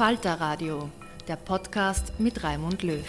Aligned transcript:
Falter 0.00 0.40
Radio, 0.40 0.88
der 1.28 1.36
Podcast 1.36 2.18
mit 2.18 2.42
Raimund 2.42 2.82
Löw. 2.82 3.04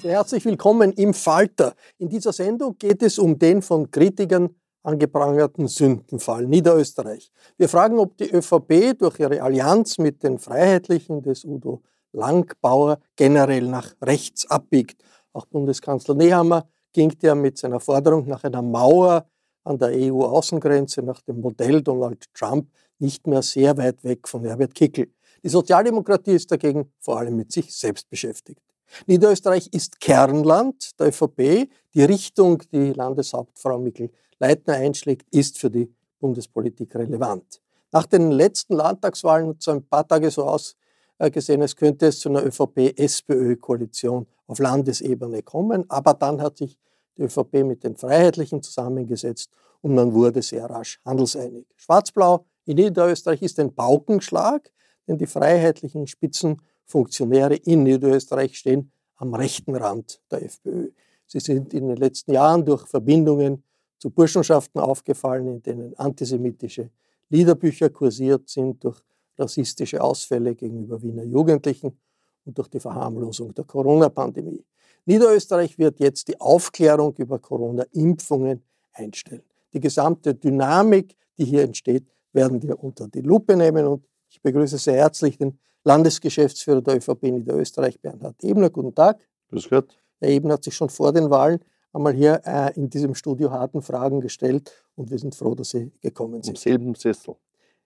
Sehr 0.00 0.12
herzlich 0.12 0.46
willkommen 0.46 0.94
im 0.94 1.12
Falter. 1.12 1.74
In 1.98 2.08
dieser 2.08 2.32
Sendung 2.32 2.78
geht 2.78 3.02
es 3.02 3.18
um 3.18 3.38
den 3.38 3.60
von 3.60 3.90
Kritikern 3.90 4.48
angeprangerten 4.82 5.68
Sündenfall 5.68 6.46
Niederösterreich. 6.46 7.30
Wir 7.58 7.68
fragen, 7.68 7.98
ob 7.98 8.16
die 8.16 8.30
ÖVP 8.30 8.98
durch 8.98 9.20
ihre 9.20 9.42
Allianz 9.42 9.98
mit 9.98 10.22
den 10.22 10.38
Freiheitlichen 10.38 11.20
des 11.20 11.44
Udo 11.44 11.82
Langbauer 12.12 12.98
generell 13.14 13.66
nach 13.66 13.94
rechts 14.00 14.50
abbiegt. 14.50 15.02
Auch 15.34 15.44
Bundeskanzler 15.44 16.14
Nehammer 16.14 16.66
ging 16.94 17.14
ja 17.20 17.34
mit 17.34 17.58
seiner 17.58 17.78
Forderung 17.78 18.26
nach 18.26 18.42
einer 18.44 18.62
Mauer 18.62 19.26
an 19.68 19.78
der 19.78 19.90
EU-Außengrenze 19.90 21.02
nach 21.02 21.20
dem 21.22 21.40
Modell 21.40 21.82
Donald 21.82 22.24
Trump 22.34 22.68
nicht 22.98 23.26
mehr 23.26 23.42
sehr 23.42 23.76
weit 23.76 24.02
weg 24.02 24.26
von 24.26 24.44
Herbert 24.44 24.74
Kickel. 24.74 25.12
Die 25.44 25.48
Sozialdemokratie 25.48 26.32
ist 26.32 26.50
dagegen 26.50 26.90
vor 26.98 27.18
allem 27.18 27.36
mit 27.36 27.52
sich 27.52 27.74
selbst 27.74 28.08
beschäftigt. 28.08 28.62
Niederösterreich 29.06 29.68
ist 29.72 30.00
Kernland 30.00 30.98
der 30.98 31.08
ÖVP. 31.08 31.68
Die 31.94 32.02
Richtung, 32.02 32.62
die 32.72 32.92
Landeshauptfrau 32.92 33.78
Mikkel 33.78 34.10
Leitner 34.38 34.74
einschlägt, 34.74 35.26
ist 35.30 35.58
für 35.58 35.70
die 35.70 35.92
Bundespolitik 36.18 36.94
relevant. 36.94 37.60
Nach 37.92 38.06
den 38.06 38.30
letzten 38.30 38.74
Landtagswahlen 38.74 39.48
hat 39.48 39.56
es 39.60 39.68
ein 39.68 39.84
paar 39.84 40.08
Tage 40.08 40.30
so 40.30 40.44
ausgesehen, 40.44 41.60
als 41.62 41.76
könnte 41.76 42.06
es 42.06 42.20
zu 42.20 42.30
einer 42.30 42.44
ÖVP-SPÖ-Koalition 42.44 44.26
auf 44.46 44.58
Landesebene 44.58 45.42
kommen. 45.42 45.84
Aber 45.88 46.14
dann 46.14 46.40
hat 46.40 46.56
sich 46.56 46.78
die 47.18 47.22
ÖVP 47.24 47.64
mit 47.64 47.84
den 47.84 47.96
Freiheitlichen 47.96 48.62
zusammengesetzt 48.62 49.50
und 49.80 49.94
man 49.94 50.12
wurde 50.12 50.42
sehr 50.42 50.66
rasch 50.66 51.00
handelseinig. 51.04 51.66
Schwarz-Blau 51.76 52.46
in 52.64 52.76
Niederösterreich 52.76 53.42
ist 53.42 53.58
ein 53.58 53.74
Paukenschlag, 53.74 54.70
denn 55.06 55.18
die 55.18 55.26
freiheitlichen 55.26 56.06
Spitzenfunktionäre 56.06 57.56
in 57.56 57.82
Niederösterreich 57.82 58.58
stehen 58.58 58.92
am 59.16 59.34
rechten 59.34 59.74
Rand 59.74 60.20
der 60.30 60.42
FPÖ. 60.42 60.90
Sie 61.26 61.40
sind 61.40 61.74
in 61.74 61.88
den 61.88 61.96
letzten 61.96 62.32
Jahren 62.32 62.64
durch 62.64 62.86
Verbindungen 62.86 63.64
zu 63.98 64.10
Burschenschaften 64.10 64.80
aufgefallen, 64.80 65.48
in 65.48 65.62
denen 65.62 65.96
antisemitische 65.96 66.90
Liederbücher 67.28 67.90
kursiert 67.90 68.48
sind, 68.48 68.82
durch 68.84 69.00
rassistische 69.36 70.00
Ausfälle 70.02 70.54
gegenüber 70.54 71.00
Wiener 71.02 71.24
Jugendlichen 71.24 71.98
und 72.44 72.56
durch 72.56 72.68
die 72.68 72.80
Verharmlosung 72.80 73.54
der 73.54 73.64
Corona-Pandemie. 73.64 74.64
Niederösterreich 75.08 75.78
wird 75.78 76.00
jetzt 76.00 76.28
die 76.28 76.38
Aufklärung 76.38 77.14
über 77.16 77.38
Corona-Impfungen 77.38 78.62
einstellen. 78.92 79.42
Die 79.72 79.80
gesamte 79.80 80.34
Dynamik, 80.34 81.16
die 81.38 81.46
hier 81.46 81.62
entsteht, 81.62 82.06
werden 82.34 82.62
wir 82.62 82.78
unter 82.84 83.08
die 83.08 83.22
Lupe 83.22 83.56
nehmen 83.56 83.86
und 83.86 84.06
ich 84.28 84.42
begrüße 84.42 84.76
sehr 84.76 84.96
herzlich 84.96 85.38
den 85.38 85.58
Landesgeschäftsführer 85.84 86.82
der 86.82 86.96
ÖVP 86.96 87.22
Niederösterreich, 87.22 87.98
Bernhard 87.98 88.44
Ebner. 88.44 88.68
Guten 88.68 88.94
Tag. 88.94 89.26
Grüß 89.48 89.70
Gott. 89.70 89.98
Herr 90.20 90.28
Ebner 90.28 90.54
hat 90.54 90.64
sich 90.64 90.76
schon 90.76 90.90
vor 90.90 91.10
den 91.10 91.30
Wahlen 91.30 91.60
einmal 91.94 92.12
hier 92.12 92.42
äh, 92.44 92.74
in 92.74 92.90
diesem 92.90 93.14
Studio 93.14 93.50
harten 93.50 93.80
Fragen 93.80 94.20
gestellt 94.20 94.70
und 94.94 95.10
wir 95.10 95.18
sind 95.18 95.34
froh, 95.34 95.54
dass 95.54 95.70
Sie 95.70 95.90
gekommen 96.02 96.42
sind. 96.42 96.52
Im 96.52 96.56
selben 96.56 96.94
Sessel. 96.94 97.34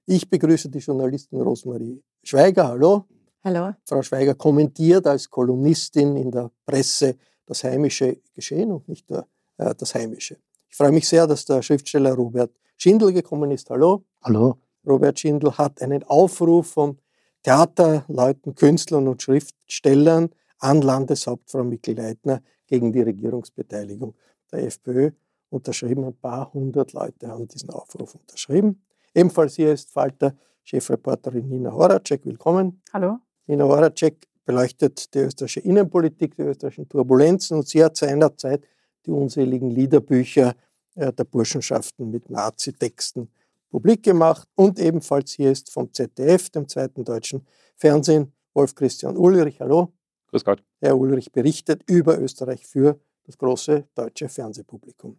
Ich 0.07 0.29
begrüße 0.29 0.69
die 0.69 0.81
Journalistin 0.81 1.41
Rosmarie 1.41 2.03
Schweiger. 2.25 2.67
Hallo. 2.67 3.05
Hallo. 3.45 3.75
Frau 3.85 4.03
Schweiger 4.03 4.37
kommentiert 4.37 5.05
als 5.05 5.29
Kolumnistin 5.29 6.17
in 6.17 6.31
der 6.31 6.53
Presse 6.65 7.17
das 7.45 7.65
heimische 7.65 8.21
Geschehen 8.35 8.71
und 8.71 8.89
nicht 8.89 9.11
nur 9.11 9.27
äh, 9.59 9.75
das 9.75 9.97
heimische. 9.97 10.37
Ich 10.69 10.77
freue 10.77 10.93
mich 10.93 11.09
sehr, 11.09 11.27
dass 11.27 11.45
der 11.45 11.61
Schriftsteller 11.61 12.15
Robert 12.15 12.53
Schindel 12.77 13.13
gekommen 13.13 13.51
ist. 13.51 13.69
Hallo. 13.69 14.05
Hallo. 14.23 14.59
Robert 14.87 15.19
Schindel 15.19 15.59
hat 15.59 15.83
einen 15.83 16.05
Aufruf 16.05 16.69
von 16.69 16.99
Theaterleuten, 17.43 18.55
Künstlern 18.55 19.09
und 19.09 19.21
Schriftstellern 19.21 20.31
an 20.61 20.81
Landeshauptfrau 20.81 21.65
Mikkel 21.65 21.97
Leitner 21.97 22.43
gegen 22.69 22.93
die 22.93 23.03
Regierungsbeteiligung 23.03 24.15
der 24.53 24.67
FPÖ 24.67 25.11
unterschrieben. 25.51 26.05
Ein 26.05 26.15
paar 26.15 26.53
hundert 26.53 26.93
Leute 26.93 27.27
haben 27.27 27.49
diesen 27.49 27.71
Aufruf 27.71 28.15
unterschrieben. 28.15 28.85
Ebenfalls 29.13 29.57
hier 29.57 29.73
ist 29.73 29.91
Falter 29.91 30.37
Chefreporterin 30.63 31.49
Nina 31.49 31.73
Horacek. 31.73 32.25
Willkommen. 32.25 32.81
Hallo. 32.93 33.19
Nina 33.47 33.65
Horacek 33.65 34.27
beleuchtet 34.45 35.15
die 35.15 35.19
österreichische 35.19 35.61
Innenpolitik, 35.61 36.37
die 36.37 36.43
österreichischen 36.43 36.89
Turbulenzen 36.89 37.59
und 37.59 37.69
sie 37.69 37.83
hat 37.83 37.97
seinerzeit 37.97 38.65
die 39.07 39.11
unzähligen 39.11 39.71
Liederbücher 39.71 40.55
äh, 40.95 41.13
der 41.13 41.25
Burschenschaften 41.25 42.11
mit 42.11 42.31
Nazi-Texten 42.31 43.29
publik 43.71 44.03
gemacht. 44.03 44.49
Und 44.55 44.79
ebenfalls 44.79 45.33
hier 45.33 45.51
ist 45.51 45.73
vom 45.73 45.93
ZDF, 45.93 46.51
dem 46.51 46.69
zweiten 46.69 47.05
deutschen 47.05 47.47
Fernsehen, 47.77 48.33
Wolf 48.55 48.75
Christian 48.75 49.17
Ulrich. 49.17 49.61
Hallo. 49.61 49.93
Grüß 50.29 50.45
Gott. 50.45 50.63
Herr 50.81 50.97
Ulrich 50.97 51.33
berichtet 51.33 51.83
über 51.89 52.19
Österreich 52.19 52.67
für 52.67 53.01
das 53.25 53.37
große 53.39 53.89
deutsche 53.95 54.29
Fernsehpublikum. 54.29 55.19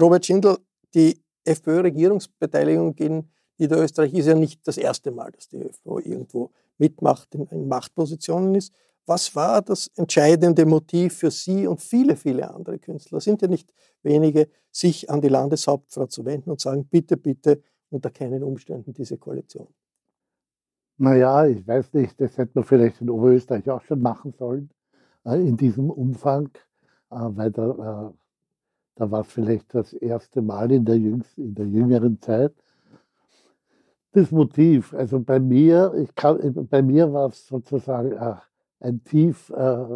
Robert 0.00 0.26
Schindel, 0.26 0.58
die 0.94 1.20
FPÖ-Regierungsbeteiligung 1.44 2.94
in 2.96 3.28
Niederösterreich 3.60 4.14
ist 4.14 4.26
ja 4.26 4.34
nicht 4.34 4.66
das 4.66 4.78
erste 4.78 5.10
Mal, 5.10 5.30
dass 5.30 5.48
die 5.48 5.58
ÖVP 5.58 6.06
irgendwo 6.06 6.50
mitmacht, 6.78 7.34
in, 7.34 7.46
in 7.46 7.68
Machtpositionen 7.68 8.54
ist. 8.54 8.72
Was 9.06 9.34
war 9.34 9.62
das 9.62 9.88
entscheidende 9.96 10.66
Motiv 10.66 11.18
für 11.18 11.30
Sie 11.30 11.66
und 11.66 11.80
viele, 11.80 12.16
viele 12.16 12.52
andere 12.52 12.78
Künstler? 12.78 13.20
Sind 13.20 13.42
ja 13.42 13.48
nicht 13.48 13.72
wenige, 14.02 14.48
sich 14.70 15.10
an 15.10 15.20
die 15.20 15.28
Landeshauptfrau 15.28 16.06
zu 16.06 16.24
wenden 16.24 16.50
und 16.50 16.60
sagen, 16.60 16.86
bitte, 16.86 17.16
bitte, 17.16 17.62
unter 17.90 18.10
keinen 18.10 18.42
Umständen 18.42 18.94
diese 18.94 19.18
Koalition. 19.18 19.66
Naja, 20.96 21.46
ich 21.46 21.66
weiß 21.66 21.92
nicht, 21.94 22.20
das 22.20 22.36
hätte 22.38 22.52
man 22.54 22.64
vielleicht 22.64 23.00
in 23.00 23.10
Oberösterreich 23.10 23.68
auch 23.70 23.82
schon 23.82 24.00
machen 24.00 24.32
sollen, 24.32 24.70
äh, 25.24 25.40
in 25.40 25.56
diesem 25.56 25.90
Umfang, 25.90 26.50
äh, 27.10 27.16
weil 27.16 27.50
da, 27.50 28.10
äh, 28.10 28.12
da 28.96 29.10
war 29.10 29.22
es 29.22 29.32
vielleicht 29.32 29.74
das 29.74 29.92
erste 29.92 30.42
Mal 30.42 30.70
in 30.70 30.84
der, 30.84 30.98
jüngst, 30.98 31.38
in 31.38 31.54
der 31.54 31.66
jüngeren 31.66 32.20
Zeit. 32.20 32.52
Das 34.12 34.32
Motiv, 34.32 34.92
also 34.92 35.20
bei 35.20 35.38
mir, 35.38 35.94
ich 35.94 36.12
kann, 36.16 36.66
bei 36.68 36.82
mir 36.82 37.12
war 37.12 37.28
es 37.28 37.46
sozusagen 37.46 38.10
äh, 38.10 38.34
ein 38.80 39.04
tief 39.04 39.50
äh, 39.50 39.86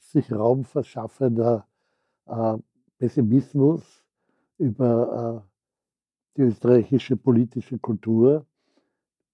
sich 0.00 0.32
Raum 0.32 0.64
verschaffender 0.64 1.68
äh, 2.26 2.56
Pessimismus 2.98 4.02
über 4.58 5.46
die 6.36 6.42
österreichische 6.42 7.16
politische 7.16 7.78
Kultur, 7.78 8.44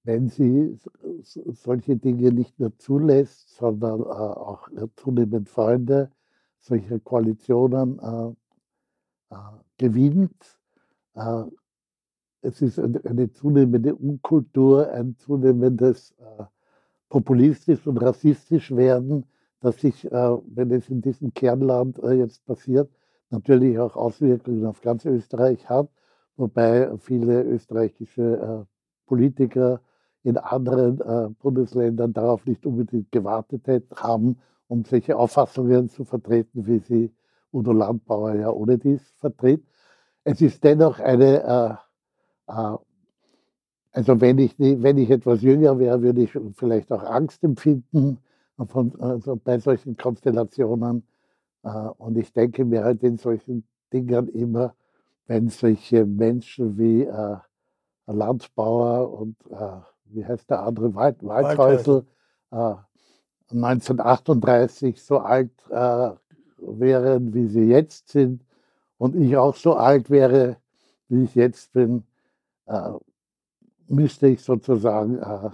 wenn 0.05 0.29
sie 0.29 0.79
solche 1.23 1.97
Dinge 1.97 2.31
nicht 2.33 2.61
nur 2.61 2.79
zulässt, 2.79 3.57
sondern 3.57 4.05
auch 4.05 4.69
zunehmend 4.95 5.49
Freunde 5.49 6.13
solcher 6.61 7.01
Koalitionen 7.01 7.99
gewinnt. 9.79 10.61
Es 12.43 12.63
ist 12.63 12.79
eine 12.79 13.31
zunehmende 13.33 13.95
Unkultur, 13.95 14.91
ein 14.91 15.17
zunehmendes 15.17 16.15
populistisch 17.09 17.87
und 17.87 17.99
rassistisch 17.99 18.75
werden, 18.75 19.25
das 19.61 19.81
sich, 19.81 20.05
wenn 20.05 20.71
es 20.71 20.89
in 20.89 21.01
diesem 21.01 21.35
Kernland 21.35 21.99
jetzt 22.03 22.45
passiert, 22.45 22.91
natürlich 23.31 23.79
auch 23.79 23.97
Auswirkungen 23.97 24.67
auf 24.67 24.81
ganz 24.81 25.05
Österreich 25.05 25.69
hat 25.69 25.89
wobei 26.37 26.91
viele 26.99 27.43
österreichische 27.43 28.23
äh, 28.23 28.65
Politiker 29.07 29.81
in 30.23 30.37
anderen 30.37 31.01
äh, 31.01 31.29
Bundesländern 31.41 32.13
darauf 32.13 32.45
nicht 32.47 32.67
unbedingt 32.67 33.13
gewartet 33.13 33.63
haben, 33.95 34.39
um 34.69 34.85
solche 34.85 35.17
Auffassungen 35.17 35.89
zu 35.89 36.05
vertreten, 36.05 36.67
wie 36.67 36.79
sie 36.79 37.13
Udo 37.53 37.73
Landbauer 37.73 38.35
ja 38.35 38.51
ohne 38.51 38.79
dies 38.79 39.03
vertritt. 39.19 39.65
Es 40.25 40.41
ist 40.41 40.63
dennoch 40.65 40.99
eine, 40.99 41.43
äh, 41.43 41.71
äh, 41.71 41.75
also 42.47 44.21
wenn 44.21 44.39
ich, 44.39 44.55
wenn 44.59 44.99
ich 44.99 45.11
etwas 45.11 45.43
jünger 45.43 45.79
wäre, 45.79 46.03
würde 46.03 46.23
ich 46.23 46.39
vielleicht 46.55 46.93
auch 46.93 47.03
Angst 47.03 47.43
empfinden 47.43 48.19
von, 48.69 48.99
also 49.01 49.37
bei 49.37 49.59
solchen 49.59 49.97
Konstellationen. 49.97 51.03
Äh, 51.63 51.69
und 51.69 52.17
ich 52.17 52.33
denke 52.33 52.65
mir 52.65 52.85
halt 52.85 53.03
in 53.03 53.19
solchen 53.19 53.65
Dingen 53.93 54.29
immer, 54.29 54.75
wenn 55.27 55.49
solche 55.49 56.07
Menschen 56.07 56.79
wie 56.79 57.03
äh, 57.03 57.37
Landbauer 58.07 59.13
und 59.13 59.37
äh, 59.51 59.81
wie 60.07 60.25
heißt 60.25 60.49
der 60.51 60.63
andere, 60.63 60.95
Wald, 60.95 61.17
Waldhäusl, 61.23 62.05
äh, 62.53 62.75
1938 63.53 65.03
so 65.03 65.19
alt 65.19 65.51
äh, 65.71 66.11
wären, 66.59 67.35
wie 67.35 67.47
sie 67.47 67.65
jetzt 67.65 68.09
sind, 68.09 68.43
und 68.99 69.15
ich 69.15 69.37
auch 69.37 69.55
so 69.55 69.75
alt 69.75 70.11
wäre, 70.11 70.57
wie 71.09 71.25
ich 71.25 71.35
jetzt 71.35 71.73
bin, 71.73 72.05
äh, 72.67 72.93
müsste 73.89 74.29
ich 74.29 74.43
sozusagen 74.43 75.19
äh, 75.19 75.51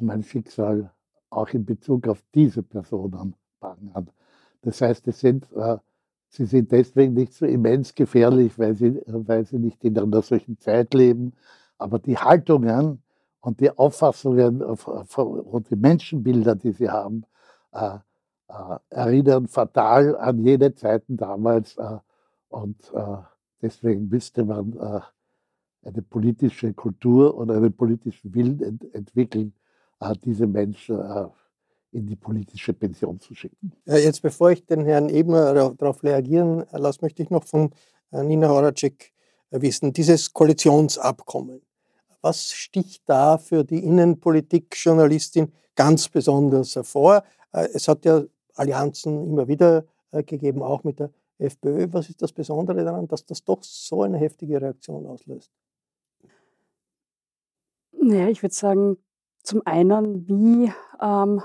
mein 0.00 0.22
Schicksal 0.22 0.90
auch 1.30 1.48
in 1.50 1.64
Bezug 1.64 2.08
auf 2.08 2.22
diese 2.34 2.62
Personen 2.62 3.34
bangen. 3.60 4.10
Das 4.62 4.80
heißt, 4.80 5.08
es 5.08 5.20
sind 5.20 5.46
Sie 6.34 6.46
sind 6.46 6.72
deswegen 6.72 7.12
nicht 7.12 7.34
so 7.34 7.44
immens 7.44 7.94
gefährlich, 7.94 8.58
weil 8.58 8.74
sie, 8.74 9.02
weil 9.06 9.44
sie 9.44 9.58
nicht 9.58 9.84
in 9.84 9.98
einer 9.98 10.22
solchen 10.22 10.58
Zeit 10.58 10.94
leben. 10.94 11.34
Aber 11.76 11.98
die 11.98 12.16
Haltungen 12.16 13.02
und 13.42 13.60
die 13.60 13.70
Auffassungen 13.70 14.62
und 14.62 15.68
die 15.70 15.76
Menschenbilder, 15.76 16.54
die 16.54 16.72
sie 16.72 16.88
haben, 16.88 17.26
äh, 17.72 17.98
äh, 18.48 18.78
erinnern 18.88 19.46
fatal 19.46 20.16
an 20.16 20.38
jene 20.38 20.74
Zeiten 20.74 21.18
damals. 21.18 21.76
Äh, 21.76 21.98
und 22.48 22.78
äh, 22.94 23.16
deswegen 23.62 24.08
müsste 24.08 24.44
man 24.44 24.72
äh, 24.76 25.00
eine 25.88 26.02
politische 26.02 26.74
Kultur 26.74 27.34
und 27.34 27.50
einen 27.50 27.72
politischen 27.74 28.34
Willen 28.34 28.62
ent 28.62 28.94
entwickeln, 28.94 29.54
äh, 30.00 30.14
diese 30.24 30.46
Menschen 30.46 30.98
in 31.92 32.06
die 32.06 32.16
politische 32.16 32.72
Pension 32.72 33.20
zu 33.20 33.34
schicken. 33.34 33.72
Jetzt, 33.84 34.22
bevor 34.22 34.50
ich 34.50 34.64
den 34.64 34.84
Herrn 34.84 35.08
Ebner 35.08 35.74
darauf 35.74 36.02
reagieren 36.02 36.64
lasse, 36.72 37.00
möchte 37.02 37.22
ich 37.22 37.30
noch 37.30 37.44
von 37.44 37.70
äh, 38.12 38.22
Nina 38.22 38.48
Horacek 38.48 39.12
äh, 39.50 39.60
wissen, 39.60 39.92
dieses 39.92 40.32
Koalitionsabkommen. 40.32 41.60
Was 42.22 42.52
sticht 42.52 43.02
da 43.06 43.36
für 43.36 43.64
die 43.64 43.84
Innenpolitik-Journalistin 43.84 45.52
ganz 45.74 46.08
besonders 46.08 46.74
hervor? 46.76 47.24
Äh, 47.52 47.68
es 47.74 47.88
hat 47.88 48.04
ja 48.04 48.22
Allianzen 48.54 49.26
immer 49.26 49.48
wieder 49.48 49.84
gegeben, 50.26 50.62
auch 50.62 50.84
mit 50.84 50.98
der 51.00 51.10
FPÖ. 51.38 51.92
Was 51.92 52.08
ist 52.08 52.22
das 52.22 52.32
Besondere 52.32 52.84
daran, 52.84 53.08
dass 53.08 53.24
das 53.24 53.44
doch 53.44 53.62
so 53.62 54.02
eine 54.02 54.18
heftige 54.18 54.60
Reaktion 54.60 55.06
auslöst? 55.06 55.50
Naja, 57.92 58.28
ich 58.28 58.42
würde 58.42 58.54
sagen, 58.54 58.96
zum 59.42 59.62
einen, 59.64 60.28
wie 60.28 60.72
ähm, 61.00 61.42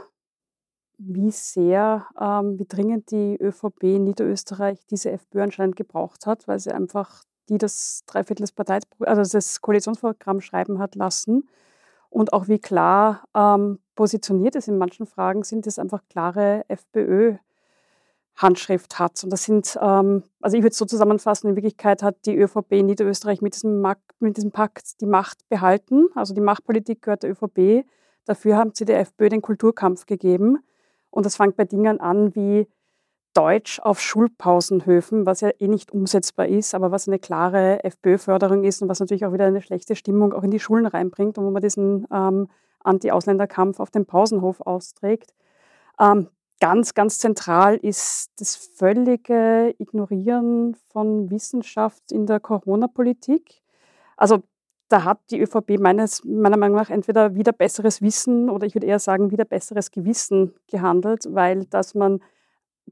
wie 0.97 1.31
sehr, 1.31 2.07
ähm, 2.19 2.57
wie 2.57 2.65
dringend 2.65 3.11
die 3.11 3.37
ÖVP 3.39 3.83
in 3.83 4.03
Niederösterreich 4.05 4.85
diese 4.87 5.11
FPÖ 5.11 5.43
anscheinend 5.43 5.75
gebraucht 5.75 6.25
hat, 6.25 6.47
weil 6.47 6.59
sie 6.59 6.71
einfach 6.71 7.23
die 7.49 7.57
das 7.57 8.03
Dreiviertel 8.07 8.43
des 8.43 8.51
Partei 8.51 8.79
also 9.01 9.37
das 9.37 9.61
Koalitionsprogramm 9.61 10.41
schreiben 10.41 10.79
hat 10.79 10.95
lassen 10.95 11.47
und 12.09 12.33
auch 12.33 12.47
wie 12.47 12.59
klar 12.59 13.23
ähm, 13.35 13.79
positioniert 13.95 14.55
es 14.55 14.67
in 14.67 14.77
manchen 14.77 15.05
Fragen 15.05 15.43
sind, 15.43 15.67
es 15.67 15.79
einfach 15.79 16.03
klare 16.09 16.65
FPÖ 16.67 17.37
Handschrift 18.37 18.99
hat. 18.99 19.23
Und 19.23 19.31
das 19.31 19.43
sind, 19.43 19.77
ähm, 19.81 20.23
also 20.41 20.55
ich 20.55 20.63
würde 20.63 20.71
es 20.71 20.77
so 20.77 20.85
zusammenfassen, 20.85 21.49
in 21.49 21.55
Wirklichkeit 21.55 22.03
hat 22.03 22.25
die 22.25 22.37
ÖVP 22.37 22.73
in 22.73 22.85
Niederösterreich 22.85 23.41
mit 23.41 23.55
diesem, 23.55 23.85
mit 24.19 24.37
diesem 24.37 24.51
Pakt 24.51 25.01
die 25.01 25.07
Macht 25.07 25.47
behalten. 25.49 26.07
Also 26.15 26.33
die 26.33 26.41
Machtpolitik 26.41 27.01
gehört 27.01 27.23
der 27.23 27.31
ÖVP. 27.31 27.85
Dafür 28.25 28.57
haben 28.57 28.71
sie 28.73 28.85
der 28.85 28.99
FPÖ 28.99 29.29
den 29.29 29.41
Kulturkampf 29.41 30.05
gegeben. 30.05 30.59
Und 31.09 31.25
das 31.25 31.35
fängt 31.35 31.57
bei 31.57 31.65
Dingen 31.65 31.99
an 31.99 32.35
wie 32.35 32.67
Deutsch 33.33 33.79
auf 33.79 34.01
Schulpausenhöfen, 34.01 35.25
was 35.25 35.41
ja 35.41 35.51
eh 35.59 35.67
nicht 35.67 35.91
umsetzbar 35.91 36.47
ist, 36.47 36.73
aber 36.73 36.91
was 36.91 37.07
eine 37.07 37.19
klare 37.19 37.83
FPÖ-Förderung 37.83 38.63
ist 38.63 38.81
und 38.81 38.89
was 38.89 38.99
natürlich 38.99 39.25
auch 39.25 39.33
wieder 39.33 39.45
eine 39.45 39.61
schlechte 39.61 39.95
Stimmung 39.95 40.33
auch 40.33 40.43
in 40.43 40.51
die 40.51 40.59
Schulen 40.59 40.87
reinbringt 40.87 41.37
und 41.37 41.45
wo 41.45 41.51
man 41.51 41.61
diesen 41.61 42.07
ähm, 42.11 42.47
Anti-Ausländerkampf 42.83 43.79
auf 43.79 43.91
dem 43.91 44.05
Pausenhof 44.05 44.61
austrägt. 44.61 45.33
Ähm, 45.99 46.29
ganz, 46.59 46.93
ganz 46.93 47.19
zentral 47.19 47.75
ist 47.75 48.31
das 48.39 48.55
völlige 48.55 49.73
Ignorieren 49.77 50.75
von 50.89 51.29
Wissenschaft 51.29 52.11
in 52.11 52.25
der 52.25 52.39
Corona-Politik. 52.39 53.61
Also 54.15 54.43
da 54.89 55.03
hat 55.03 55.19
die 55.31 55.41
ÖVP 55.41 55.79
meines, 55.79 56.23
meiner 56.23 56.57
Meinung 56.57 56.77
nach 56.77 56.89
entweder 56.89 57.35
wieder 57.35 57.51
besseres 57.51 58.01
Wissen 58.01 58.49
oder 58.49 58.65
ich 58.65 58.73
würde 58.73 58.87
eher 58.87 58.99
sagen 58.99 59.31
wieder 59.31 59.45
besseres 59.45 59.91
Gewissen 59.91 60.53
gehandelt, 60.67 61.27
weil 61.29 61.65
dass 61.65 61.93
man 61.93 62.21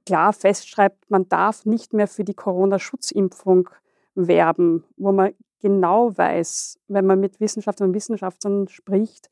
klar 0.05 0.33
festschreibt, 0.33 1.09
man 1.09 1.29
darf 1.29 1.65
nicht 1.65 1.93
mehr 1.93 2.07
für 2.07 2.25
die 2.25 2.33
Corona-Schutzimpfung 2.33 3.69
werben, 4.13 4.83
wo 4.97 5.11
man 5.11 5.33
genau 5.61 6.15
weiß, 6.17 6.79
wenn 6.87 7.05
man 7.05 7.19
mit 7.19 7.39
Wissenschaftlern 7.39 7.89
und 7.89 7.95
Wissenschaftlern 7.95 8.67
spricht, 8.67 9.29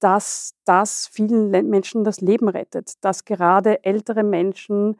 dass 0.00 0.54
das 0.64 1.06
vielen 1.06 1.50
Menschen 1.50 2.04
das 2.04 2.20
Leben 2.20 2.48
rettet, 2.48 2.92
dass 3.04 3.24
gerade 3.24 3.84
ältere 3.84 4.22
Menschen 4.22 4.98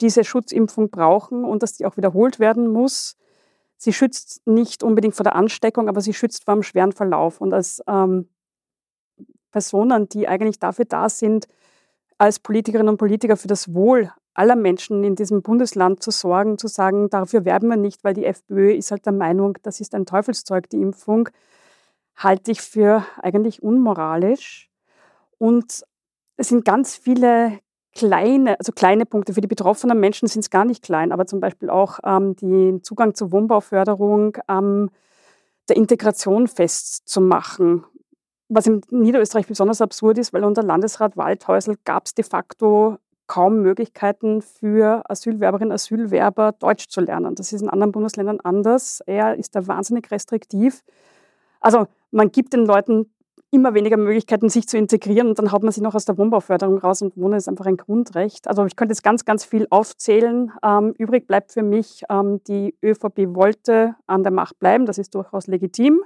diese 0.00 0.24
Schutzimpfung 0.24 0.90
brauchen 0.90 1.44
und 1.44 1.62
dass 1.62 1.74
die 1.74 1.86
auch 1.86 1.96
wiederholt 1.96 2.38
werden 2.38 2.68
muss 2.68 3.16
sie 3.78 3.92
schützt 3.92 4.46
nicht 4.46 4.82
unbedingt 4.82 5.14
vor 5.14 5.24
der 5.24 5.36
Ansteckung, 5.36 5.88
aber 5.88 6.00
sie 6.02 6.12
schützt 6.12 6.44
vor 6.44 6.52
einem 6.52 6.62
schweren 6.62 6.92
Verlauf. 6.92 7.40
Und 7.40 7.54
als 7.54 7.82
ähm, 7.86 8.28
Personen, 9.50 10.08
die 10.08 10.28
eigentlich 10.28 10.58
dafür 10.58 10.84
da 10.84 11.08
sind, 11.08 11.46
als 12.18 12.40
Politikerinnen 12.40 12.90
und 12.90 12.98
Politiker 12.98 13.36
für 13.36 13.48
das 13.48 13.72
Wohl 13.72 14.12
aller 14.34 14.56
Menschen 14.56 15.04
in 15.04 15.14
diesem 15.14 15.42
Bundesland 15.42 16.02
zu 16.02 16.10
sorgen, 16.10 16.58
zu 16.58 16.68
sagen, 16.68 17.08
dafür 17.08 17.44
werben 17.44 17.68
wir 17.68 17.76
nicht, 17.76 18.04
weil 18.04 18.14
die 18.14 18.24
FPÖ 18.24 18.72
ist 18.72 18.90
halt 18.90 19.06
der 19.06 19.12
Meinung, 19.12 19.56
das 19.62 19.80
ist 19.80 19.94
ein 19.94 20.06
Teufelszeug, 20.06 20.68
die 20.70 20.80
Impfung, 20.80 21.28
halte 22.18 22.50
ich 22.50 22.60
für 22.60 23.04
eigentlich 23.22 23.62
unmoralisch. 23.62 24.68
Und 25.38 25.84
es 26.36 26.48
sind 26.48 26.64
ganz 26.64 26.96
viele 26.96 27.60
kleine, 27.94 28.58
also 28.58 28.72
kleine 28.72 29.06
Punkte. 29.06 29.34
Für 29.34 29.40
die 29.40 29.48
betroffenen 29.48 29.98
Menschen 29.98 30.28
sind 30.28 30.40
es 30.40 30.50
gar 30.50 30.64
nicht 30.64 30.82
klein, 30.82 31.12
aber 31.12 31.26
zum 31.26 31.40
Beispiel 31.40 31.70
auch 31.70 31.98
ähm, 32.04 32.36
den 32.36 32.82
Zugang 32.82 33.14
zur 33.14 33.32
Wohnbauförderung 33.32 34.36
ähm, 34.48 34.90
der 35.68 35.76
Integration 35.76 36.48
festzumachen. 36.48 37.84
Was 38.48 38.66
in 38.66 38.80
Niederösterreich 38.90 39.46
besonders 39.46 39.80
absurd 39.80 40.18
ist, 40.18 40.32
weil 40.32 40.44
unter 40.44 40.62
Landesrat 40.62 41.16
Waldhäusl 41.16 41.76
gab 41.84 42.06
es 42.06 42.14
de 42.14 42.24
facto 42.24 42.98
kaum 43.26 43.60
Möglichkeiten 43.60 44.40
für 44.40 45.02
Asylwerberinnen 45.08 45.70
und 45.70 45.74
Asylwerber 45.74 46.52
Deutsch 46.52 46.88
zu 46.88 47.02
lernen. 47.02 47.34
Das 47.34 47.52
ist 47.52 47.60
in 47.60 47.68
anderen 47.68 47.92
Bundesländern 47.92 48.40
anders. 48.40 49.02
Er 49.06 49.36
ist 49.36 49.54
da 49.54 49.66
wahnsinnig 49.66 50.10
restriktiv. 50.10 50.82
Also 51.60 51.86
man 52.10 52.30
gibt 52.30 52.52
den 52.52 52.66
Leuten 52.66 53.10
immer 53.50 53.74
weniger 53.74 53.96
Möglichkeiten, 53.96 54.48
sich 54.48 54.68
zu 54.68 54.76
integrieren 54.76 55.28
und 55.28 55.38
dann 55.38 55.52
haut 55.52 55.62
man 55.62 55.72
sie 55.72 55.80
noch 55.80 55.94
aus 55.94 56.04
der 56.04 56.18
Wohnbauförderung 56.18 56.78
raus 56.78 57.00
und 57.00 57.16
Wohnen 57.16 57.38
ist 57.38 57.48
einfach 57.48 57.66
ein 57.66 57.78
Grundrecht. 57.78 58.46
Also 58.46 58.66
ich 58.66 58.76
könnte 58.76 58.92
jetzt 58.92 59.02
ganz, 59.02 59.24
ganz 59.24 59.44
viel 59.44 59.66
aufzählen. 59.70 60.52
Ähm, 60.62 60.94
übrig 60.98 61.26
bleibt 61.26 61.52
für 61.52 61.62
mich, 61.62 62.02
ähm, 62.10 62.42
die 62.46 62.74
ÖVP 62.84 63.34
wollte 63.34 63.94
an 64.06 64.22
der 64.22 64.32
Macht 64.32 64.58
bleiben, 64.58 64.84
das 64.84 64.98
ist 64.98 65.14
durchaus 65.14 65.46
legitim, 65.46 66.02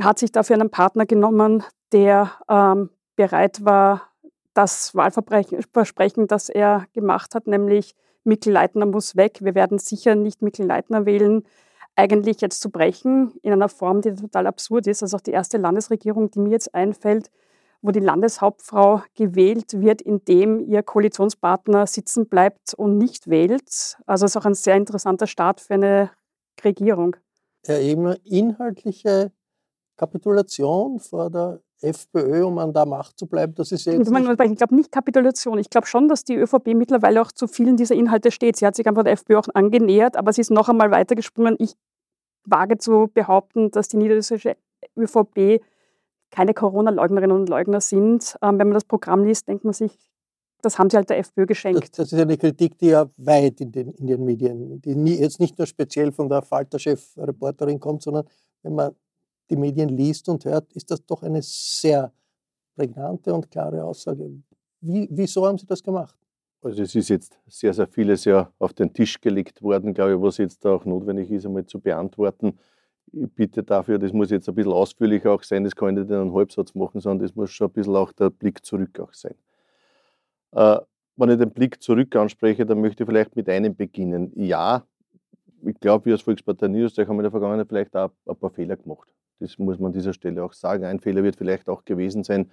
hat 0.00 0.18
sich 0.18 0.32
dafür 0.32 0.54
einen 0.54 0.70
Partner 0.70 1.06
genommen, 1.06 1.62
der 1.92 2.32
ähm, 2.48 2.90
bereit 3.14 3.64
war, 3.64 4.08
das 4.54 4.94
Wahlversprechen, 4.94 6.26
das 6.28 6.48
er 6.48 6.86
gemacht 6.92 7.34
hat, 7.34 7.46
nämlich 7.46 7.94
Mikkel 8.22 8.52
Leitner 8.52 8.86
muss 8.86 9.16
weg. 9.16 9.38
Wir 9.40 9.54
werden 9.54 9.78
sicher 9.78 10.14
nicht 10.14 10.42
Mikkel 10.42 10.66
Leitner 10.66 11.06
wählen 11.06 11.44
eigentlich 11.96 12.40
jetzt 12.40 12.60
zu 12.60 12.70
brechen 12.70 13.32
in 13.42 13.52
einer 13.52 13.68
Form, 13.68 14.00
die 14.00 14.14
total 14.14 14.46
absurd 14.46 14.86
ist. 14.86 15.02
Also 15.02 15.16
auch 15.16 15.20
die 15.20 15.30
erste 15.30 15.58
Landesregierung, 15.58 16.30
die 16.30 16.40
mir 16.40 16.50
jetzt 16.50 16.74
einfällt, 16.74 17.30
wo 17.82 17.90
die 17.90 18.00
Landeshauptfrau 18.00 19.02
gewählt 19.14 19.80
wird, 19.80 20.00
indem 20.02 20.60
ihr 20.60 20.82
Koalitionspartner 20.82 21.86
sitzen 21.86 22.28
bleibt 22.28 22.74
und 22.74 22.98
nicht 22.98 23.28
wählt. 23.28 23.98
Also 24.06 24.24
ist 24.24 24.36
auch 24.36 24.46
ein 24.46 24.54
sehr 24.54 24.76
interessanter 24.76 25.26
Start 25.26 25.60
für 25.60 25.74
eine 25.74 26.10
Regierung. 26.64 27.16
Ja, 27.66 27.78
eben 27.78 28.14
inhaltliche 28.24 29.32
Kapitulation 29.96 30.98
vor 30.98 31.30
der 31.30 31.60
FPÖ, 31.84 32.44
um 32.44 32.58
an 32.58 32.72
der 32.72 32.86
Macht 32.86 33.18
zu 33.18 33.26
bleiben, 33.26 33.54
das 33.54 33.72
ist 33.72 33.84
jetzt. 33.84 34.10
Ich 34.10 34.56
glaube 34.56 34.74
nicht 34.74 34.92
Kapitulation. 34.92 35.58
Ich 35.58 35.70
glaube 35.70 35.86
schon, 35.86 36.08
dass 36.08 36.24
die 36.24 36.36
ÖVP 36.36 36.74
mittlerweile 36.74 37.22
auch 37.22 37.32
zu 37.32 37.46
vielen 37.46 37.76
dieser 37.76 37.94
Inhalte 37.94 38.30
steht. 38.30 38.56
Sie 38.56 38.66
hat 38.66 38.74
sich 38.74 38.86
einfach 38.86 39.04
der 39.04 39.12
FPÖ 39.12 39.38
auch 39.38 39.48
angenähert, 39.54 40.16
aber 40.16 40.32
sie 40.32 40.40
ist 40.40 40.50
noch 40.50 40.68
einmal 40.68 40.90
weitergesprungen. 40.90 41.56
Ich 41.58 41.74
wage 42.44 42.78
zu 42.78 43.10
behaupten, 43.12 43.70
dass 43.70 43.88
die 43.88 43.96
niederländische 43.96 44.56
ÖVP 44.96 45.62
keine 46.30 46.54
Corona-Leugnerinnen 46.54 47.36
und 47.36 47.48
Leugner 47.48 47.80
sind. 47.80 48.36
Ähm, 48.42 48.58
wenn 48.58 48.68
man 48.68 48.74
das 48.74 48.84
Programm 48.84 49.24
liest, 49.24 49.48
denkt 49.48 49.64
man 49.64 49.72
sich, 49.72 49.96
das 50.62 50.78
haben 50.78 50.90
sie 50.90 50.96
halt 50.96 51.10
der 51.10 51.18
FPÖ 51.18 51.46
geschenkt. 51.46 51.82
Das, 51.82 51.90
das 51.90 52.12
ist 52.12 52.20
eine 52.20 52.36
Kritik, 52.36 52.78
die 52.78 52.88
ja 52.88 53.08
weit 53.16 53.60
in 53.60 53.70
den, 53.70 53.92
in 53.92 54.06
den 54.06 54.24
Medien, 54.24 54.80
die 54.80 54.94
nie, 54.94 55.14
jetzt 55.14 55.40
nicht 55.40 55.58
nur 55.58 55.66
speziell 55.66 56.10
von 56.10 56.28
der 56.28 56.42
Falter-Chef-Reporterin 56.42 57.78
kommt, 57.78 58.02
sondern 58.02 58.26
wenn 58.62 58.74
man 58.74 58.94
die 59.50 59.56
Medien 59.56 59.88
liest 59.88 60.28
und 60.28 60.44
hört, 60.44 60.72
ist 60.72 60.90
das 60.90 61.04
doch 61.04 61.22
eine 61.22 61.42
sehr 61.42 62.12
prägnante 62.74 63.32
und 63.32 63.50
klare 63.50 63.84
Aussage. 63.84 64.30
Wie, 64.80 65.08
wieso 65.10 65.46
haben 65.46 65.58
Sie 65.58 65.66
das 65.66 65.82
gemacht? 65.82 66.16
Also 66.62 66.82
es 66.82 66.94
ist 66.94 67.10
jetzt 67.10 67.38
sehr, 67.46 67.74
sehr 67.74 67.86
vieles 67.86 68.24
ja 68.24 68.50
auf 68.58 68.72
den 68.72 68.92
Tisch 68.92 69.20
gelegt 69.20 69.60
worden, 69.60 69.92
glaube 69.92 70.14
ich, 70.14 70.20
was 70.20 70.38
jetzt 70.38 70.64
auch 70.66 70.84
notwendig 70.86 71.30
ist, 71.30 71.44
einmal 71.44 71.66
zu 71.66 71.78
beantworten. 71.78 72.58
Ich 73.12 73.30
bitte 73.34 73.62
dafür, 73.62 73.98
das 73.98 74.12
muss 74.14 74.30
jetzt 74.30 74.48
ein 74.48 74.54
bisschen 74.54 74.72
ausführlicher 74.72 75.30
auch 75.30 75.42
sein, 75.42 75.64
das 75.64 75.76
kann 75.76 75.90
ich 75.90 76.00
nicht 76.02 76.10
in 76.10 76.16
einem 76.16 76.34
Halbsatz 76.34 76.74
machen, 76.74 77.00
sondern 77.00 77.26
das 77.26 77.36
muss 77.36 77.50
schon 77.50 77.68
ein 77.68 77.72
bisschen 77.72 77.94
auch 77.94 78.12
der 78.12 78.30
Blick 78.30 78.64
zurück 78.64 78.98
auch 78.98 79.12
sein. 79.12 79.34
Äh, 80.52 80.78
wenn 81.16 81.30
ich 81.30 81.38
den 81.38 81.50
Blick 81.50 81.82
zurück 81.82 82.16
anspreche, 82.16 82.64
dann 82.64 82.80
möchte 82.80 83.02
ich 83.02 83.08
vielleicht 83.08 83.36
mit 83.36 83.48
einem 83.48 83.76
beginnen. 83.76 84.32
Ja, 84.34 84.86
ich 85.66 85.78
glaube, 85.80 86.06
wir 86.06 86.14
als 86.14 86.22
Volkspartei 86.22 86.68
Niederösterreich 86.68 87.08
haben 87.08 87.16
in 87.16 87.22
der 87.22 87.30
Vergangenheit 87.30 87.68
vielleicht 87.68 87.94
auch 87.94 88.10
ein 88.26 88.36
paar 88.36 88.50
Fehler 88.50 88.76
gemacht. 88.76 89.08
Das 89.44 89.58
muss 89.58 89.78
man 89.78 89.88
an 89.88 89.92
dieser 89.92 90.12
Stelle 90.12 90.42
auch 90.42 90.52
sagen. 90.52 90.84
Ein 90.84 91.00
Fehler 91.00 91.22
wird 91.22 91.36
vielleicht 91.36 91.68
auch 91.68 91.84
gewesen 91.84 92.24
sein, 92.24 92.50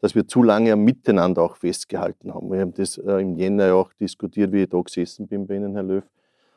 dass 0.00 0.14
wir 0.14 0.26
zu 0.26 0.42
lange 0.42 0.72
am 0.72 0.84
Miteinander 0.84 1.42
auch 1.42 1.56
festgehalten 1.56 2.32
haben. 2.32 2.50
Wir 2.52 2.60
haben 2.60 2.74
das 2.74 2.98
äh, 2.98 3.20
im 3.20 3.36
Jänner 3.36 3.74
auch 3.74 3.92
diskutiert, 3.94 4.52
wie 4.52 4.62
ich 4.62 4.68
da 4.68 4.80
gesessen 4.80 5.26
bin 5.26 5.46
bei 5.46 5.56
Ihnen, 5.56 5.74
Herr 5.74 5.82
Löw. 5.82 6.04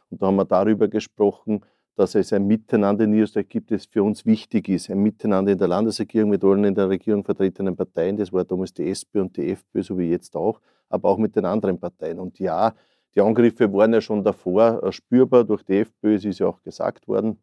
Und 0.10 0.22
da 0.22 0.28
haben 0.28 0.36
wir 0.36 0.46
darüber 0.46 0.88
gesprochen, 0.88 1.62
dass 1.96 2.14
es 2.14 2.32
ein 2.32 2.46
Miteinander 2.46 3.06
in 3.06 3.14
Österreich 3.14 3.50
gibt, 3.50 3.72
das 3.72 3.86
für 3.86 4.04
uns 4.04 4.26
wichtig 4.26 4.70
ist. 4.70 4.90
Ein 4.90 5.00
Miteinander 5.00 5.52
in 5.52 5.58
der 5.58 5.68
Landesregierung 5.68 6.30
mit 6.30 6.44
allen 6.44 6.64
in 6.64 6.76
der 6.76 6.90
Regierung 6.90 7.24
vertretenen 7.24 7.76
Parteien. 7.76 8.18
Das 8.18 8.32
war 8.32 8.46
damals 8.46 8.74
die 8.74 8.88
SP 8.92 9.18
und 9.20 9.36
die 9.36 9.52
FPÖ, 9.52 9.82
so 9.82 9.98
wie 9.98 10.12
jetzt 10.12 10.36
auch, 10.36 10.62
aber 10.90 11.10
auch 11.10 11.18
mit 11.18 11.36
den 11.36 11.46
anderen 11.46 11.80
Parteien. 11.80 12.20
Und 12.20 12.38
ja, 12.40 12.76
die 13.16 13.22
Angriffe 13.22 13.72
waren 13.74 13.94
ja 13.94 14.02
schon 14.02 14.24
davor 14.24 14.84
äh, 14.84 14.92
spürbar 14.92 15.44
durch 15.44 15.64
die 15.64 15.80
FPÖ, 15.80 16.16
es 16.16 16.26
ist 16.26 16.40
ja 16.40 16.48
auch 16.48 16.62
gesagt 16.62 17.08
worden. 17.08 17.40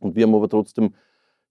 Und 0.00 0.16
wir 0.16 0.24
haben 0.24 0.34
aber 0.34 0.48
trotzdem 0.48 0.94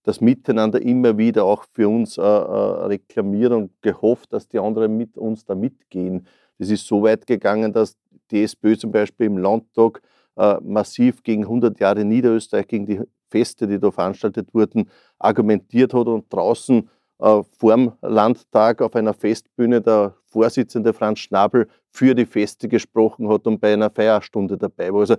das 0.04 0.20
Miteinander 0.20 0.80
immer 0.80 1.18
wieder 1.18 1.44
auch 1.44 1.64
für 1.72 1.88
uns 1.88 2.18
äh, 2.18 2.22
äh, 2.22 2.24
reklamiert 2.24 3.52
und 3.52 3.72
gehofft, 3.82 4.32
dass 4.32 4.46
die 4.46 4.58
anderen 4.58 4.96
mit 4.96 5.18
uns 5.18 5.44
da 5.44 5.54
mitgehen. 5.54 6.26
Das 6.58 6.70
ist 6.70 6.86
so 6.86 7.02
weit 7.02 7.26
gegangen, 7.26 7.72
dass 7.72 7.96
die 8.30 8.42
SPÖ 8.42 8.76
zum 8.76 8.92
Beispiel 8.92 9.26
im 9.26 9.38
Landtag 9.38 10.02
äh, 10.36 10.56
massiv 10.62 11.22
gegen 11.22 11.42
100 11.42 11.80
Jahre 11.80 12.04
Niederösterreich, 12.04 12.68
gegen 12.68 12.86
die 12.86 13.00
Feste, 13.30 13.66
die 13.66 13.80
da 13.80 13.90
veranstaltet 13.90 14.52
wurden, 14.52 14.88
argumentiert 15.18 15.94
hat 15.94 16.06
und 16.06 16.32
draußen 16.32 16.88
äh, 17.18 17.42
vorm 17.58 17.92
Landtag 18.02 18.82
auf 18.82 18.94
einer 18.94 19.14
Festbühne 19.14 19.80
der 19.80 20.14
Vorsitzende 20.26 20.92
Franz 20.92 21.20
Schnabel 21.20 21.68
für 21.90 22.14
die 22.14 22.26
Feste 22.26 22.68
gesprochen 22.68 23.28
hat 23.28 23.46
und 23.46 23.60
bei 23.60 23.72
einer 23.72 23.90
Feierstunde 23.90 24.58
dabei 24.58 24.92
war. 24.92 25.00
Also 25.00 25.16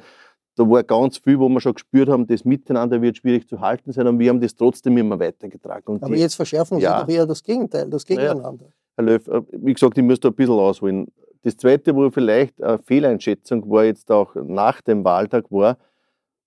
da 0.55 0.69
war 0.69 0.83
ganz 0.83 1.17
viel, 1.17 1.39
wo 1.39 1.49
wir 1.49 1.59
schon 1.59 1.73
gespürt 1.73 2.09
haben, 2.09 2.27
das 2.27 2.45
Miteinander 2.45 3.01
wird 3.01 3.17
schwierig 3.17 3.47
zu 3.47 3.59
halten 3.59 3.91
sein 3.91 4.07
und 4.07 4.19
wir 4.19 4.29
haben 4.29 4.39
das 4.39 4.55
trotzdem 4.55 4.97
immer 4.97 5.19
weitergetragen. 5.19 5.95
Und 5.95 6.03
Aber 6.03 6.15
die, 6.15 6.21
jetzt 6.21 6.35
verschärfen 6.35 6.79
ja, 6.79 6.99
Sie 6.99 7.05
doch 7.05 7.13
eher 7.13 7.25
das 7.25 7.43
Gegenteil, 7.43 7.89
das 7.89 8.05
Gegeneinander. 8.05 8.67
Herr 8.95 9.03
Löw, 9.03 9.27
äh, 9.27 9.41
wie 9.51 9.73
gesagt, 9.73 9.97
ich 9.97 10.03
muss 10.03 10.19
da 10.19 10.29
ein 10.29 10.35
bisschen 10.35 10.53
ausholen. 10.53 11.07
Das 11.43 11.57
Zweite, 11.57 11.95
wo 11.95 12.09
vielleicht 12.09 12.61
eine 12.63 12.79
Fehleinschätzung 12.79 13.69
war, 13.69 13.85
jetzt 13.85 14.09
auch 14.11 14.33
nach 14.35 14.81
dem 14.81 15.03
Wahltag, 15.03 15.51
war, 15.51 15.77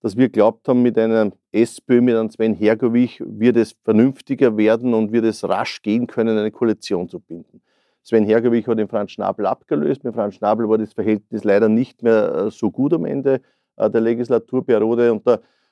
dass 0.00 0.16
wir 0.16 0.28
glaubt 0.28 0.68
haben, 0.68 0.82
mit 0.82 0.96
einem 0.98 1.32
SPÖ, 1.52 2.00
mit 2.00 2.16
einem 2.16 2.30
Sven 2.30 2.54
Hergovich 2.54 3.22
wird 3.24 3.56
es 3.56 3.76
vernünftiger 3.84 4.56
werden 4.56 4.94
und 4.94 5.12
wird 5.12 5.24
es 5.24 5.44
rasch 5.44 5.82
gehen 5.82 6.06
können, 6.06 6.38
eine 6.38 6.50
Koalition 6.50 7.08
zu 7.08 7.20
binden. 7.20 7.60
Sven 8.02 8.24
Hergovich 8.24 8.66
hat 8.66 8.78
den 8.78 8.88
Franz 8.88 9.12
Schnabel 9.12 9.44
abgelöst. 9.46 10.02
Mit 10.02 10.14
Franz 10.14 10.36
Schnabel 10.36 10.68
war 10.68 10.78
das 10.78 10.94
Verhältnis 10.94 11.44
leider 11.44 11.68
nicht 11.68 12.02
mehr 12.02 12.46
äh, 12.46 12.50
so 12.50 12.70
gut 12.70 12.94
am 12.94 13.04
Ende. 13.04 13.42
Äh, 13.78 13.90
der 13.90 14.00
Legislaturperiode. 14.00 15.12
Und 15.12 15.22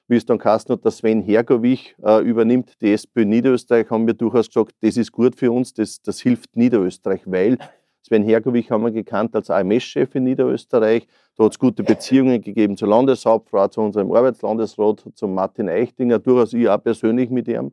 es 0.09 0.25
dann 0.25 0.39
geheißen 0.39 0.73
hat, 0.73 0.85
der 0.85 0.93
Sven 0.93 1.23
Hergovich 1.23 1.97
äh, 2.05 2.23
übernimmt 2.23 2.81
die 2.81 2.93
SPÖ 2.93 3.25
Niederösterreich, 3.25 3.91
haben 3.91 4.07
wir 4.07 4.15
durchaus 4.15 4.47
gesagt, 4.47 4.75
das 4.81 4.97
ist 4.97 5.11
gut 5.11 5.35
für 5.35 5.51
uns, 5.51 5.75
das, 5.75 6.01
das 6.01 6.21
hilft 6.21 6.57
Niederösterreich, 6.57 7.23
weil 7.25 7.59
Sven 8.03 8.23
Hergovich 8.23 8.71
haben 8.71 8.85
wir 8.85 8.93
gekannt 8.93 9.35
als 9.35 9.51
AMS-Chef 9.51 10.15
in 10.15 10.25
Niederösterreich. 10.25 11.09
Da 11.37 11.45
hat 11.45 11.53
es 11.53 11.59
gute 11.59 11.83
Beziehungen 11.83 12.41
gegeben 12.41 12.77
zur 12.77 12.89
Landeshauptfrau, 12.89 13.67
zu 13.67 13.81
unserem 13.81 14.13
Arbeitslandesrat, 14.13 15.05
zum 15.15 15.35
Martin 15.35 15.69
Eichtinger, 15.69 16.21
durchaus 16.21 16.53
ich 16.53 16.69
auch 16.69 16.81
persönlich 16.81 17.31
mit 17.31 17.49
ihm. 17.49 17.73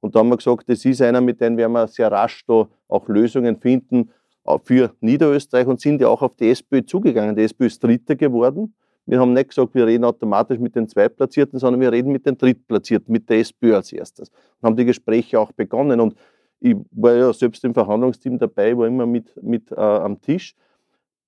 Und 0.00 0.14
da 0.14 0.18
haben 0.18 0.28
wir 0.28 0.36
gesagt, 0.36 0.68
das 0.68 0.84
ist 0.84 1.00
einer, 1.00 1.22
mit 1.22 1.40
dem 1.40 1.56
werden 1.56 1.72
wir 1.72 1.88
sehr 1.88 2.12
rasch 2.12 2.44
da 2.46 2.68
auch 2.88 3.08
Lösungen 3.08 3.56
finden 3.56 4.10
äh, 4.44 4.58
für 4.62 4.92
Niederösterreich 5.00 5.66
und 5.66 5.80
sind 5.80 6.02
ja 6.02 6.08
auch 6.08 6.20
auf 6.20 6.36
die 6.36 6.50
SPÖ 6.50 6.84
zugegangen. 6.84 7.34
Die 7.34 7.42
SPÖ 7.42 7.66
ist 7.66 7.82
Dritter 7.82 8.16
geworden. 8.16 8.74
Wir 9.06 9.20
haben 9.20 9.32
nicht 9.32 9.48
gesagt, 9.48 9.74
wir 9.74 9.86
reden 9.86 10.04
automatisch 10.04 10.58
mit 10.58 10.76
den 10.76 10.88
Zweitplatzierten, 10.88 11.58
sondern 11.58 11.80
wir 11.80 11.90
reden 11.90 12.12
mit 12.12 12.26
den 12.26 12.36
Drittplatzierten, 12.38 13.10
mit 13.12 13.28
der 13.28 13.40
SPÖ 13.40 13.74
als 13.74 13.92
erstes. 13.92 14.28
Und 14.28 14.68
haben 14.68 14.76
die 14.76 14.84
Gespräche 14.84 15.40
auch 15.40 15.52
begonnen. 15.52 16.00
Und 16.00 16.14
ich 16.60 16.76
war 16.92 17.14
ja 17.14 17.32
selbst 17.32 17.64
im 17.64 17.74
Verhandlungsteam 17.74 18.38
dabei, 18.38 18.76
war 18.76 18.86
immer 18.86 19.06
mit, 19.06 19.34
mit 19.42 19.72
äh, 19.72 19.76
am 19.76 20.20
Tisch. 20.20 20.54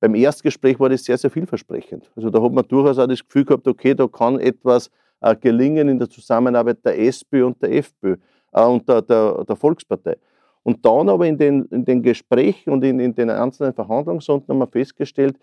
Beim 0.01 0.15
Erstgespräch 0.15 0.79
war 0.81 0.89
das 0.89 1.05
sehr, 1.05 1.17
sehr 1.17 1.31
vielversprechend. 1.31 2.11
Also 2.17 2.29
da 2.29 2.43
hat 2.43 2.53
man 2.53 2.67
durchaus 2.67 2.99
auch 2.99 3.07
das 3.07 3.25
Gefühl 3.25 3.45
gehabt, 3.45 3.67
okay, 3.67 3.95
da 3.95 4.07
kann 4.09 4.39
etwas 4.41 4.91
äh, 5.21 5.35
gelingen 5.37 5.89
in 5.89 5.99
der 5.99 6.11
Zusammenarbeit 6.11 6.85
der 6.85 6.99
SPÖ 6.99 7.47
und 7.47 7.63
der 7.63 7.73
FPÖ 7.73 8.17
äh, 8.53 8.65
und 8.65 8.89
der, 8.89 9.03
der, 9.03 9.45
der, 9.45 9.57
Volkspartei. 9.57 10.17
Und 10.63 10.85
dann 10.85 11.09
aber 11.09 11.27
in 11.27 11.39
den, 11.39 11.65
in 11.67 11.85
den 11.85 12.03
Gesprächen 12.03 12.71
und 12.71 12.85
in, 12.85 13.01
in 13.01 13.15
den 13.15 13.31
einzelnen 13.31 13.73
Verhandlungsrunden 13.73 14.49
haben 14.49 14.59
wir 14.59 14.67
festgestellt, 14.67 15.39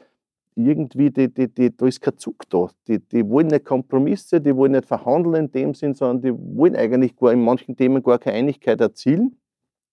irgendwie, 0.65 1.11
die, 1.11 1.33
die, 1.33 1.47
die, 1.47 1.75
da 1.75 1.87
ist 1.87 2.01
kein 2.01 2.17
Zug 2.17 2.49
da. 2.49 2.67
Die, 2.87 2.99
die 2.99 3.27
wollen 3.27 3.47
nicht 3.47 3.65
Kompromisse, 3.65 4.41
die 4.41 4.55
wollen 4.55 4.73
nicht 4.73 4.85
verhandeln 4.85 5.45
in 5.45 5.51
dem 5.51 5.73
Sinn, 5.73 5.95
sondern 5.95 6.21
die 6.21 6.57
wollen 6.57 6.75
eigentlich 6.75 7.15
gar 7.15 7.31
in 7.31 7.43
manchen 7.43 7.75
Themen 7.75 8.03
gar 8.03 8.19
keine 8.19 8.37
Einigkeit 8.37 8.79
erzielen. 8.81 9.37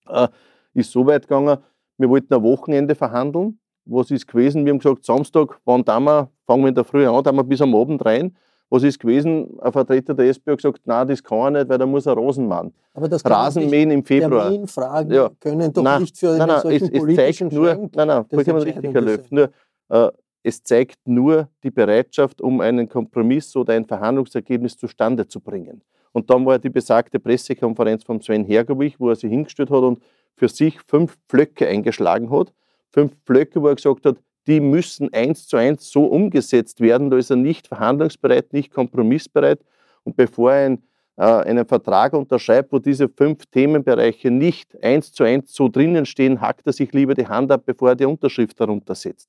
Äh, 0.09 0.29
ist 0.75 0.93
so 0.93 1.07
weit 1.07 1.23
gegangen, 1.23 1.59
wir 1.99 2.09
wollten 2.11 2.35
ein 2.35 2.43
Wochenende 2.43 2.95
verhandeln. 2.95 3.59
Was 3.87 4.11
ist 4.11 4.27
gewesen? 4.27 4.65
Wir 4.65 4.73
haben 4.73 4.79
gesagt, 4.79 5.05
Samstag, 5.05 5.61
wann 5.65 5.85
da 5.85 6.01
wir, 6.01 6.31
fangen 6.47 6.63
wir 6.63 6.69
in 6.69 6.75
der 6.75 6.85
Früh 6.85 7.07
an, 7.07 7.23
da 7.23 7.33
wir 7.33 7.45
bis 7.45 7.63
am 7.63 7.75
Abend 7.75 8.05
rein. 8.05 8.37
Was 8.69 8.83
ist 8.83 8.99
gewesen? 8.99 9.61
Ein 9.61 9.73
Vertreter 9.73 10.13
der 10.13 10.27
SPÖ 10.29 10.53
hat 10.53 10.59
gesagt, 10.59 10.81
nein, 10.87 11.07
das 11.07 11.23
kann 11.23 11.39
er 11.39 11.51
nicht, 11.61 11.69
weil 11.69 11.79
da 11.79 11.87
muss 11.87 12.07
er 12.07 12.17
Rasenmann. 12.17 12.73
Aber 12.95 13.09
das 13.09 13.25
Rasenmähen 13.25 13.93
im 13.93 14.05
Februar. 14.05 14.53
Fragen 14.67 15.13
Ja. 15.13 15.31
können 15.39 15.73
doch 15.73 15.85
Nein, 15.85 16.01
nicht 16.01 16.19
für 16.19 16.37
Nein, 16.37 16.49
nein, 16.49 16.57
es, 16.57 16.63
solchen 16.63 16.85
es 16.93 16.99
politischen 16.99 17.51
zeigt 17.51 17.53
nur, 17.53 17.75
nein, 17.75 17.91
nein, 17.95 18.25
das 18.29 18.45
vollkommen 18.45 18.63
richtig, 18.63 18.93
Herr 18.93 19.01
Löw. 19.01 19.31
Nur, 19.31 19.51
äh, 19.91 20.11
es 20.47 20.63
zeigt 20.63 21.09
nur 21.09 21.49
die 21.65 21.73
Bereitschaft, 21.73 22.41
um 22.41 22.61
einen 22.61 22.89
Kompromiss 22.89 23.57
oder 23.57 23.75
ein 23.75 23.85
Verhandlungsergebnis 23.85 24.77
zustande 24.77 25.27
zu 25.27 25.41
bringen. 25.41 25.83
Und 26.13 26.31
dann 26.31 26.47
war 26.47 26.61
die 26.61 26.71
besagte 26.71 27.19
Pressekonferenz 27.19 28.05
von 28.05 28.21
Sven 28.21 28.45
Hergowich, 28.45 29.01
wo 29.01 29.09
er 29.09 29.17
sich 29.17 29.29
hingestellt 29.29 29.71
hat 29.71 29.83
und 29.83 30.01
für 30.37 30.49
sich 30.49 30.79
fünf 30.87 31.19
Pflöcke 31.29 31.67
eingeschlagen 31.67 32.31
hat. 32.31 32.53
Fünf 32.93 33.13
Pflöcke, 33.25 33.61
wo 33.61 33.67
er 33.67 33.75
gesagt 33.75 34.07
hat, 34.07 34.19
die 34.47 34.61
müssen 34.61 35.13
eins 35.13 35.49
zu 35.49 35.57
eins 35.57 35.91
so 35.91 36.05
umgesetzt 36.05 36.81
werden. 36.81 37.11
Da 37.11 37.17
ist 37.17 37.31
er 37.31 37.37
nicht 37.37 37.67
verhandlungsbereit, 37.67 38.53
nicht 38.53 38.73
kompromissbereit. 38.73 39.59
Und 40.05 40.17
bevor 40.17 40.53
er 40.53 40.67
ein, 40.67 40.83
äh, 41.17 41.25
einen 41.25 41.67
Vertrag 41.67 42.13
unterschreibt, 42.13 42.73
wo 42.73 42.79
diese 42.79 43.09
fünf 43.09 43.47
Themenbereiche 43.47 44.31
nicht 44.31 44.81
eins 44.81 45.11
zu 45.11 45.25
eins 45.25 45.53
so 45.53 45.67
drinnen 45.69 46.07
stehen, 46.07 46.41
hackt 46.41 46.69
er 46.69 46.73
sich 46.73 46.93
lieber 46.93 47.15
die 47.15 47.27
Hand 47.27 47.51
ab, 47.51 47.65
bevor 47.67 47.89
er 47.89 47.97
die 47.97 48.05
Unterschrift 48.05 48.61
darunter 48.61 48.95
setzt. 48.95 49.29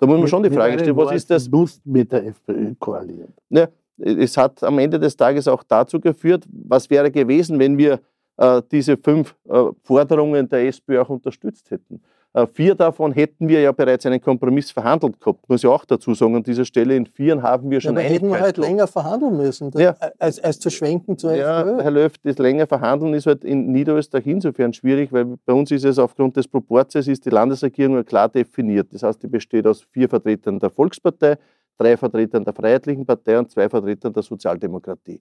Da 0.00 0.06
muss 0.06 0.18
man 0.18 0.28
schon 0.28 0.42
die 0.42 0.50
Frage 0.50 0.78
stellen, 0.78 0.96
was 0.96 1.12
ist 1.12 1.30
das? 1.30 1.48
Musst 1.48 1.84
mit 1.86 2.10
der 2.12 2.26
FPÖ 2.26 2.74
koalieren. 2.78 3.32
Ja, 3.50 3.68
es 3.98 4.36
hat 4.36 4.62
am 4.62 4.78
Ende 4.78 4.98
des 4.98 5.16
Tages 5.16 5.46
auch 5.48 5.62
dazu 5.62 6.00
geführt, 6.00 6.44
was 6.50 6.90
wäre 6.90 7.10
gewesen, 7.10 7.58
wenn 7.58 7.78
wir 7.78 8.00
äh, 8.36 8.62
diese 8.70 8.96
fünf 8.96 9.36
äh, 9.48 9.66
Forderungen 9.82 10.48
der 10.48 10.66
SPÖ 10.66 11.00
auch 11.00 11.08
unterstützt 11.08 11.70
hätten. 11.70 12.02
Äh, 12.36 12.48
vier 12.48 12.74
davon 12.74 13.12
hätten 13.12 13.46
wir 13.46 13.60
ja 13.60 13.70
bereits 13.70 14.04
einen 14.06 14.20
Kompromiss 14.20 14.72
verhandelt 14.72 15.20
gehabt, 15.20 15.48
muss 15.48 15.62
ich 15.62 15.70
auch 15.70 15.84
dazu 15.84 16.14
sagen. 16.14 16.34
An 16.34 16.42
dieser 16.42 16.64
Stelle 16.64 16.96
in 16.96 17.06
vieren 17.06 17.42
haben 17.42 17.70
wir 17.70 17.76
Ja, 17.76 17.80
schon 17.82 17.90
aber 17.92 18.00
hätten 18.00 18.26
wir 18.26 18.34
Einigkeit 18.34 18.42
halt 18.42 18.58
länger 18.58 18.86
verhandeln 18.88 19.36
müssen, 19.36 19.70
Ja. 19.76 19.94
als, 20.18 20.40
als 20.40 20.58
zu 20.58 20.68
schwenken 20.68 21.16
zur 21.16 21.32
Ja, 21.34 21.60
FPÖ. 21.60 21.82
Herr 21.82 21.90
Löw, 21.92 22.12
das 22.24 22.38
länger 22.38 22.66
Verhandeln 22.66 23.14
ist 23.14 23.26
halt 23.26 23.44
in 23.44 23.70
Niederösterreich 23.70 24.26
insofern 24.26 24.72
schwierig, 24.72 25.12
weil 25.12 25.36
bei 25.46 25.52
uns 25.52 25.70
ist 25.70 25.84
es 25.84 25.96
aufgrund 25.98 26.36
des 26.36 26.48
Proports, 26.48 26.96
ist 26.96 27.24
die 27.24 27.30
Landesregierung 27.30 28.04
klar 28.04 28.28
definiert. 28.28 28.88
Das 28.92 29.04
heißt, 29.04 29.22
die 29.22 29.28
besteht 29.28 29.64
aus 29.68 29.82
vier 29.92 30.08
Vertretern 30.08 30.58
der 30.58 30.70
Volkspartei, 30.70 31.38
drei 31.78 31.96
Vertretern 31.96 32.44
der 32.44 32.52
Freiheitlichen 32.52 33.06
Partei 33.06 33.38
und 33.38 33.48
zwei 33.48 33.68
Vertretern 33.68 34.12
der 34.12 34.24
Sozialdemokratie. 34.24 35.20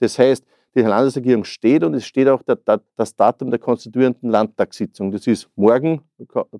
Das 0.00 0.18
heißt, 0.18 0.42
die 0.74 0.82
Landesregierung 0.82 1.44
steht 1.44 1.84
und 1.84 1.94
es 1.94 2.04
steht 2.04 2.28
auch 2.28 2.42
der, 2.42 2.58
das 2.96 3.14
Datum 3.14 3.50
der 3.50 3.60
konstituierenden 3.60 4.30
Landtagssitzung. 4.30 5.12
Das 5.12 5.26
ist 5.26 5.48
morgen, 5.54 6.02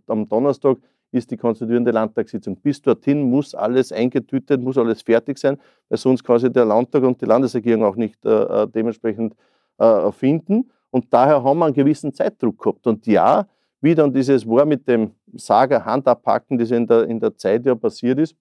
am 0.06 0.28
Donnerstag, 0.28 0.78
ist 1.14 1.30
die 1.30 1.37
konstituierende 1.37 1.92
Landtagssitzung. 1.92 2.56
Bis 2.56 2.83
dorthin 2.83 3.23
muss 3.23 3.54
alles 3.54 3.92
eingetütet, 3.92 4.61
muss 4.61 4.76
alles 4.76 5.02
fertig 5.02 5.38
sein, 5.38 5.59
weil 5.88 5.99
sonst 5.99 6.25
quasi 6.25 6.52
der 6.52 6.64
Landtag 6.64 7.04
und 7.04 7.21
die 7.21 7.25
Landesregierung 7.25 7.85
auch 7.85 7.97
nicht 7.97 8.25
äh, 8.25 8.30
äh, 8.30 8.68
dementsprechend 8.68 9.35
äh, 9.78 10.11
finden. 10.12 10.71
Und 10.90 11.12
daher 11.12 11.42
haben 11.42 11.59
wir 11.59 11.66
einen 11.66 11.75
gewissen 11.75 12.12
Zeitdruck 12.12 12.59
gehabt. 12.59 12.87
Und 12.87 13.06
ja, 13.06 13.47
wie 13.80 13.94
dann 13.94 14.12
dieses 14.12 14.47
war 14.47 14.64
mit 14.64 14.88
dem 14.88 15.12
Sager 15.35 15.85
Handabpacken, 15.85 16.59
das 16.59 16.71
in 16.71 16.87
der, 16.87 17.04
in 17.04 17.21
der 17.21 17.37
Zeit 17.37 17.64
ja 17.64 17.75
passiert 17.75 18.18
ist, 18.18 18.35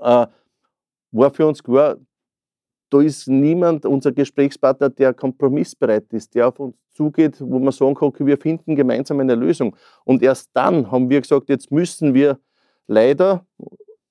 äh, 0.00 0.26
war 1.10 1.30
für 1.30 1.46
uns 1.46 1.62
klar, 1.62 1.96
da 2.90 3.00
ist 3.00 3.26
niemand, 3.28 3.84
unser 3.84 4.12
Gesprächspartner, 4.12 4.90
der 4.90 5.12
kompromissbereit 5.12 6.12
ist, 6.12 6.34
der 6.34 6.48
auf 6.48 6.58
uns 6.60 6.76
zugeht, 6.94 7.36
wo 7.40 7.58
man 7.58 7.72
sagen 7.72 7.94
kann, 7.94 8.08
okay, 8.08 8.24
wir 8.24 8.38
finden 8.38 8.74
gemeinsam 8.76 9.20
eine 9.20 9.34
Lösung. 9.34 9.76
Und 10.04 10.22
erst 10.22 10.50
dann 10.54 10.90
haben 10.90 11.10
wir 11.10 11.20
gesagt, 11.20 11.48
jetzt 11.48 11.70
müssen 11.70 12.14
wir 12.14 12.38
leider 12.86 13.44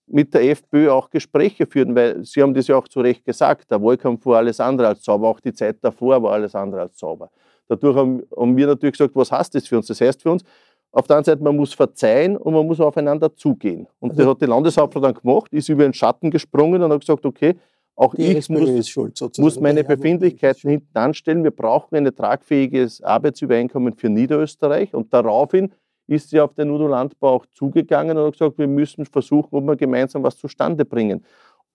mit 0.07 0.33
der 0.33 0.43
FPÖ 0.49 0.91
auch 0.91 1.09
Gespräche 1.09 1.65
führen, 1.65 1.95
weil 1.95 2.23
Sie 2.23 2.41
haben 2.41 2.53
das 2.53 2.67
ja 2.67 2.75
auch 2.77 2.87
zu 2.87 2.99
Recht 3.01 3.25
gesagt, 3.25 3.71
der 3.71 3.81
Wahlkampf 3.81 4.25
war 4.25 4.37
alles 4.37 4.59
andere 4.59 4.89
als 4.89 5.03
sauber, 5.03 5.29
auch 5.29 5.39
die 5.39 5.53
Zeit 5.53 5.77
davor 5.81 6.21
war 6.21 6.33
alles 6.33 6.53
andere 6.53 6.81
als 6.81 6.97
sauber. 6.99 7.31
Dadurch 7.67 7.95
haben, 7.95 8.21
haben 8.37 8.55
wir 8.55 8.67
natürlich 8.67 8.93
gesagt, 8.97 9.15
was 9.15 9.31
heißt 9.31 9.55
das 9.55 9.67
für 9.67 9.77
uns? 9.77 9.87
Das 9.87 9.99
heißt 9.99 10.21
für 10.21 10.31
uns, 10.31 10.43
auf 10.91 11.07
der 11.07 11.17
einen 11.17 11.25
Seite, 11.25 11.43
man 11.43 11.55
muss 11.55 11.73
verzeihen 11.73 12.37
und 12.37 12.53
man 12.53 12.67
muss 12.67 12.79
aufeinander 12.79 13.35
zugehen. 13.35 13.87
Und 13.99 14.11
Also- 14.11 14.21
das 14.21 14.29
hat 14.31 14.41
die 14.41 14.45
Landeshauptfrau 14.45 14.99
dann 15.01 15.15
gemacht, 15.15 15.51
ist 15.51 15.69
über 15.69 15.83
den 15.83 15.93
Schatten 15.93 16.29
gesprungen 16.29 16.83
und 16.83 16.91
hat 16.91 16.99
gesagt, 16.99 17.25
okay, 17.25 17.55
auch 17.95 18.13
Die 18.13 18.23
ich 18.23 18.49
muss, 18.49 18.69
ist 18.69 18.89
schuld 18.89 19.19
muss 19.37 19.59
meine 19.59 19.83
Befindlichkeiten 19.83 20.69
hinten 20.69 20.97
anstellen. 20.97 21.43
Wir 21.43 21.51
brauchen 21.51 21.95
ein 21.95 22.13
tragfähiges 22.13 23.01
Arbeitsübereinkommen 23.01 23.95
für 23.95 24.09
Niederösterreich. 24.09 24.93
Und 24.93 25.13
daraufhin 25.13 25.71
ist 26.07 26.29
sie 26.29 26.39
auf 26.39 26.53
den 26.53 26.69
Udo-Landbau 26.71 27.35
auch 27.35 27.45
zugegangen 27.53 28.17
und 28.17 28.25
hat 28.25 28.33
gesagt, 28.33 28.57
wir 28.57 28.67
müssen 28.67 29.05
versuchen, 29.05 29.55
ob 29.55 29.63
wir 29.63 29.75
gemeinsam 29.75 30.23
was 30.23 30.37
zustande 30.37 30.85
bringen. 30.85 31.23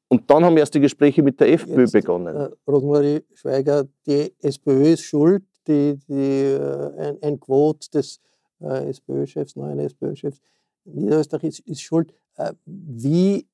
Und 0.09 0.29
dann 0.29 0.45
haben 0.45 0.57
erst 0.57 0.75
die 0.75 0.81
Gespräche 0.81 1.23
mit 1.23 1.41
der 1.41 1.53
FPÖ 1.53 1.83
Jetzt, 1.83 1.93
begonnen. 1.93 2.37
Äh, 2.37 2.49
Rosemarie 2.69 3.23
Schweiger, 3.33 3.87
die 4.07 4.33
SPÖ 4.41 4.93
ist 4.93 5.05
schuld, 5.05 5.45
die, 5.69 5.99
die, 6.09 6.53
äh, 6.53 6.91
ein, 6.99 7.19
ein 7.23 7.41
Quote 7.41 7.89
des 7.91 8.21
äh, 8.61 8.91
SPÖ-Chefs, 8.91 9.57
neuen 9.57 9.79
SPÖ-Chefs, 9.79 10.41
Niederösterreich 10.85 11.45
ist, 11.45 11.61
ist 11.61 11.83
schuld. 11.83 12.13
Äh, 12.37 12.53
wie 12.65 13.39
äh, 13.39 13.45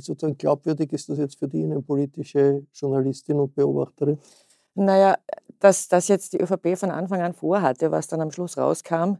sozusagen 0.00 0.36
glaubwürdig 0.36 0.92
ist 0.92 1.08
das 1.08 1.18
jetzt 1.18 1.38
für 1.38 1.48
die 1.48 1.62
innenpolitische 1.62 2.64
Journalistin 2.72 3.38
und 3.38 3.54
Beobachterin? 3.54 4.18
Naja, 4.74 5.16
dass 5.58 5.88
das 5.88 6.08
jetzt 6.08 6.34
die 6.34 6.40
ÖVP 6.40 6.76
von 6.76 6.90
Anfang 6.90 7.22
an 7.22 7.32
vorhatte, 7.32 7.90
was 7.90 8.06
dann 8.08 8.20
am 8.20 8.30
Schluss 8.30 8.58
rauskam, 8.58 9.16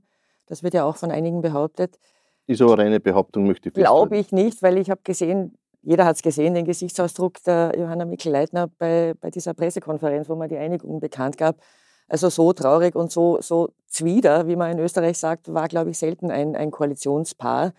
das 0.46 0.62
wird 0.62 0.74
ja 0.74 0.84
auch 0.84 0.96
von 0.96 1.10
einigen 1.10 1.40
behauptet, 1.40 1.98
Ist 2.46 2.62
aber 2.62 2.78
eine 2.78 3.00
Behauptung, 3.00 3.46
möchte 3.46 3.70
ich 3.70 3.74
glaube 3.74 4.16
ich 4.18 4.32
nicht, 4.32 4.62
weil 4.62 4.78
ich 4.78 4.90
habe 4.90 5.00
gesehen, 5.02 5.56
jeder 5.82 6.04
hat 6.04 6.16
es 6.16 6.22
gesehen, 6.22 6.54
den 6.54 6.64
Gesichtsausdruck 6.64 7.42
der 7.44 7.72
Johanna 7.78 8.04
Mikl-Leitner 8.04 8.68
bei, 8.78 9.14
bei 9.20 9.30
dieser 9.30 9.54
Pressekonferenz, 9.54 10.28
wo 10.28 10.34
man 10.34 10.48
die 10.48 10.56
Einigung 10.56 11.00
bekannt 11.00 11.38
gab. 11.38 11.60
Also 12.08 12.28
so 12.28 12.52
traurig 12.52 12.94
und 12.94 13.10
so, 13.10 13.40
so 13.40 13.70
zwider, 13.86 14.46
wie 14.48 14.56
man 14.56 14.72
in 14.72 14.78
Österreich 14.78 15.18
sagt, 15.18 15.52
war, 15.52 15.68
glaube 15.68 15.90
ich, 15.90 15.98
selten 15.98 16.30
ein, 16.30 16.56
ein 16.56 16.70
Koalitionspaar. 16.70 17.72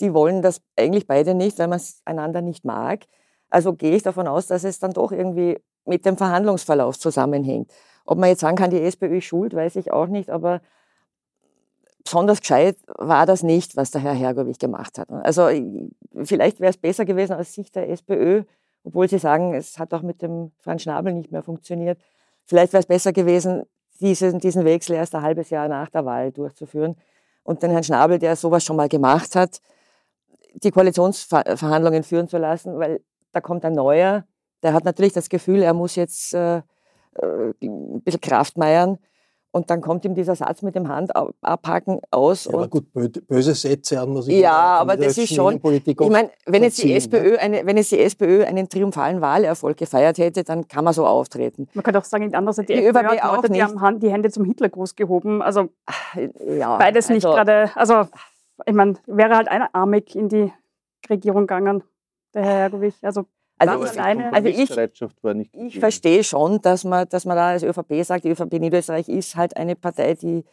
Die 0.00 0.12
wollen 0.12 0.42
das 0.42 0.60
eigentlich 0.76 1.06
beide 1.06 1.34
nicht, 1.34 1.58
weil 1.58 1.68
man 1.68 1.76
es 1.76 2.00
einander 2.04 2.42
nicht 2.42 2.64
mag. 2.64 3.04
Also 3.50 3.74
gehe 3.74 3.94
ich 3.94 4.02
davon 4.02 4.26
aus, 4.26 4.46
dass 4.48 4.64
es 4.64 4.78
dann 4.78 4.92
doch 4.92 5.12
irgendwie 5.12 5.58
mit 5.84 6.04
dem 6.04 6.16
Verhandlungsverlauf 6.16 6.98
zusammenhängt. 6.98 7.72
Ob 8.04 8.18
man 8.18 8.28
jetzt 8.28 8.40
sagen 8.40 8.56
kann, 8.56 8.70
die 8.70 8.80
SPÖ 8.80 9.18
ist 9.18 9.24
schuld, 9.24 9.54
weiß 9.54 9.76
ich 9.76 9.92
auch 9.92 10.06
nicht, 10.08 10.30
aber 10.30 10.60
besonders 12.04 12.40
gescheit 12.40 12.76
war 12.98 13.26
das 13.26 13.42
nicht, 13.42 13.76
was 13.76 13.90
der 13.90 14.02
Herr 14.02 14.12
Hergowich 14.14 14.58
gemacht 14.58 14.98
hat. 14.98 15.10
Also 15.10 15.48
ich- 15.48 15.64
vielleicht 16.22 16.60
wäre 16.60 16.70
es 16.70 16.76
besser 16.76 17.04
gewesen 17.04 17.34
aus 17.34 17.52
Sicht 17.52 17.74
der 17.76 17.88
SPÖ, 17.88 18.44
obwohl 18.82 19.08
sie 19.08 19.18
sagen, 19.18 19.54
es 19.54 19.78
hat 19.78 19.94
auch 19.94 20.02
mit 20.02 20.20
dem 20.20 20.52
Franz 20.58 20.82
Schnabel 20.82 21.14
nicht 21.14 21.32
mehr 21.32 21.42
funktioniert. 21.42 21.98
Vielleicht 22.44 22.72
wäre 22.74 22.80
es 22.82 22.86
besser 22.86 23.12
gewesen, 23.12 23.62
diesen, 24.00 24.38
diesen 24.38 24.64
Wechsel 24.64 24.96
erst 24.96 25.14
ein 25.14 25.22
halbes 25.22 25.50
Jahr 25.50 25.68
nach 25.68 25.88
der 25.88 26.04
Wahl 26.04 26.32
durchzuführen 26.32 26.96
und 27.42 27.62
den 27.62 27.70
Herrn 27.70 27.84
Schnabel, 27.84 28.18
der 28.18 28.36
sowas 28.36 28.64
schon 28.64 28.76
mal 28.76 28.88
gemacht 28.88 29.34
hat, 29.36 29.60
die 30.62 30.70
Koalitionsverhandlungen 30.70 32.02
führen 32.02 32.28
zu 32.28 32.38
lassen, 32.38 32.78
weil 32.78 33.00
da 33.32 33.40
kommt 33.40 33.64
ein 33.64 33.72
neuer, 33.74 34.24
der 34.62 34.72
hat 34.72 34.84
natürlich 34.84 35.12
das 35.12 35.28
Gefühl, 35.28 35.62
er 35.62 35.74
muss 35.74 35.96
jetzt 35.96 36.34
äh, 36.34 36.58
äh, 36.58 36.62
ein 37.62 38.00
bisschen 38.02 38.20
Kraft 38.20 38.56
meiern. 38.56 38.98
Und 39.50 39.70
dann 39.70 39.80
kommt 39.82 40.04
ihm 40.04 40.16
dieser 40.16 40.34
Satz 40.34 40.62
mit 40.62 40.74
dem 40.74 40.88
Hand 40.88 41.14
ab- 41.14 41.32
abhaken 41.40 42.00
aus. 42.10 42.46
Ja, 42.46 42.54
aber 42.54 42.66
gut, 42.66 42.86
bö- 42.92 43.20
böse 43.24 43.54
Sätze 43.54 43.96
haben 43.96 44.12
wir 44.12 44.22
sich 44.22 44.34
Ja, 44.40 44.78
aber 44.78 44.96
das 44.96 45.16
ist 45.16 45.32
schon- 45.32 45.60
ich 45.62 45.96
meine, 46.10 46.30
wenn 46.46 46.64
jetzt, 46.64 46.82
die 46.82 46.90
verziehen, 46.92 47.22
ne? 47.22 47.28
SPÖ 47.28 47.36
eine, 47.38 47.64
wenn 47.64 47.76
jetzt 47.76 47.92
die 47.92 48.00
SPÖ 48.00 48.42
einen 48.46 48.68
triumphalen 48.68 49.20
Wahlerfolg 49.20 49.76
gefeiert 49.76 50.18
hätte, 50.18 50.42
dann 50.42 50.66
kann 50.66 50.82
man 50.82 50.92
so 50.92 51.06
auftreten. 51.06 51.68
Man 51.72 51.84
könnte 51.84 52.00
auch 52.00 52.04
sagen, 52.04 52.28
die 52.30 52.34
andere 52.34 52.52
Seite, 52.52 52.72
die, 52.74 52.80
Die 52.80 52.86
FPÖ 52.86 52.98
ÖVP 52.98 53.06
hat 53.20 53.22
auch 53.30 53.36
Leute, 53.36 53.52
die 53.52 53.62
nicht. 53.62 53.80
haben 53.80 54.00
die 54.00 54.10
Hände 54.10 54.30
zum 54.32 54.44
Hitlergruß 54.44 54.96
gehoben. 54.96 55.40
Also 55.40 55.68
Ja, 56.58 56.76
beides 56.78 57.08
nicht 57.08 57.24
also, 57.24 57.36
gerade, 57.36 57.70
also 57.76 58.08
ich 58.66 58.74
meine, 58.74 58.94
wäre 59.06 59.36
halt 59.36 59.48
einarmig 59.48 60.14
in 60.16 60.28
die 60.28 60.52
Regierung 61.08 61.42
gegangen, 61.42 61.82
der 62.34 62.42
Herr 62.44 62.52
Hergowich. 62.58 62.94
Also 63.02 63.26
Also 63.58 63.72
alleine. 63.74 64.32
also 64.32 64.48
ich- 64.48 64.54
Kompromissbereitschaft 64.56 65.22
war 65.24 65.34
nicht 65.34 65.54
Ich 65.54 65.78
verstehe 65.78 66.24
schon, 66.24 66.60
dass 66.62 66.84
man, 66.84 67.08
dass 67.08 67.24
man 67.24 67.36
da 67.36 67.48
als 67.48 67.62
ÖVP 67.62 68.02
sagt, 68.04 68.24
die 68.24 68.30
ÖVP 68.30 68.58
Niederösterreich 68.58 69.08
ist 69.08 69.36
halt 69.36 69.56
eine 69.56 69.76
Partei, 69.76 70.14
die 70.14 70.44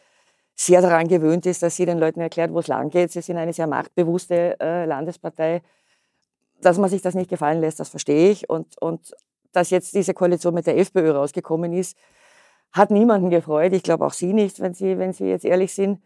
sehr 0.54 0.82
daran 0.82 1.08
gewöhnt 1.08 1.46
ist, 1.46 1.62
dass 1.62 1.76
sie 1.76 1.86
den 1.86 1.98
Leuten 1.98 2.20
erklärt, 2.20 2.52
wo 2.52 2.58
es 2.58 2.68
lang 2.68 2.90
geht. 2.90 3.10
Sie 3.10 3.22
sind 3.22 3.38
eine 3.38 3.52
sehr 3.54 3.66
machtbewusste 3.66 4.56
äh, 4.60 4.84
Landespartei. 4.84 5.62
Dass 6.60 6.78
man 6.78 6.90
sich 6.90 7.02
das 7.02 7.14
nicht 7.14 7.30
gefallen 7.30 7.60
lässt, 7.60 7.80
das 7.80 7.88
verstehe 7.88 8.30
ich. 8.30 8.48
Und, 8.50 8.80
und 8.80 9.14
dass 9.52 9.70
jetzt 9.70 9.94
diese 9.94 10.14
Koalition 10.14 10.54
mit 10.54 10.66
der 10.66 10.76
FPÖ 10.78 11.10
rausgekommen 11.12 11.72
ist, 11.72 11.96
hat 12.70 12.90
niemanden 12.90 13.30
gefreut. 13.30 13.72
Ich 13.72 13.82
glaube 13.82 14.04
auch 14.06 14.12
Sie 14.12 14.32
nicht, 14.32 14.60
wenn 14.60 14.74
Sie, 14.74 14.98
wenn 14.98 15.12
Sie 15.12 15.24
jetzt 15.26 15.44
ehrlich 15.44 15.74
sind. 15.74 16.00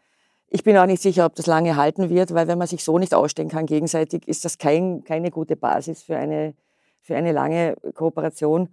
Ich 0.49 0.63
bin 0.63 0.77
auch 0.77 0.87
nicht 0.87 1.03
sicher, 1.03 1.27
ob 1.27 1.35
das 1.35 1.47
lange 1.47 1.77
halten 1.77 2.09
wird, 2.09 2.33
weil 2.33 2.47
wenn 2.47 2.59
man 2.59 2.69
sich 2.69 2.85
so 2.85 2.99
nicht 2.99 3.15
ausstehen 3.15 3.49
kann 3.49 3.67
gegenseitig, 3.67 4.27
ist 4.29 4.45
das 4.45 4.59
kein, 4.59 5.03
keine 5.05 5.31
gute 5.31 5.57
Basis 5.57 6.03
für 6.03 6.17
eine, 6.17 6.55
für 7.01 7.17
eine 7.17 7.33
lange 7.33 7.77
Kooperation. 7.95 8.69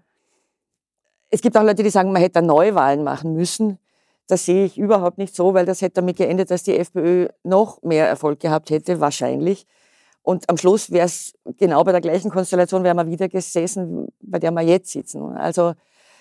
Es 1.30 1.42
gibt 1.42 1.58
auch 1.58 1.64
Leute, 1.64 1.82
die 1.82 1.90
sagen, 1.90 2.12
man 2.12 2.22
hätte 2.22 2.44
Neuwahlen 2.44 3.04
machen 3.04 3.34
müssen. 3.34 3.80
Das 4.28 4.46
sehe 4.46 4.66
ich 4.66 4.78
überhaupt 4.78 5.18
nicht 5.18 5.36
so, 5.36 5.54
weil 5.54 5.66
das 5.66 5.82
hätte 5.82 5.96
damit 5.96 6.18
geendet, 6.18 6.52
dass 6.52 6.64
die 6.64 6.78
FPÖ 6.78 7.28
noch 7.44 7.82
mehr 7.82 8.08
Erfolg 8.08 8.40
gehabt 8.40 8.70
hätte, 8.70 9.00
wahrscheinlich. 9.00 9.66
Und 10.22 10.50
am 10.50 10.58
Schluss 10.58 10.92
wäre 10.92 11.08
es 11.08 11.34
genau 11.58 11.84
bei 11.84 11.92
der 11.92 12.02
gleichen 12.02 12.32
Konstellation, 12.32 12.84
wären 12.84 12.98
wir 12.98 13.08
wieder 13.08 13.28
gesessen, 13.28 14.08
bei 14.22 14.40
der 14.40 14.52
wir 14.52 14.62
jetzt 14.62 14.92
sitzen. 14.92 15.36
Also 15.36 15.74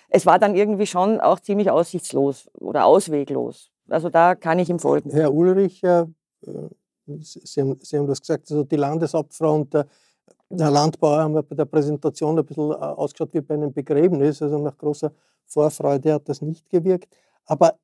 es 0.08 0.26
war 0.26 0.38
dann 0.38 0.56
irgendwie 0.56 0.86
schon 0.86 1.20
auch 1.20 1.40
ziemlich 1.40 1.70
aussichtslos 1.70 2.50
oder 2.54 2.84
ausweglos. 2.84 3.71
Also 3.88 4.08
da 4.08 4.34
kann 4.34 4.58
ich 4.58 4.70
ihm 4.70 4.78
folgen. 4.78 5.10
Herr 5.10 5.32
Ulrich, 5.32 5.82
äh, 5.82 6.06
Sie, 7.04 7.60
haben, 7.60 7.78
Sie 7.82 7.98
haben 7.98 8.06
das 8.06 8.20
gesagt, 8.20 8.50
also 8.50 8.62
die 8.64 8.76
Landeshauptfrau 8.76 9.54
und 9.54 9.74
der, 9.74 9.86
der 10.48 10.70
Landbauer 10.70 11.22
haben 11.22 11.34
bei 11.34 11.54
der 11.54 11.64
Präsentation 11.64 12.38
ein 12.38 12.46
bisschen 12.46 12.70
äh, 12.70 12.74
ausgeschaut 12.74 13.34
wie 13.34 13.40
bei 13.40 13.54
einem 13.54 13.72
Begräbnis, 13.72 14.40
also 14.40 14.58
nach 14.58 14.76
großer 14.76 15.12
Vorfreude 15.46 16.14
hat 16.14 16.28
das 16.28 16.40
nicht 16.42 16.68
gewirkt. 16.70 17.14
Aber 17.44 17.78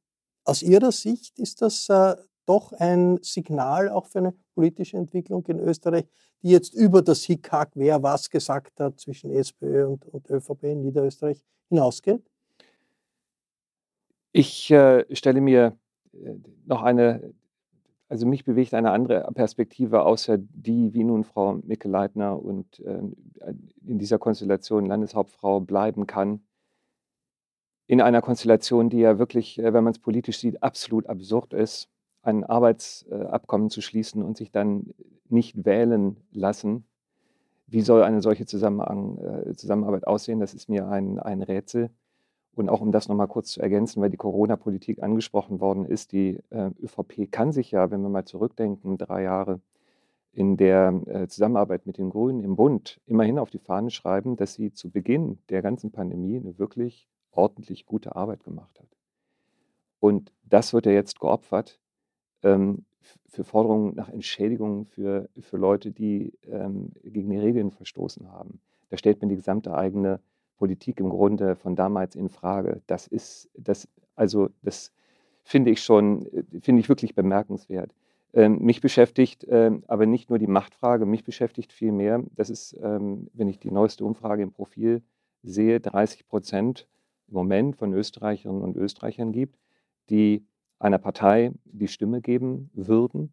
aus 0.45 0.63
Ihrer 0.63 0.93
Sicht 0.93 1.39
ist 1.39 1.63
das 1.63 1.89
äh, 1.89 2.17
doch 2.47 2.73
ein 2.73 3.19
Signal 3.23 3.91
auch 3.91 4.07
für 4.07 4.19
eine 4.19 4.35
politische 4.55 4.97
Entwicklung 4.97 5.45
in 5.47 5.61
Österreich, 5.61 6.07
die 6.43 6.51
jetzt 6.51 6.73
über 6.75 7.03
das 7.03 7.25
Hickhack, 7.25 7.73
wer 7.75 8.03
was 8.03 8.31
gesagt 8.31 8.81
hat 8.81 8.99
zwischen 8.99 9.31
SPÖ 9.31 9.87
und, 9.87 10.07
und 10.07 10.31
ÖVP 10.31 10.65
in 10.65 10.81
Niederösterreich 10.83 11.43
hinausgeht? 11.69 12.23
Ich 14.33 14.71
äh, 14.71 15.05
stelle 15.15 15.41
mir 15.41 15.77
noch 16.67 16.83
eine, 16.83 17.35
also 18.09 18.27
mich 18.27 18.45
bewegt 18.45 18.75
eine 18.75 18.91
andere 18.91 19.29
Perspektive, 19.35 20.03
außer 20.03 20.39
die, 20.39 20.95
wie 20.95 21.05
nun 21.05 21.25
Frau 21.25 21.55
Micke-Leitner 21.55 22.43
und 22.43 22.81
äh, 22.81 23.03
in 23.87 23.99
dieser 23.99 24.19
Konstellation 24.19 24.87
Landeshauptfrau 24.87 25.61
bleiben 25.61 26.07
kann. 26.07 26.41
In 27.87 28.01
einer 28.01 28.21
Konstellation, 28.21 28.91
die 28.91 28.99
ja 28.99 29.19
wirklich, 29.19 29.59
äh, 29.59 29.73
wenn 29.73 29.85
man 29.85 29.93
es 29.93 29.99
politisch 29.99 30.39
sieht, 30.39 30.63
absolut 30.63 31.07
absurd 31.07 31.53
ist 31.53 31.89
ein 32.23 32.45
Arbeitsabkommen 32.45 33.71
zu 33.71 33.81
schließen 33.81 34.23
und 34.23 34.37
sich 34.37 34.51
dann 34.53 34.95
nicht 35.29 35.65
wählen 35.65 36.17
lassen. 36.31 36.87
Wie 37.67 37.81
soll 37.81 38.03
eine 38.03 38.23
solche 38.23 38.45
äh, 38.45 38.47
Zusammenarbeit 38.47 40.07
aussehen? 40.07 40.41
Das 40.41 40.55
ist 40.55 40.69
mir 40.69 40.89
ein, 40.89 41.19
ein 41.19 41.43
Rätsel. 41.43 41.91
Und 42.55 42.69
auch 42.69 42.81
um 42.81 42.91
das 42.91 43.09
nochmal 43.09 43.29
kurz 43.29 43.53
zu 43.53 43.61
ergänzen, 43.61 44.03
weil 44.03 44.11
die 44.11 44.17
Corona-Politik 44.17 45.03
angesprochen 45.03 45.61
worden 45.61 45.85
ist, 45.85 46.13
die 46.13 46.41
äh, 46.51 46.71
ÖVP 46.81 47.31
kann 47.31 47.53
sich 47.53 47.71
ja, 47.71 47.91
wenn 47.91 48.03
wir 48.03 48.09
mal 48.09 48.25
zurückdenken, 48.25 48.99
drei 48.99 49.23
Jahre 49.23 49.61
in 50.33 50.57
der 50.57 51.01
äh, 51.07 51.29
Zusammenarbeit 51.29 51.87
mit 51.87 51.99
den 51.99 52.11
Grünen 52.11 52.43
im 52.43 52.57
Bund 52.57 53.01
immerhin 53.07 53.39
auf 53.39 53.51
die 53.51 53.59
Fahne 53.59 53.91
schreiben, 53.91 54.37
dass 54.37 54.55
sie 54.55 54.73
zu 54.73 54.91
Beginn 54.91 55.39
der 55.49 55.63
ganzen 55.63 55.91
Pandemie 55.91 56.37
eine 56.37 56.59
wirklich 56.59 57.09
ordentlich 57.33 57.87
gute 57.87 58.17
Arbeit 58.17 58.45
gemacht 58.45 58.79
hat. 58.81 58.89
Und 60.01 60.33
das 60.45 60.73
wird 60.73 60.87
ja 60.87 60.93
jetzt 60.93 61.21
geopfert 61.21 61.81
ähm, 62.43 62.85
für 63.27 63.45
Forderungen 63.45 63.95
nach 63.95 64.09
Entschädigungen 64.09 64.85
für, 64.85 65.29
für 65.41 65.57
Leute, 65.57 65.91
die 65.91 66.33
ähm, 66.47 66.93
gegen 67.03 67.31
die 67.31 67.39
Regeln 67.39 67.71
verstoßen 67.71 68.31
haben. 68.31 68.61
Da 68.91 68.97
stellt 68.97 69.21
man 69.21 69.29
die 69.29 69.37
gesamte 69.37 69.75
eigene 69.75 70.21
Politik 70.59 71.01
im 71.01 71.09
Grunde 71.09 71.57
von 71.57 71.77
damals 71.77 72.17
in 72.17 72.29
Frage. 72.29 72.83
Das 72.87 73.07
ist, 73.07 73.49
das, 73.57 73.89
also 74.15 74.51
das 74.63 74.93
finde 75.45 75.71
ich 75.71 75.83
schon, 75.83 76.29
finde 76.61 76.81
ich 76.81 76.89
wirklich 76.89 77.15
bemerkenswert. 77.15 77.95
Ähm, 78.35 78.59
mich 78.61 78.83
beschäftigt 78.83 79.47
ähm, 79.49 79.83
aber 79.89 80.05
nicht 80.05 80.29
nur 80.29 80.39
die 80.39 80.47
Machtfrage, 80.47 81.07
mich 81.07 81.25
beschäftigt 81.25 81.73
vielmehr, 81.73 82.23
das 82.37 82.51
ist, 82.51 82.79
ähm, 82.83 83.29
wenn 83.33 83.49
ich 83.49 83.59
die 83.59 83.71
neueste 83.71 84.05
Umfrage 84.05 84.43
im 84.43 84.53
Profil 84.53 85.03
sehe, 85.43 85.81
30 85.81 86.29
Prozent 86.29 86.87
im 87.29 87.35
Moment 87.35 87.77
von 87.77 87.95
Österreicherinnen 87.95 88.63
und 88.63 88.77
Österreichern 88.77 89.33
gibt, 89.33 89.59
die 90.11 90.45
einer 90.79 90.99
Partei 90.99 91.53
die 91.65 91.89
Stimme 91.89 92.21
geben 92.21 92.71
würden, 92.75 93.33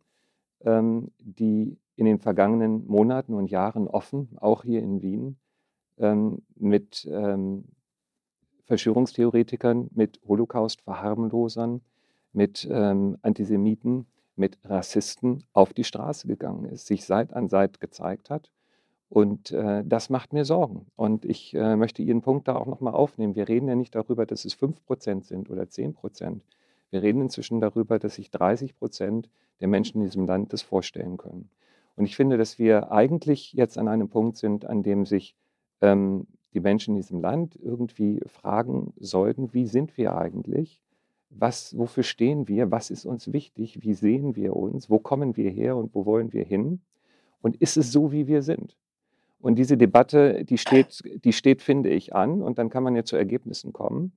ähm, 0.62 1.12
die 1.20 1.78
in 1.98 2.06
den 2.06 2.20
vergangenen 2.20 2.88
Monaten 2.88 3.34
und 3.34 3.52
Jahren 3.52 3.88
offen, 3.88 4.30
auch 4.38 4.64
hier 4.64 4.82
in 4.82 5.02
Wien, 5.02 5.38
ähm, 5.98 6.42
mit 6.56 7.08
ähm, 7.12 7.66
Verschwörungstheoretikern, 8.66 9.90
mit 9.94 10.20
Holocaust-Verharmlosern, 10.28 11.82
mit 12.34 12.68
ähm, 12.70 13.18
Antisemiten, 13.22 14.08
mit 14.36 14.58
Rassisten 14.66 15.44
auf 15.54 15.74
die 15.74 15.84
Straße 15.84 16.28
gegangen 16.28 16.66
ist, 16.66 16.88
sich 16.88 17.06
Seit 17.06 17.34
an 17.34 17.48
Seit 17.48 17.80
gezeigt 17.80 18.30
hat. 18.30 18.52
Und 19.08 19.52
äh, 19.52 19.84
das 19.86 20.10
macht 20.10 20.34
mir 20.34 20.46
Sorgen. 20.46 20.88
Und 20.96 21.26
ich 21.26 21.54
äh, 21.54 21.76
möchte 21.76 22.02
Ihren 22.02 22.22
Punkt 22.22 22.48
da 22.48 22.56
auch 22.56 22.66
nochmal 22.66 22.94
aufnehmen. 22.94 23.36
Wir 23.36 23.48
reden 23.48 23.68
ja 23.68 23.76
nicht 23.76 23.96
darüber, 23.96 24.26
dass 24.26 24.46
es 24.46 24.58
5% 24.58 25.24
sind 25.24 25.50
oder 25.50 25.64
10%. 25.64 26.42
Wir 26.90 27.02
reden 27.02 27.22
inzwischen 27.22 27.62
darüber, 27.62 28.00
dass 28.00 28.16
sich 28.16 28.32
30 28.32 28.78
Prozent 28.78 29.30
der 29.62 29.68
Menschen 29.68 30.02
in 30.02 30.08
diesem 30.08 30.26
Land 30.26 30.54
das 30.54 30.64
vorstellen 30.64 31.18
können. 31.18 31.50
Und 31.96 32.06
ich 32.06 32.16
finde, 32.16 32.38
dass 32.38 32.60
wir 32.60 32.92
eigentlich 32.92 33.54
jetzt 33.54 33.78
an 33.78 33.88
einem 33.88 34.10
Punkt 34.10 34.38
sind, 34.38 34.66
an 34.66 34.84
dem 34.84 35.06
sich 35.06 35.36
ähm, 35.82 36.28
die 36.54 36.60
Menschen 36.60 36.96
in 36.96 37.02
diesem 37.02 37.22
Land 37.22 37.58
irgendwie 37.62 38.22
fragen 38.28 38.94
sollten, 38.98 39.54
wie 39.54 39.68
sind 39.68 39.98
wir 39.98 40.18
eigentlich? 40.18 40.82
Was, 41.30 41.78
wofür 41.78 42.04
stehen 42.04 42.48
wir? 42.48 42.72
Was 42.72 42.90
ist 42.90 43.06
uns 43.06 43.34
wichtig? 43.34 43.82
Wie 43.82 43.94
sehen 43.94 44.36
wir 44.36 44.56
uns? 44.56 44.90
Wo 44.90 45.00
kommen 45.00 45.36
wir 45.36 45.50
her 45.50 45.76
und 45.76 45.94
wo 45.94 46.06
wollen 46.06 46.32
wir 46.32 46.46
hin? 46.46 46.80
Und 47.42 47.58
ist 47.58 47.76
es 47.78 47.92
so, 47.92 48.12
wie 48.12 48.28
wir 48.28 48.42
sind? 48.42 48.78
Und 49.42 49.56
diese 49.56 49.78
Debatte, 49.78 50.46
die 50.46 50.58
steht, 50.58 51.04
die 51.24 51.34
steht, 51.34 51.62
finde 51.62 51.90
ich, 51.90 52.16
an 52.16 52.42
und 52.42 52.58
dann 52.58 52.70
kann 52.70 52.84
man 52.84 52.96
ja 52.96 53.04
zu 53.04 53.18
Ergebnissen 53.18 53.74
kommen. 53.74 54.14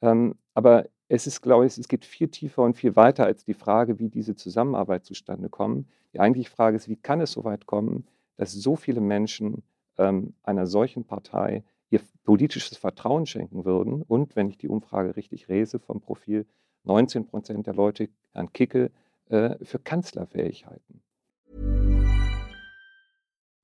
Ähm, 0.00 0.36
aber 0.54 0.86
es 1.08 1.26
ist, 1.26 1.42
glaube 1.42 1.66
ich, 1.66 1.76
es 1.76 1.88
geht 1.88 2.04
viel 2.04 2.28
tiefer 2.28 2.62
und 2.62 2.74
viel 2.74 2.96
weiter 2.96 3.26
als 3.26 3.44
die 3.44 3.54
Frage, 3.54 3.98
wie 3.98 4.08
diese 4.08 4.34
Zusammenarbeit 4.34 5.04
zustande 5.04 5.48
kommt. 5.48 5.86
Die 6.14 6.20
eigentliche 6.20 6.50
Frage 6.50 6.76
ist, 6.76 6.88
wie 6.88 6.96
kann 6.96 7.20
es 7.20 7.32
so 7.32 7.44
weit 7.44 7.66
kommen, 7.66 8.06
dass 8.36 8.52
so 8.52 8.76
viele 8.76 9.00
Menschen 9.00 9.62
ähm, 9.98 10.34
einer 10.42 10.66
solchen 10.66 11.04
Partei 11.04 11.64
ihr 11.90 12.00
politisches 12.24 12.76
Vertrauen 12.76 13.26
schenken 13.26 13.64
würden 13.64 14.02
und, 14.02 14.34
wenn 14.36 14.48
ich 14.48 14.58
die 14.58 14.68
Umfrage 14.68 15.16
richtig 15.16 15.48
lese, 15.48 15.78
vom 15.78 16.00
Profil 16.00 16.46
19 16.84 17.26
Prozent 17.26 17.66
der 17.66 17.74
Leute 17.74 18.08
Herrn 18.32 18.52
Kickel 18.52 18.90
äh, 19.28 19.56
für 19.64 19.78
Kanzlerfähig 19.78 20.66
halten. 20.66 21.02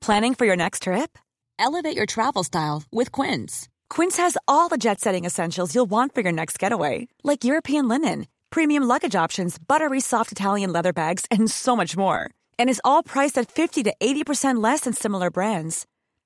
Planning 0.01 0.35
for 0.35 0.47
your 0.47 0.57
next 0.57 0.85
trip? 0.85 1.19
Elevate 1.59 1.97
your 1.97 2.07
travel 2.07 2.45
style 2.45 2.85
with 2.91 3.11
Quince. 3.13 3.69
Quince 3.91 4.17
has 4.17 4.37
all 4.47 4.69
the 4.69 4.79
jet 4.79 5.01
setting 5.01 5.25
essentials 5.25 5.75
you'll 5.75 5.91
want 5.91 6.15
for 6.15 6.23
your 6.23 6.33
next 6.33 6.59
getaway, 6.59 7.09
like 7.25 7.45
European 7.45 7.89
linen, 7.89 8.27
premium 8.51 8.85
luggage 8.85 9.17
options, 9.17 9.59
buttery 9.59 10.01
soft 10.01 10.31
Italian 10.33 10.73
leather 10.73 10.93
bags, 10.93 11.27
and 11.31 11.51
so 11.51 11.77
much 11.77 11.97
more. 11.97 12.31
And 12.59 12.71
is 12.71 12.81
all 12.85 13.03
priced 13.03 13.37
at 13.39 13.51
50 13.51 13.83
to 13.85 13.95
80% 14.01 14.63
less 14.63 14.81
than 14.81 14.93
similar 14.93 15.31
brands. 15.31 15.85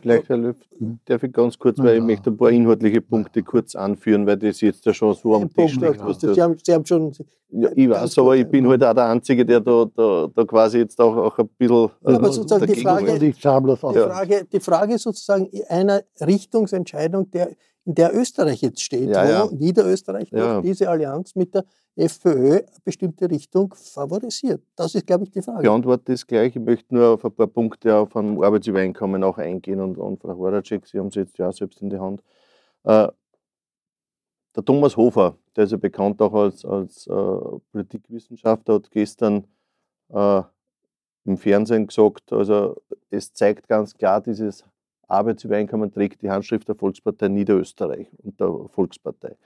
Vielleicht, 0.00 0.28
Herr 0.28 0.36
Löw, 0.38 0.56
darf 1.04 1.22
ich 1.22 1.32
ganz 1.32 1.58
kurz, 1.58 1.78
weil 1.78 1.96
ich 1.98 2.02
möchte 2.02 2.30
ein 2.30 2.36
paar 2.36 2.50
inhaltliche 2.50 3.00
Punkte 3.00 3.42
kurz 3.42 3.74
anführen, 3.74 4.26
weil 4.26 4.36
das 4.36 4.60
jetzt 4.60 4.84
ja 4.86 4.94
schon 4.94 5.14
so 5.14 5.34
am 5.34 5.52
Tisch 5.52 5.74
steht. 5.74 6.00
Sie 6.20 6.42
haben, 6.42 6.56
Sie 6.62 6.72
haben 6.72 6.86
schon. 6.86 7.12
Ja, 7.50 7.70
ich 7.74 7.88
weiß, 7.88 8.18
aber 8.18 8.36
ich 8.36 8.48
bin 8.48 8.66
halt 8.66 8.82
auch 8.82 8.94
der 8.94 9.04
Einzige, 9.06 9.44
der 9.44 9.60
da, 9.60 9.84
da, 9.94 10.28
da 10.34 10.44
quasi 10.44 10.78
jetzt 10.78 11.00
auch, 11.00 11.16
auch 11.16 11.38
ein 11.38 11.48
bisschen. 11.56 11.90
Ja, 12.06 12.14
aber 12.16 12.32
sozusagen 12.32 12.66
die 12.66 12.80
Frage, 12.80 13.18
die, 13.18 13.32
Frage, 13.32 14.46
die 14.50 14.60
Frage 14.60 14.98
sozusagen 14.98 15.50
einer 15.68 16.02
Richtungsentscheidung, 16.20 17.30
der, 17.30 17.50
in 17.86 17.94
der 17.94 18.14
Österreich 18.14 18.62
jetzt 18.62 18.82
steht, 18.82 19.10
ja, 19.10 19.50
wo 19.50 19.54
Niederösterreich 19.54 20.30
durch 20.30 20.62
diese 20.62 20.88
Allianz 20.88 21.34
mit 21.34 21.54
der 21.54 21.64
FPÖ 21.96 22.52
eine 22.52 22.64
bestimmte 22.82 23.30
Richtung 23.30 23.74
favorisiert? 23.74 24.62
Das 24.74 24.94
ist, 24.94 25.06
glaube 25.06 25.24
ich, 25.24 25.30
die 25.30 25.42
Frage. 25.42 25.62
Die 25.62 25.68
Antwort 25.68 26.08
ist 26.08 26.26
gleich. 26.26 26.56
Ich 26.56 26.62
möchte 26.62 26.94
nur 26.94 27.10
auf 27.10 27.24
ein 27.24 27.32
paar 27.32 27.46
Punkte 27.46 27.94
auf 27.96 28.16
ein 28.16 28.42
Arbeitsübereinkommen 28.42 29.22
auch 29.22 29.38
eingehen 29.38 29.80
und, 29.80 29.98
und 29.98 30.22
Frau 30.22 30.36
Horacek, 30.36 30.86
Sie 30.86 30.98
haben 30.98 31.08
es 31.08 31.14
jetzt 31.14 31.36
ja 31.38 31.52
selbst 31.52 31.82
in 31.82 31.90
die 31.90 31.98
Hand. 31.98 32.22
Äh, 32.84 33.08
der 34.56 34.64
Thomas 34.64 34.96
Hofer, 34.96 35.36
der 35.56 35.64
ist 35.64 35.72
ja 35.72 35.78
bekannt 35.78 36.22
auch 36.22 36.32
als, 36.32 36.64
als 36.64 37.06
äh, 37.06 37.58
Politikwissenschaftler, 37.72 38.76
hat 38.76 38.90
gestern 38.90 39.46
äh, 40.08 40.42
im 41.24 41.36
Fernsehen 41.36 41.86
gesagt, 41.86 42.32
also 42.32 42.76
es 43.10 43.32
zeigt 43.32 43.68
ganz 43.68 43.94
klar, 43.94 44.20
dieses 44.20 44.64
Arbeitsübereinkommen 45.08 45.92
trägt 45.92 46.22
die 46.22 46.30
Handschrift 46.30 46.68
der 46.68 46.74
Volkspartei 46.74 47.28
Niederösterreich 47.28 48.08
und 48.22 48.38
der 48.40 48.68
Volkspartei. 48.68 49.36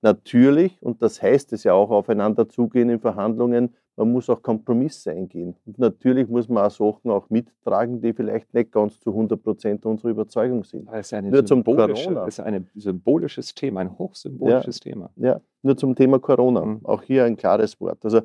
Natürlich, 0.00 0.80
und 0.80 1.02
das 1.02 1.20
heißt 1.20 1.52
es 1.52 1.64
ja 1.64 1.72
auch, 1.72 1.90
aufeinander 1.90 2.48
zugehen 2.48 2.88
in 2.88 3.00
Verhandlungen, 3.00 3.74
man 3.96 4.12
muss 4.12 4.30
auch 4.30 4.40
Kompromisse 4.40 5.10
eingehen. 5.10 5.56
Und 5.66 5.76
natürlich 5.80 6.28
muss 6.28 6.48
man 6.48 6.64
auch 6.64 6.70
Sachen 6.70 7.10
auch 7.10 7.28
mittragen, 7.30 8.00
die 8.00 8.12
vielleicht 8.12 8.54
nicht 8.54 8.70
ganz 8.70 9.00
zu 9.00 9.10
100 9.10 9.42
Prozent 9.42 9.84
unserer 9.84 10.10
Überzeugung 10.10 10.62
sind. 10.62 10.88
Das 10.88 11.10
ist, 11.10 11.22
nur 11.24 11.44
zum 11.44 11.64
Corona. 11.64 12.24
das 12.24 12.38
ist 12.38 12.40
ein 12.40 12.68
symbolisches 12.76 13.52
Thema, 13.52 13.80
ein 13.80 13.98
hochsymbolisches 13.98 14.78
ja, 14.84 14.92
Thema. 14.92 15.10
Ja, 15.16 15.40
nur 15.62 15.76
zum 15.76 15.96
Thema 15.96 16.20
Corona. 16.20 16.64
Mhm. 16.64 16.80
Auch 16.84 17.02
hier 17.02 17.24
ein 17.24 17.36
klares 17.36 17.80
Wort. 17.80 18.04
Also 18.04 18.20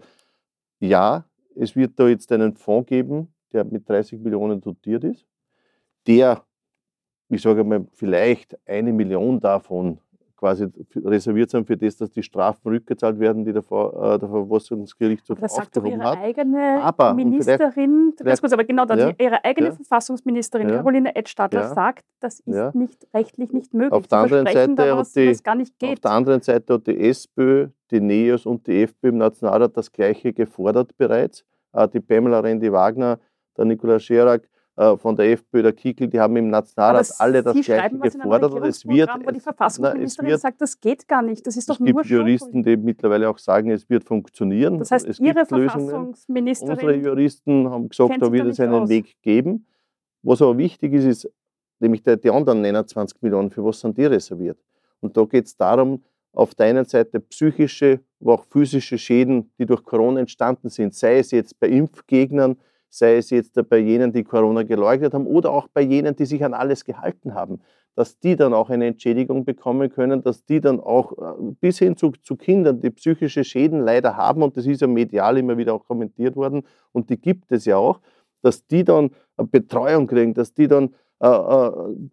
ja, 0.80 1.26
es 1.56 1.76
wird 1.76 2.00
da 2.00 2.08
jetzt 2.08 2.32
einen 2.32 2.54
Fonds 2.54 2.88
geben, 2.88 3.34
der 3.52 3.64
mit 3.64 3.90
30 3.90 4.20
Millionen 4.20 4.62
dotiert 4.62 5.04
ist, 5.04 5.26
der, 6.06 6.44
ich 7.34 7.42
sage 7.42 7.64
mal, 7.64 7.86
vielleicht 7.94 8.58
eine 8.68 8.92
Million 8.94 9.40
davon 9.40 9.98
quasi 10.36 10.68
reserviert 10.98 11.50
sind 11.50 11.66
für 11.66 11.78
das, 11.78 11.96
dass 11.96 12.12
die 12.12 12.22
Strafen 12.22 12.68
rückgezahlt 12.68 13.18
werden, 13.18 13.46
die 13.46 13.54
der, 13.54 13.62
äh, 13.62 14.20
der 14.20 14.28
Verfassungsgerichtshof 14.28 15.40
das 15.40 15.56
sagt 15.56 15.78
aufgehoben 15.78 16.02
ihre 16.02 16.12
hat. 16.12 16.18
eigene 16.18 16.82
Aber, 16.84 17.14
Ministerin, 17.14 18.14
vielleicht- 18.18 18.42
kurz, 18.42 18.52
aber 18.52 18.66
genau, 18.66 18.86
Ja, 18.86 19.12
ihre 19.18 19.44
eigene 19.46 19.68
ja, 19.70 19.74
Verfassungsministerin 19.76 20.68
ja, 20.68 20.76
Caroline 20.78 21.16
Edstadler 21.16 21.70
sagt, 21.74 22.04
das 22.20 22.42
ist 22.42 22.76
nicht 22.76 23.08
rechtlich 23.14 23.54
nicht 23.54 23.74
möglich. 23.74 23.94
Auf 23.94 24.08
der 24.08 24.18
anderen 24.20 24.46
Seite 24.46 24.76
da 24.76 24.84
hat 24.92 24.98
was, 24.98 25.14
die- 25.14 25.34
gar 25.44 25.56
nicht 25.56 25.74
Auf 25.82 25.90
geht. 25.90 26.04
der 26.04 26.12
anderen 26.12 26.42
Seite 26.42 26.74
hat 26.74 26.88
die 26.88 27.00
SPÖ, 27.10 27.68
die 27.92 28.02
NEOS 28.02 28.46
und 28.46 28.68
die 28.68 28.82
FPÖ 28.84 29.10
im 29.10 29.18
Nationalrat 29.20 29.78
das 29.78 29.92
Gleiche 29.92 30.34
gefordert 30.34 30.98
bereits. 30.98 31.46
Äh, 31.72 31.88
Die 31.88 32.02
Pamela 32.02 32.40
Rendi-Wagner, 32.42 33.18
der 33.58 33.66
Nikolaus 33.66 34.04
Scherak 34.04 34.50
von 34.76 35.16
der 35.16 35.32
FPÖ, 35.32 35.62
der 35.62 35.74
Kickel, 35.74 36.08
die 36.08 36.20
haben 36.20 36.36
im 36.36 36.50
Nationalrat 36.50 37.12
Aber 37.12 37.22
alle 37.22 37.44
das 37.44 37.54
Sie 37.54 37.62
Gleiche 37.62 37.96
gefordert. 37.96 38.54
Und 38.54 38.66
es 38.66 38.88
wird, 38.88 39.10
wo 39.24 39.30
die 39.30 39.40
Verfassungsministerin 39.40 40.30
na, 40.30 40.34
es 40.34 40.34
wird, 40.34 40.42
sagt, 40.42 40.62
das 40.62 40.82
geht 40.82 41.08
gar 41.08 41.22
nicht. 41.22 41.46
Das 41.46 41.58
ist 41.58 41.70
doch 41.70 41.80
es 41.80 41.86
gibt 41.86 41.96
nur 41.96 42.04
Juristen, 42.04 42.64
die 42.64 42.76
mittlerweile 42.76 43.30
auch 43.30 43.38
sagen, 43.38 43.70
es 43.70 43.88
wird 43.88 44.04
funktionieren. 44.04 44.80
Das 44.80 44.90
heißt, 44.90 45.08
es 45.08 45.20
Ihre 45.20 45.36
gibt 45.36 45.52
Lösungen. 45.52 45.74
Unsere 45.76 45.90
Verfassungsministerin 45.92 47.04
Juristen 47.04 47.70
haben 47.70 47.90
gesagt, 47.90 48.20
da 48.20 48.32
wird 48.32 48.48
es 48.48 48.60
einen 48.60 48.74
aus. 48.74 48.90
Weg 48.90 49.16
geben. 49.22 49.68
Was 50.24 50.42
aber 50.42 50.58
wichtig 50.58 50.94
ist, 50.94 51.06
ist 51.06 51.32
nämlich 51.80 52.02
die, 52.02 52.20
die 52.20 52.32
anderen 52.32 52.62
29 52.62 53.22
Millionen, 53.22 53.52
für 53.52 53.64
was 53.64 53.80
sind 53.80 53.96
die 53.96 54.06
reserviert? 54.06 54.58
Und 55.02 55.16
da 55.16 55.26
geht 55.26 55.46
es 55.46 55.56
darum, 55.56 56.02
auf 56.32 56.56
der 56.56 56.66
einen 56.66 56.86
Seite 56.86 57.20
psychische, 57.20 58.00
aber 58.20 58.34
auch 58.34 58.46
physische 58.46 58.98
Schäden, 58.98 59.52
die 59.60 59.68
durch 59.68 59.84
Corona 59.84 60.20
entstanden 60.20 60.70
sind, 60.70 60.96
sei 60.96 61.20
es 61.20 61.30
jetzt 61.30 61.60
bei 61.60 61.68
Impfgegnern, 61.68 62.58
sei 62.94 63.18
es 63.18 63.32
jetzt 63.32 63.60
bei 63.70 63.80
jenen, 63.80 64.12
die 64.12 64.24
Corona 64.24 64.62
geleugnet 64.62 65.14
haben 65.14 65.26
oder 65.26 65.52
auch 65.52 65.68
bei 65.68 65.82
jenen, 65.82 66.16
die 66.16 66.26
sich 66.26 66.44
an 66.46 66.54
alles 66.54 66.86
gehalten 66.86 67.34
haben, 67.34 67.60
dass 67.96 68.20
die 68.20 68.36
dann 68.36 68.54
auch 68.54 68.70
eine 68.70 68.86
Entschädigung 68.86 69.46
bekommen 69.46 69.90
können, 69.90 70.22
dass 70.22 70.46
die 70.46 70.62
dann 70.62 70.80
auch 70.80 71.12
äh, 71.14 71.54
bis 71.60 71.80
hin 71.80 71.98
zu, 71.98 72.12
zu 72.22 72.36
Kindern, 72.36 72.82
die 72.82 72.92
psychische 72.92 73.44
Schäden 73.44 73.82
leider 73.82 74.16
haben, 74.16 74.44
und 74.44 74.58
das 74.58 74.68
ist 74.68 74.82
ja 74.82 74.88
medial 74.88 75.38
immer 75.38 75.58
wieder 75.58 75.74
auch 75.74 75.86
kommentiert 75.86 76.36
worden, 76.36 76.64
und 76.92 77.10
die 77.10 77.20
gibt 77.20 77.52
es 77.52 77.66
ja 77.66 77.78
auch, 77.78 78.00
dass 78.44 78.68
die 78.68 78.84
dann 78.84 79.10
eine 79.38 79.48
Betreuung 79.48 80.06
kriegen, 80.06 80.36
dass 80.36 80.54
die 80.54 80.68
dann 80.68 80.86
äh, 80.86 80.90
äh, 80.90 81.03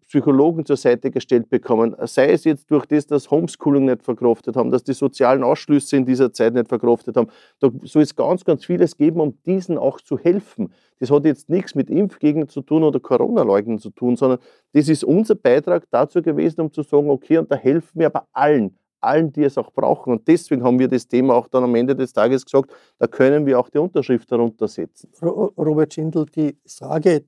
Psychologen 0.06 0.64
zur 0.64 0.76
Seite 0.76 1.10
gestellt 1.10 1.48
bekommen, 1.48 1.96
sei 2.04 2.30
es 2.30 2.44
jetzt 2.44 2.70
durch 2.70 2.86
das, 2.86 3.06
dass 3.06 3.30
Homeschooling 3.30 3.86
nicht 3.86 4.04
verkraftet 4.04 4.56
haben, 4.56 4.70
dass 4.70 4.84
die 4.84 4.92
sozialen 4.92 5.42
Ausschlüsse 5.42 5.96
in 5.96 6.04
dieser 6.04 6.32
Zeit 6.32 6.54
nicht 6.54 6.68
verkraftet 6.68 7.16
haben. 7.16 7.28
Da 7.58 7.70
soll 7.82 8.02
es 8.02 8.14
ganz, 8.14 8.44
ganz 8.44 8.64
vieles 8.64 8.96
geben, 8.96 9.20
um 9.20 9.36
diesen 9.44 9.78
auch 9.78 10.00
zu 10.00 10.16
helfen. 10.16 10.72
Das 11.00 11.10
hat 11.10 11.24
jetzt 11.24 11.48
nichts 11.48 11.74
mit 11.74 11.90
Impfgegnern 11.90 12.48
zu 12.48 12.62
tun 12.62 12.84
oder 12.84 13.00
Corona-Leugnern 13.00 13.78
zu 13.78 13.90
tun, 13.90 14.16
sondern 14.16 14.38
das 14.74 14.88
ist 14.88 15.02
unser 15.02 15.34
Beitrag 15.34 15.84
dazu 15.90 16.22
gewesen, 16.22 16.60
um 16.60 16.72
zu 16.72 16.82
sagen, 16.82 17.10
okay, 17.10 17.38
und 17.38 17.50
da 17.50 17.56
helfen 17.56 17.98
wir 17.98 18.06
aber 18.06 18.28
allen, 18.32 18.76
allen, 19.00 19.32
die 19.32 19.42
es 19.42 19.58
auch 19.58 19.72
brauchen. 19.72 20.12
Und 20.12 20.28
deswegen 20.28 20.62
haben 20.62 20.78
wir 20.78 20.86
das 20.86 21.08
Thema 21.08 21.34
auch 21.34 21.48
dann 21.48 21.64
am 21.64 21.74
Ende 21.74 21.96
des 21.96 22.12
Tages 22.12 22.44
gesagt, 22.44 22.70
da 22.98 23.06
können 23.06 23.46
wir 23.46 23.58
auch 23.58 23.70
die 23.70 23.78
Unterschrift 23.78 24.30
darunter 24.30 24.68
setzen. 24.68 25.10
Ro- 25.20 25.52
Robert 25.56 25.94
Schindel, 25.94 26.26
die 26.26 26.56
Frage, 26.66 27.24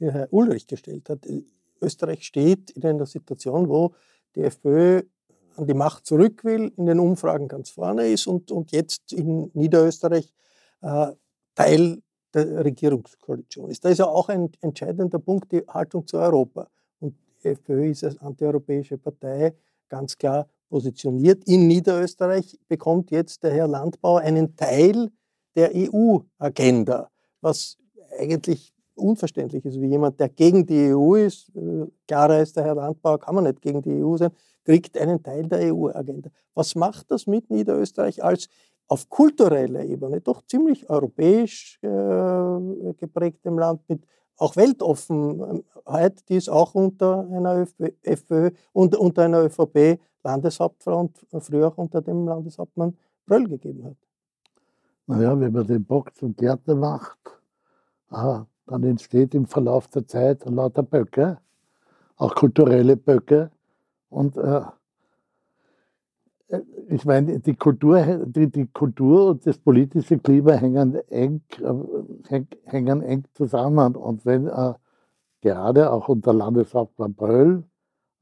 die 0.00 0.10
Herr 0.10 0.32
Ulrich 0.32 0.66
gestellt 0.66 1.08
hat, 1.08 1.26
Österreich 1.80 2.24
steht 2.24 2.70
in 2.70 2.84
einer 2.84 3.06
Situation, 3.06 3.68
wo 3.68 3.94
die 4.34 4.42
FPÖ 4.42 5.02
an 5.56 5.66
die 5.66 5.74
Macht 5.74 6.06
zurück 6.06 6.44
will, 6.44 6.72
in 6.76 6.86
den 6.86 7.00
Umfragen 7.00 7.48
ganz 7.48 7.70
vorne 7.70 8.08
ist 8.08 8.26
und, 8.26 8.50
und 8.50 8.72
jetzt 8.72 9.12
in 9.12 9.50
Niederösterreich 9.54 10.32
äh, 10.82 11.12
Teil 11.54 12.02
der 12.32 12.64
Regierungskoalition 12.64 13.70
ist. 13.70 13.84
Da 13.84 13.88
ist 13.88 13.98
ja 13.98 14.06
auch 14.06 14.28
ein 14.28 14.50
entscheidender 14.60 15.18
Punkt 15.18 15.50
die 15.52 15.64
Haltung 15.66 16.06
zu 16.06 16.18
Europa. 16.18 16.68
Und 17.00 17.16
die 17.42 17.48
FPÖ 17.48 17.90
ist 17.90 18.04
als 18.04 18.18
antieuropäische 18.18 18.98
Partei 18.98 19.54
ganz 19.88 20.16
klar 20.16 20.48
positioniert. 20.68 21.42
In 21.48 21.66
Niederösterreich 21.66 22.58
bekommt 22.68 23.10
jetzt 23.10 23.42
der 23.42 23.52
Herr 23.52 23.66
Landbauer 23.66 24.20
einen 24.20 24.56
Teil 24.56 25.10
der 25.56 25.72
EU-Agenda, 25.74 27.10
was 27.40 27.76
eigentlich 28.18 28.72
unverständlich 29.00 29.64
ist, 29.64 29.80
wie 29.80 29.88
jemand, 29.88 30.20
der 30.20 30.28
gegen 30.28 30.66
die 30.66 30.94
EU 30.94 31.14
ist, 31.14 31.50
äh, 31.56 31.86
klarer 32.06 32.40
ist 32.40 32.56
der 32.56 32.64
Herr 32.64 32.74
Landbauer, 32.74 33.18
kann 33.18 33.34
man 33.34 33.44
nicht 33.44 33.60
gegen 33.60 33.82
die 33.82 34.02
EU 34.02 34.16
sein, 34.16 34.30
kriegt 34.64 34.98
einen 34.98 35.22
Teil 35.22 35.46
der 35.48 35.74
EU-Agenda. 35.74 36.30
Was 36.54 36.74
macht 36.74 37.10
das 37.10 37.26
mit 37.26 37.50
Niederösterreich 37.50 38.22
als 38.22 38.48
auf 38.88 39.08
kultureller 39.08 39.84
Ebene 39.84 40.20
doch 40.20 40.42
ziemlich 40.46 40.88
europäisch 40.90 41.78
äh, 41.82 42.92
geprägtem 42.98 43.58
Land 43.58 43.88
mit 43.88 44.04
auch 44.36 44.56
Weltoffenheit, 44.56 46.28
die 46.28 46.36
es 46.36 46.48
auch 46.48 46.74
unter 46.74 47.28
einer 47.30 47.66
FPÖ, 48.02 48.50
und 48.72 48.96
unter 48.96 49.22
einer 49.24 49.44
ÖVP 49.44 50.00
Landeshauptfrau 50.24 51.00
und 51.30 51.44
früher 51.44 51.68
auch 51.68 51.78
unter 51.78 52.00
dem 52.00 52.26
Landeshauptmann 52.26 52.96
Bröll 53.26 53.46
gegeben 53.46 53.84
hat. 53.84 53.96
Naja, 55.06 55.38
wenn 55.38 55.52
man 55.52 55.66
den 55.66 55.84
Bock 55.84 56.14
zum 56.16 56.34
Gärtner 56.34 56.74
macht, 56.74 57.18
ah, 58.10 58.44
dann 58.70 58.84
entsteht 58.84 59.34
im 59.34 59.46
Verlauf 59.46 59.88
der 59.88 60.06
Zeit 60.06 60.44
lauter 60.48 60.82
Böcke, 60.82 61.38
auch 62.16 62.34
kulturelle 62.34 62.96
Böcke. 62.96 63.50
Und 64.08 64.36
äh, 64.36 64.62
ich 66.88 67.04
meine, 67.04 67.40
die 67.40 67.54
Kultur, 67.54 68.00
die, 68.26 68.48
die 68.48 68.66
Kultur 68.66 69.30
und 69.30 69.46
das 69.46 69.58
politische 69.58 70.18
Klima 70.18 70.52
hängen 70.52 70.94
eng, 71.10 71.42
äh, 71.58 72.28
häng, 72.28 72.46
hängen 72.64 73.02
eng 73.02 73.24
zusammen. 73.34 73.96
Und 73.96 74.24
wenn 74.24 74.46
äh, 74.46 74.74
gerade 75.40 75.92
auch 75.92 76.08
unter 76.08 76.32
Landeshauptmann 76.32 77.14
Bröll, 77.14 77.64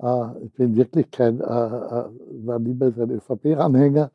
äh, 0.01 0.45
ich 0.45 0.53
bin 0.55 0.77
wirklich 0.77 1.11
kein, 1.11 1.41
äh, 1.41 1.45
äh, 1.45 2.05
war 2.47 2.59
niemals 2.59 2.99
ein 2.99 3.11
ÖVP-Anhänger, 3.11 4.11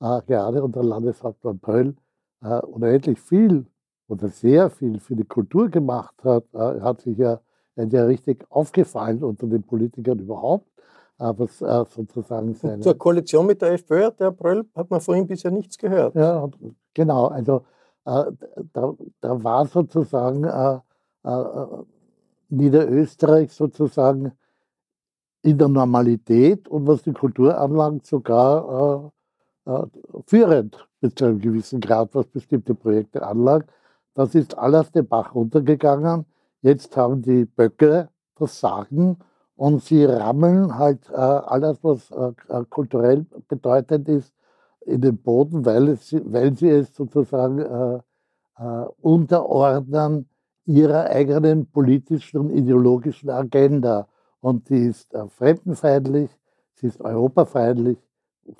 äh, 0.00 0.20
gerade 0.26 0.62
unter 0.62 0.82
Landeshauptmann 0.82 1.58
Bröll 1.58 1.94
äh, 2.42 2.60
unendlich 2.60 3.20
viel 3.20 3.66
oder 4.08 4.28
sehr 4.28 4.70
viel 4.70 5.00
für 5.00 5.14
die 5.14 5.24
Kultur 5.24 5.68
gemacht 5.68 6.14
hat, 6.24 6.44
äh, 6.54 6.80
hat 6.80 7.02
sich 7.02 7.18
ja, 7.18 7.40
ja 7.76 8.04
richtig 8.04 8.44
aufgefallen 8.50 9.22
unter 9.22 9.46
den 9.46 9.62
Politikern 9.62 10.18
überhaupt, 10.18 10.66
was 11.18 11.60
äh, 11.60 11.84
sozusagen 11.90 12.54
seine... 12.54 12.80
Zur 12.80 12.96
Koalition 12.96 13.46
mit 13.46 13.60
der 13.60 13.72
FPÖ, 13.72 14.10
der 14.12 14.30
Bröll, 14.30 14.64
hat 14.74 14.88
man 14.88 15.00
vorhin 15.00 15.26
bisher 15.26 15.50
nichts 15.50 15.76
gehört. 15.76 16.14
Ja, 16.14 16.48
genau. 16.94 17.26
Also 17.26 17.64
äh, 18.04 18.32
da, 18.72 18.94
da 19.20 19.44
war 19.44 19.66
sozusagen 19.66 20.44
äh, 20.44 20.78
äh, 21.24 21.66
Niederösterreich 22.48 23.52
sozusagen 23.52 24.32
in 25.42 25.58
der 25.58 25.68
Normalität 25.68 26.68
und 26.68 26.86
was 26.86 27.02
die 27.02 27.12
Kultur 27.12 27.58
anlangt 27.58 28.06
sogar 28.06 29.12
äh, 29.66 29.82
führend 30.26 30.88
bis 31.00 31.14
zu 31.14 31.26
einem 31.26 31.40
gewissen 31.40 31.80
Grad, 31.80 32.14
was 32.14 32.26
bestimmte 32.26 32.74
Projekte 32.74 33.26
anlangt. 33.26 33.66
Das 34.18 34.34
ist 34.34 34.58
alles 34.58 34.90
den 34.90 35.06
Bach 35.06 35.32
runtergegangen. 35.32 36.26
Jetzt 36.60 36.96
haben 36.96 37.22
die 37.22 37.44
Böcke 37.44 38.08
das 38.34 38.58
Sagen 38.58 39.18
und 39.54 39.84
sie 39.84 40.04
rammeln 40.04 40.76
halt 40.76 41.08
äh, 41.08 41.14
alles, 41.14 41.78
was 41.84 42.10
äh, 42.10 42.32
äh, 42.48 42.64
kulturell 42.68 43.26
bedeutend 43.46 44.08
ist, 44.08 44.34
in 44.80 45.02
den 45.02 45.18
Boden, 45.18 45.64
weil, 45.64 45.86
es, 45.86 46.12
weil 46.12 46.56
sie 46.56 46.68
es 46.68 46.92
sozusagen 46.96 47.60
äh, 47.60 48.00
äh, 48.58 48.86
unterordnen 49.00 50.28
ihrer 50.64 51.04
eigenen 51.10 51.70
politischen 51.70 52.38
und 52.38 52.50
ideologischen 52.50 53.30
Agenda. 53.30 54.08
Und 54.40 54.68
die 54.68 54.86
ist 54.86 55.14
äh, 55.14 55.28
fremdenfeindlich, 55.28 56.36
sie 56.74 56.88
ist 56.88 57.00
europafeindlich 57.00 57.98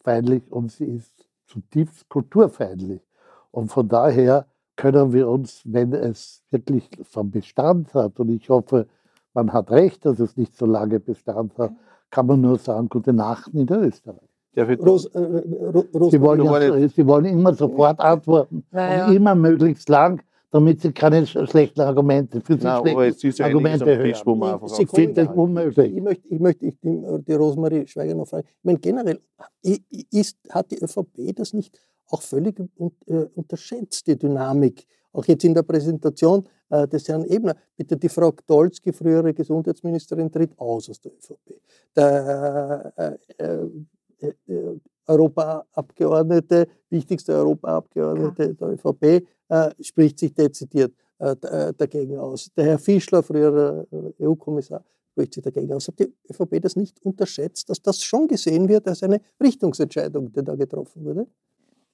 feindlich 0.05 0.53
und 0.53 0.71
sie 0.71 0.85
ist 0.85 1.12
zutiefst 1.47 2.09
kulturfeindlich. 2.09 3.03
Und 3.51 3.73
von 3.73 3.88
daher 3.88 4.47
können 4.79 5.12
wir 5.12 5.29
uns, 5.29 5.61
wenn 5.64 5.93
es 5.93 6.43
wirklich 6.51 6.88
vom 7.03 7.31
Bestand 7.31 7.93
hat, 7.95 8.19
und 8.21 8.31
ich 8.31 8.49
hoffe, 8.49 8.87
man 9.35 9.53
hat 9.53 9.71
recht, 9.73 10.07
dass 10.07 10.21
es 10.21 10.37
nicht 10.37 10.57
so 10.57 10.67
lange 10.67 11.01
Bestand 11.01 11.59
hat, 11.59 11.73
kann 12.11 12.27
man 12.27 12.41
nur 12.41 12.59
sagen, 12.59 12.88
gute 12.88 13.12
Nacht 13.12 13.53
Niederösterreich. 13.53 14.23
Ich 14.55 14.81
Ros, 14.81 15.07
äh, 15.07 15.19
Ro- 15.19 15.85
Ros, 15.95 16.11
Sie 16.12 16.21
wollen, 16.21 16.43
ja, 16.45 16.88
Sie 16.88 17.07
wollen 17.07 17.27
immer 17.27 17.55
sofort 17.55 18.01
antworten 18.01 18.64
Naja. 18.71 19.07
und 19.09 19.14
immer 19.17 19.35
möglichst 19.35 19.88
lang, 19.88 20.23
damit 20.51 20.81
Sie 20.81 20.93
keine 20.93 21.23
sch- 21.23 21.47
schlechten 21.51 21.81
Argumente 21.81 22.41
für 22.41 22.55
sich 22.55 22.62
Nein, 22.64 22.73
aber 22.73 22.88
schlechten 22.91 23.17
es 23.17 23.25
ist 23.25 23.38
ja 23.41 23.47
Argumente 23.47 23.85
Tisch, 23.85 24.25
hören. 24.25 24.43
einfach 24.45 24.69
Sie 24.69 24.83
Ich 24.85 24.91
finde 24.91 25.27
das 25.27 25.37
unmöglich. 25.37 25.93
Ich 25.97 26.03
möchte, 26.03 26.29
ich 26.29 26.41
möchte 26.41 26.67
ich, 26.67 26.81
die, 26.81 27.03
die 27.27 27.33
Rosemarie 27.35 27.87
Schweiger 27.87 28.14
noch 28.14 28.27
fragen. 28.29 28.47
Ich 28.49 28.64
meine, 28.64 28.79
generell, 28.79 29.21
i- 29.67 29.83
ist, 30.12 30.38
hat 30.51 30.71
die 30.71 30.79
ÖVP 30.83 31.33
das 31.35 31.53
nicht 31.53 31.77
auch 32.09 32.23
völlig 32.23 32.59
äh, 32.59 33.25
unterschätzt, 33.35 34.07
die 34.07 34.16
Dynamik? 34.16 34.87
Auch 35.12 35.25
jetzt 35.25 35.44
in 35.44 35.55
der 35.55 35.62
Präsentation 35.62 36.47
äh, 36.71 36.87
des 36.87 37.09
Herrn 37.09 37.25
Ebner. 37.25 37.57
Bitte, 37.77 37.97
die 37.97 38.09
Frau 38.09 38.33
Dolzki, 38.47 38.92
frühere 38.92 39.33
Gesundheitsministerin, 39.33 40.31
tritt 40.31 40.59
aus 40.59 40.90
aus 40.90 41.01
der 41.01 41.12
ÖVP. 41.12 41.61
Der 41.97 42.92
äh, 42.97 43.44
äh, 43.44 44.35
äh, 44.47 44.81
Europaabgeordnete, 45.07 46.68
wichtigste 46.90 47.33
Europaabgeordnete 47.33 48.55
der 48.55 48.68
ÖVP, 48.68 49.27
äh, 49.49 49.71
spricht 49.81 50.18
sich 50.18 50.35
dezidiert 50.35 50.92
dagegen 51.21 52.16
aus. 52.16 52.49
Der 52.57 52.64
Herr 52.64 52.79
Fischler, 52.79 53.25
früherer 53.25 53.85
EU-Kommissar, 54.21 54.85
spricht 55.11 55.35
sich 55.35 55.42
dagegen 55.42 55.73
aus. 55.73 55.88
Hat 55.88 55.99
die 55.99 56.14
ÖVP 56.31 56.62
das 56.62 56.77
nicht 56.77 57.05
unterschätzt, 57.05 57.68
dass 57.68 57.83
das 57.83 58.01
schon 58.05 58.29
gesehen 58.29 58.68
wird 58.68 58.87
als 58.87 59.03
eine 59.03 59.21
Richtungsentscheidung, 59.42 60.31
die 60.31 60.44
da 60.44 60.55
getroffen 60.55 61.05
wurde? 61.05 61.27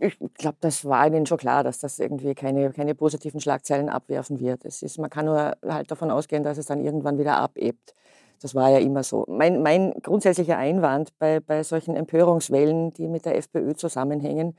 Ich 0.05 0.35
glaube, 0.35 0.57
das 0.61 0.85
war 0.85 1.07
Ihnen 1.07 1.27
schon 1.27 1.39
klar, 1.39 1.65
dass 1.65 1.79
das 1.79 1.99
irgendwie 1.99 2.35
keine, 2.35 2.73
keine 2.73 2.95
positiven 2.95 3.41
Schlagzeilen 3.41 3.89
abwerfen 3.89 4.39
wird. 4.41 4.65
Es 4.65 4.83
ist, 4.83 4.99
man 4.99 5.11
kann 5.11 5.27
nur 5.27 5.57
halt 5.67 5.91
davon 5.91 6.11
ausgehen, 6.11 6.43
dass 6.43 6.59
es 6.59 6.67
dann 6.67 6.85
irgendwann 6.85 7.19
wieder 7.19 7.37
abebt. 7.37 7.95
Das 8.41 8.55
war 8.55 8.71
ja 8.71 8.79
immer 8.79 9.03
so. 9.03 9.25
Mein, 9.29 9.63
mein 9.63 9.95
grundsätzlicher 10.03 10.59
Einwand 10.59 11.19
bei, 11.19 11.41
bei 11.41 11.63
solchen 11.63 11.97
Empörungswellen, 11.97 12.93
die 12.93 13.09
mit 13.09 13.25
der 13.25 13.37
FPÖ 13.37 13.75
zusammenhängen, 13.75 14.57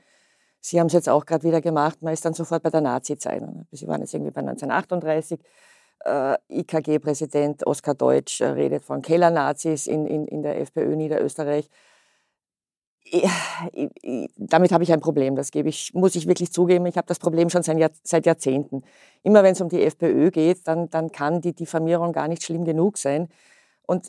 Sie 0.60 0.80
haben 0.80 0.88
es 0.88 0.94
jetzt 0.94 1.08
auch 1.08 1.24
gerade 1.24 1.44
wieder 1.44 1.60
gemacht, 1.60 2.02
man 2.02 2.12
ist 2.12 2.24
dann 2.24 2.34
sofort 2.34 2.62
bei 2.64 2.70
der 2.70 2.80
Nazi-Zeit. 2.80 3.40
Sie 3.70 3.86
waren 3.86 4.00
jetzt 4.00 4.14
irgendwie 4.14 4.32
bei 4.32 4.40
1938. 4.40 5.38
Äh, 6.04 6.36
IKG-Präsident 6.50 7.64
Oskar 7.66 7.94
Deutsch 7.94 8.40
äh, 8.40 8.46
redet 8.46 8.84
von 8.84 9.00
Kellernazis 9.00 9.86
in, 9.86 10.06
in, 10.06 10.26
in 10.26 10.42
der 10.42 10.60
FPÖ 10.60 10.96
Niederösterreich 10.96 11.68
damit 14.36 14.72
habe 14.72 14.84
ich 14.84 14.92
ein 14.92 15.00
Problem, 15.00 15.36
das 15.36 15.50
gebe 15.50 15.68
ich, 15.68 15.94
muss 15.94 16.16
ich 16.16 16.26
wirklich 16.26 16.52
zugeben. 16.52 16.86
Ich 16.86 16.96
habe 16.96 17.06
das 17.06 17.18
Problem 17.18 17.50
schon 17.50 17.62
seit, 17.62 17.78
Jahr, 17.78 17.90
seit 18.02 18.26
Jahrzehnten. 18.26 18.82
Immer 19.22 19.42
wenn 19.42 19.52
es 19.52 19.60
um 19.60 19.68
die 19.68 19.82
FPÖ 19.82 20.30
geht, 20.30 20.66
dann, 20.66 20.90
dann 20.90 21.12
kann 21.12 21.40
die 21.40 21.54
Diffamierung 21.54 22.12
gar 22.12 22.28
nicht 22.28 22.42
schlimm 22.42 22.64
genug 22.64 22.98
sein. 22.98 23.28
Und 23.86 24.08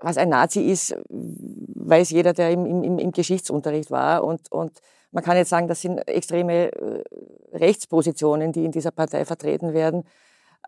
was 0.00 0.16
ein 0.16 0.30
Nazi 0.30 0.62
ist, 0.62 0.96
weiß 1.08 2.10
jeder, 2.10 2.32
der 2.32 2.50
im, 2.50 2.64
im, 2.66 2.98
im 2.98 3.12
Geschichtsunterricht 3.12 3.90
war. 3.90 4.24
Und, 4.24 4.50
und 4.50 4.80
man 5.12 5.22
kann 5.22 5.36
jetzt 5.36 5.50
sagen, 5.50 5.68
das 5.68 5.82
sind 5.82 5.98
extreme 6.08 6.72
äh, 6.72 7.04
Rechtspositionen, 7.52 8.52
die 8.52 8.64
in 8.64 8.72
dieser 8.72 8.92
Partei 8.92 9.24
vertreten 9.24 9.74
werden. 9.74 10.04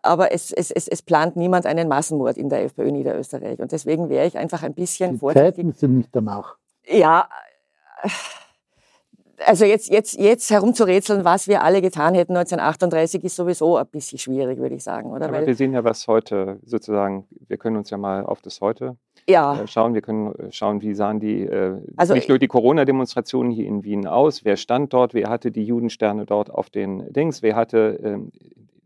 Aber 0.03 0.31
es, 0.31 0.51
es, 0.51 0.69
es, 0.69 0.87
es 0.87 1.01
plant 1.01 1.35
niemand 1.35 1.65
einen 1.65 1.87
Massenmord 1.87 2.37
in 2.37 2.49
der 2.49 2.63
FPÖ 2.63 2.91
Niederösterreich. 2.91 3.59
Und 3.59 3.71
deswegen 3.71 4.09
wäre 4.09 4.27
ich 4.27 4.37
einfach 4.37 4.61
ein 4.61 4.73
bisschen 4.73 5.13
die 5.13 5.19
vorsichtig. 5.19 5.55
Zeiten 5.55 5.71
sind 5.73 5.97
nicht 5.97 6.09
danach. 6.11 6.57
Ja, 6.87 7.27
also 9.45 9.65
jetzt, 9.65 9.89
jetzt, 9.89 10.17
jetzt 10.17 10.49
herumzurätseln, 10.49 11.25
was 11.25 11.47
wir 11.47 11.63
alle 11.63 11.81
getan 11.81 12.13
hätten 12.13 12.35
1938, 12.35 13.23
ist 13.23 13.35
sowieso 13.35 13.77
ein 13.77 13.87
bisschen 13.87 14.19
schwierig, 14.19 14.59
würde 14.59 14.75
ich 14.75 14.83
sagen. 14.83 15.11
Oder? 15.11 15.25
Aber 15.25 15.37
Weil, 15.37 15.47
wir 15.47 15.55
sehen 15.55 15.73
ja, 15.73 15.83
was 15.83 16.07
heute 16.07 16.59
sozusagen, 16.65 17.27
wir 17.47 17.57
können 17.57 17.77
uns 17.77 17.89
ja 17.89 17.97
mal 17.97 18.25
auf 18.25 18.41
das 18.41 18.61
Heute 18.61 18.97
ja. 19.27 19.61
Äh, 19.61 19.67
schauen. 19.67 19.93
Wir 19.93 20.01
können 20.01 20.33
äh, 20.35 20.51
schauen, 20.51 20.81
wie 20.81 20.93
sahen 20.93 21.19
die, 21.19 21.41
äh, 21.41 21.77
also, 21.95 22.13
nicht 22.13 22.29
nur 22.29 22.39
die 22.39 22.47
Corona-Demonstrationen 22.47 23.51
hier 23.51 23.67
in 23.67 23.83
Wien 23.83 24.07
aus, 24.07 24.43
wer 24.45 24.57
stand 24.57 24.93
dort, 24.93 25.13
wer 25.13 25.29
hatte 25.29 25.51
die 25.51 25.63
Judensterne 25.63 26.25
dort 26.25 26.49
auf 26.49 26.69
den 26.69 27.11
Dings, 27.11 27.41
wer 27.41 27.55
hatte 27.55 27.99
ähm, 28.03 28.31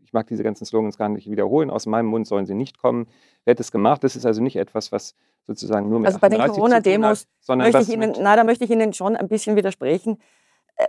ich 0.08 0.14
mag 0.14 0.26
diese 0.26 0.42
ganzen 0.42 0.64
Slogans 0.64 0.96
gar 0.96 1.10
nicht 1.10 1.28
wiederholen, 1.28 1.68
aus 1.68 1.84
meinem 1.84 2.06
Mund 2.06 2.26
sollen 2.26 2.46
sie 2.46 2.54
nicht 2.54 2.78
kommen. 2.78 3.08
Wer 3.44 3.52
hat 3.52 3.60
das 3.60 3.70
gemacht? 3.70 4.02
Das 4.02 4.16
ist 4.16 4.24
also 4.24 4.42
nicht 4.42 4.56
etwas, 4.56 4.90
was 4.90 5.14
sozusagen 5.46 5.90
nur 5.90 6.00
mit 6.00 6.06
Also 6.06 6.18
bei 6.18 6.30
den 6.30 6.40
Corona-Demos 6.40 7.26
möchte 7.48 7.82
ich 7.82 7.90
Ihnen, 7.90 8.14
na, 8.18 8.34
da 8.34 8.42
möchte 8.42 8.64
ich 8.64 8.70
Ihnen 8.70 8.94
schon 8.94 9.16
ein 9.16 9.28
bisschen 9.28 9.54
widersprechen. 9.54 10.18
Äh, 10.76 10.86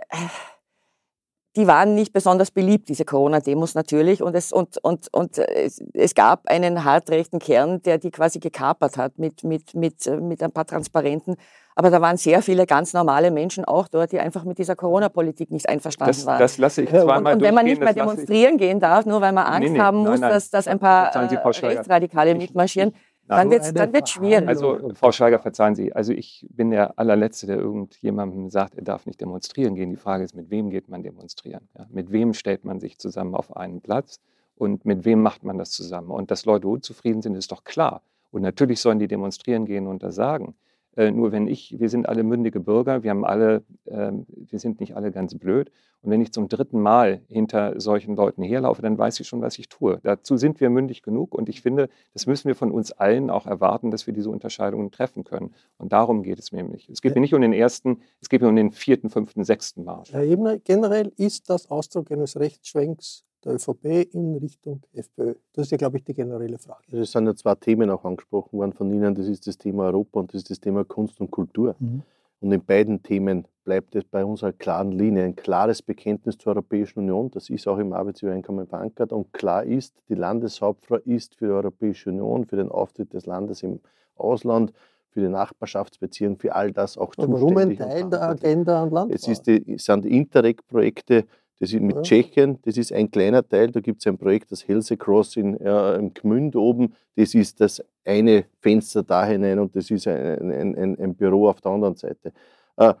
die 1.54 1.66
waren 1.66 1.94
nicht 1.94 2.14
besonders 2.14 2.50
beliebt, 2.50 2.88
diese 2.88 3.04
Corona-Demos 3.04 3.74
natürlich. 3.74 4.22
Und, 4.22 4.34
es, 4.34 4.52
und, 4.52 4.78
und, 4.78 5.12
und 5.12 5.36
es, 5.36 5.82
es, 5.92 6.14
gab 6.14 6.46
einen 6.46 6.82
hartrechten 6.84 7.40
Kern, 7.40 7.82
der 7.82 7.98
die 7.98 8.10
quasi 8.10 8.38
gekapert 8.38 8.96
hat 8.96 9.18
mit, 9.18 9.44
mit, 9.44 9.74
mit, 9.74 10.06
äh, 10.06 10.16
mit 10.16 10.42
ein 10.42 10.52
paar 10.52 10.66
Transparenten. 10.66 11.36
Aber 11.80 11.88
da 11.88 12.02
waren 12.02 12.18
sehr 12.18 12.42
viele 12.42 12.66
ganz 12.66 12.92
normale 12.92 13.30
Menschen 13.30 13.64
auch 13.64 13.88
dort, 13.88 14.12
die 14.12 14.20
einfach 14.20 14.44
mit 14.44 14.58
dieser 14.58 14.76
Corona-Politik 14.76 15.50
nicht 15.50 15.66
einverstanden 15.66 16.10
das, 16.14 16.26
waren. 16.26 16.38
Das 16.38 16.58
lasse 16.58 16.82
ich 16.82 16.90
zweimal 16.90 17.32
Und, 17.32 17.38
und 17.38 17.40
wenn 17.40 17.54
man 17.54 17.64
nicht 17.64 17.80
mehr 17.80 17.94
demonstrieren 17.94 18.58
gehen 18.58 18.80
darf, 18.80 19.06
nur 19.06 19.22
weil 19.22 19.32
man 19.32 19.46
Angst 19.46 19.70
nee, 19.70 19.78
nee, 19.78 19.80
haben 19.80 19.96
muss, 19.96 20.10
nein, 20.10 20.20
nein. 20.20 20.30
Dass, 20.30 20.50
dass 20.50 20.68
ein 20.68 20.78
paar 20.78 21.06
äh, 21.16 21.36
Rechtsradikale 21.36 22.34
mitmarschieren, 22.34 22.92
dann 23.26 23.50
wird 23.50 23.62
es 23.62 23.72
dann 23.72 24.06
schwierig. 24.06 24.46
Also, 24.46 24.90
Frau 24.92 25.10
Schweiger, 25.10 25.38
verzeihen 25.38 25.74
Sie, 25.74 25.94
also 25.94 26.12
ich 26.12 26.46
bin 26.50 26.70
der 26.70 26.98
allerletzte, 26.98 27.46
der 27.46 27.56
irgendjemandem 27.56 28.50
sagt, 28.50 28.74
er 28.74 28.84
darf 28.84 29.06
nicht 29.06 29.18
demonstrieren 29.18 29.74
gehen. 29.74 29.88
Die 29.88 29.96
Frage 29.96 30.22
ist, 30.22 30.34
mit 30.34 30.50
wem 30.50 30.68
geht 30.68 30.90
man 30.90 31.02
demonstrieren? 31.02 31.66
Ja? 31.78 31.86
Mit 31.88 32.12
wem 32.12 32.34
stellt 32.34 32.62
man 32.62 32.78
sich 32.78 32.98
zusammen 32.98 33.34
auf 33.34 33.56
einen 33.56 33.80
Platz 33.80 34.20
und 34.54 34.84
mit 34.84 35.06
wem 35.06 35.22
macht 35.22 35.44
man 35.44 35.56
das 35.56 35.70
zusammen? 35.70 36.10
Und 36.10 36.30
dass 36.30 36.44
Leute 36.44 36.68
unzufrieden 36.68 37.22
sind, 37.22 37.36
ist 37.36 37.50
doch 37.50 37.64
klar. 37.64 38.02
Und 38.32 38.42
natürlich 38.42 38.82
sollen 38.82 38.98
die 38.98 39.08
demonstrieren 39.08 39.64
gehen 39.64 39.86
und 39.86 40.02
das 40.02 40.14
sagen. 40.14 40.54
Äh, 40.96 41.12
nur 41.12 41.32
wenn 41.32 41.46
ich, 41.46 41.76
wir 41.78 41.88
sind 41.88 42.08
alle 42.08 42.22
mündige 42.22 42.60
Bürger, 42.60 43.02
wir 43.02 43.10
haben 43.10 43.24
alle, 43.24 43.62
äh, 43.84 44.12
wir 44.26 44.58
sind 44.58 44.80
nicht 44.80 44.96
alle 44.96 45.12
ganz 45.12 45.36
blöd. 45.36 45.70
Und 46.02 46.10
wenn 46.10 46.20
ich 46.20 46.32
zum 46.32 46.48
dritten 46.48 46.80
Mal 46.80 47.20
hinter 47.28 47.78
solchen 47.78 48.16
Leuten 48.16 48.42
herlaufe, 48.42 48.80
dann 48.80 48.96
weiß 48.96 49.20
ich 49.20 49.28
schon, 49.28 49.42
was 49.42 49.58
ich 49.58 49.68
tue. 49.68 50.00
Dazu 50.02 50.36
sind 50.36 50.60
wir 50.60 50.70
mündig 50.70 51.02
genug 51.02 51.34
und 51.34 51.48
ich 51.48 51.60
finde, 51.60 51.90
das 52.14 52.26
müssen 52.26 52.48
wir 52.48 52.54
von 52.54 52.70
uns 52.70 52.90
allen 52.92 53.28
auch 53.28 53.46
erwarten, 53.46 53.90
dass 53.90 54.06
wir 54.06 54.14
diese 54.14 54.30
Unterscheidungen 54.30 54.90
treffen 54.90 55.24
können. 55.24 55.54
Und 55.76 55.92
darum 55.92 56.22
geht 56.22 56.38
es 56.38 56.52
mir 56.52 56.62
nämlich. 56.62 56.88
Es 56.88 57.02
geht 57.02 57.14
mir 57.14 57.20
nicht 57.20 57.34
um 57.34 57.42
den 57.42 57.52
ersten, 57.52 58.00
es 58.20 58.28
geht 58.28 58.40
mir 58.40 58.48
um 58.48 58.56
den 58.56 58.72
vierten, 58.72 59.10
fünften, 59.10 59.44
sechsten 59.44 59.84
Mal. 59.84 60.04
Herr 60.10 60.24
Ebner, 60.24 60.58
generell 60.58 61.12
ist 61.16 61.50
das 61.50 61.70
Ausdruck 61.70 62.10
eines 62.10 62.38
Rechtsschwenks 62.38 63.24
der 63.44 63.54
ÖVP 63.54 64.12
in 64.12 64.36
Richtung 64.36 64.82
FPÖ? 64.92 65.34
Das 65.52 65.66
ist 65.66 65.70
ja, 65.72 65.76
glaube 65.78 65.98
ich, 65.98 66.04
die 66.04 66.14
generelle 66.14 66.58
Frage. 66.58 66.84
Also 66.90 67.02
es 67.02 67.12
sind 67.12 67.26
ja 67.26 67.34
zwei 67.34 67.54
Themen 67.54 67.90
auch 67.90 68.04
angesprochen 68.04 68.58
worden 68.58 68.72
von 68.72 68.92
Ihnen. 68.92 69.14
Das 69.14 69.26
ist 69.26 69.46
das 69.46 69.58
Thema 69.58 69.84
Europa 69.86 70.20
und 70.20 70.32
das 70.32 70.42
ist 70.42 70.50
das 70.50 70.60
Thema 70.60 70.84
Kunst 70.84 71.20
und 71.20 71.30
Kultur. 71.30 71.76
Mhm. 71.78 72.02
Und 72.40 72.52
in 72.52 72.64
beiden 72.64 73.02
Themen 73.02 73.46
bleibt 73.64 73.94
es 73.94 74.04
bei 74.04 74.24
unserer 74.24 74.52
klaren 74.52 74.92
Linie 74.92 75.24
ein 75.24 75.36
klares 75.36 75.82
Bekenntnis 75.82 76.38
zur 76.38 76.52
Europäischen 76.52 77.00
Union. 77.00 77.30
Das 77.30 77.50
ist 77.50 77.68
auch 77.68 77.76
im 77.78 77.92
Arbeitsübereinkommen 77.92 78.66
verankert. 78.66 79.12
Und 79.12 79.32
klar 79.32 79.62
ist, 79.64 80.02
die 80.08 80.14
Landeshauptfrau 80.14 80.96
ist 80.96 81.34
für 81.34 81.46
die 81.46 81.52
Europäische 81.52 82.08
Union, 82.10 82.46
für 82.46 82.56
den 82.56 82.70
Auftritt 82.70 83.12
des 83.12 83.26
Landes 83.26 83.62
im 83.62 83.80
Ausland, 84.16 84.72
für 85.10 85.20
die 85.20 85.28
Nachbarschaftsbeziehungen, 85.28 86.38
für 86.38 86.54
all 86.54 86.72
das 86.72 86.96
auch 86.96 87.12
und 87.16 87.26
zuständig. 87.26 87.42
Warum 87.42 87.56
ein 87.58 87.76
Teil 87.76 88.08
der 88.08 88.22
Agenda 88.22 88.82
an 88.82 88.90
Land? 88.90 89.12
Es, 89.12 89.28
ist 89.28 89.46
die, 89.46 89.74
es 89.74 89.84
sind 89.84 90.04
die 90.04 90.16
Interreg-Projekte, 90.16 91.26
das 91.60 91.74
ist 91.74 91.80
mit 91.82 91.94
ja. 91.94 92.02
Tschechien, 92.02 92.58
das 92.62 92.78
ist 92.78 92.90
ein 92.90 93.10
kleiner 93.10 93.46
Teil. 93.46 93.70
Da 93.70 93.80
gibt 93.80 94.00
es 94.00 94.06
ein 94.06 94.16
Projekt, 94.16 94.50
das 94.50 94.66
Helse 94.66 94.96
Cross 94.96 95.36
in, 95.36 95.58
ja, 95.62 95.94
im 95.94 96.14
Gmünd 96.14 96.56
oben. 96.56 96.94
Das 97.16 97.34
ist 97.34 97.60
das 97.60 97.84
eine 98.02 98.46
Fenster 98.60 99.02
da 99.02 99.26
hinein 99.26 99.58
und 99.58 99.76
das 99.76 99.90
ist 99.90 100.08
ein, 100.08 100.50
ein, 100.50 100.74
ein, 100.74 100.98
ein 100.98 101.14
Büro 101.14 101.48
auf 101.48 101.60
der 101.60 101.72
anderen 101.72 101.96
Seite. 101.96 102.32
Äh, 102.76 102.94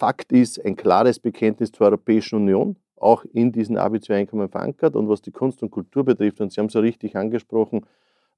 Fakt 0.00 0.32
ist 0.32 0.64
ein 0.64 0.74
klares 0.74 1.20
Bekenntnis 1.20 1.70
zur 1.70 1.86
Europäischen 1.86 2.36
Union, 2.36 2.74
auch 2.96 3.24
in 3.32 3.52
diesen 3.52 3.76
Arbeitseinkommen 3.76 4.48
verankert. 4.48 4.96
Und 4.96 5.08
was 5.08 5.22
die 5.22 5.30
Kunst 5.30 5.62
und 5.62 5.70
Kultur 5.70 6.04
betrifft, 6.04 6.40
und 6.40 6.52
Sie 6.52 6.58
haben 6.58 6.66
es 6.66 6.74
ja 6.74 6.80
richtig 6.80 7.14
angesprochen, 7.14 7.86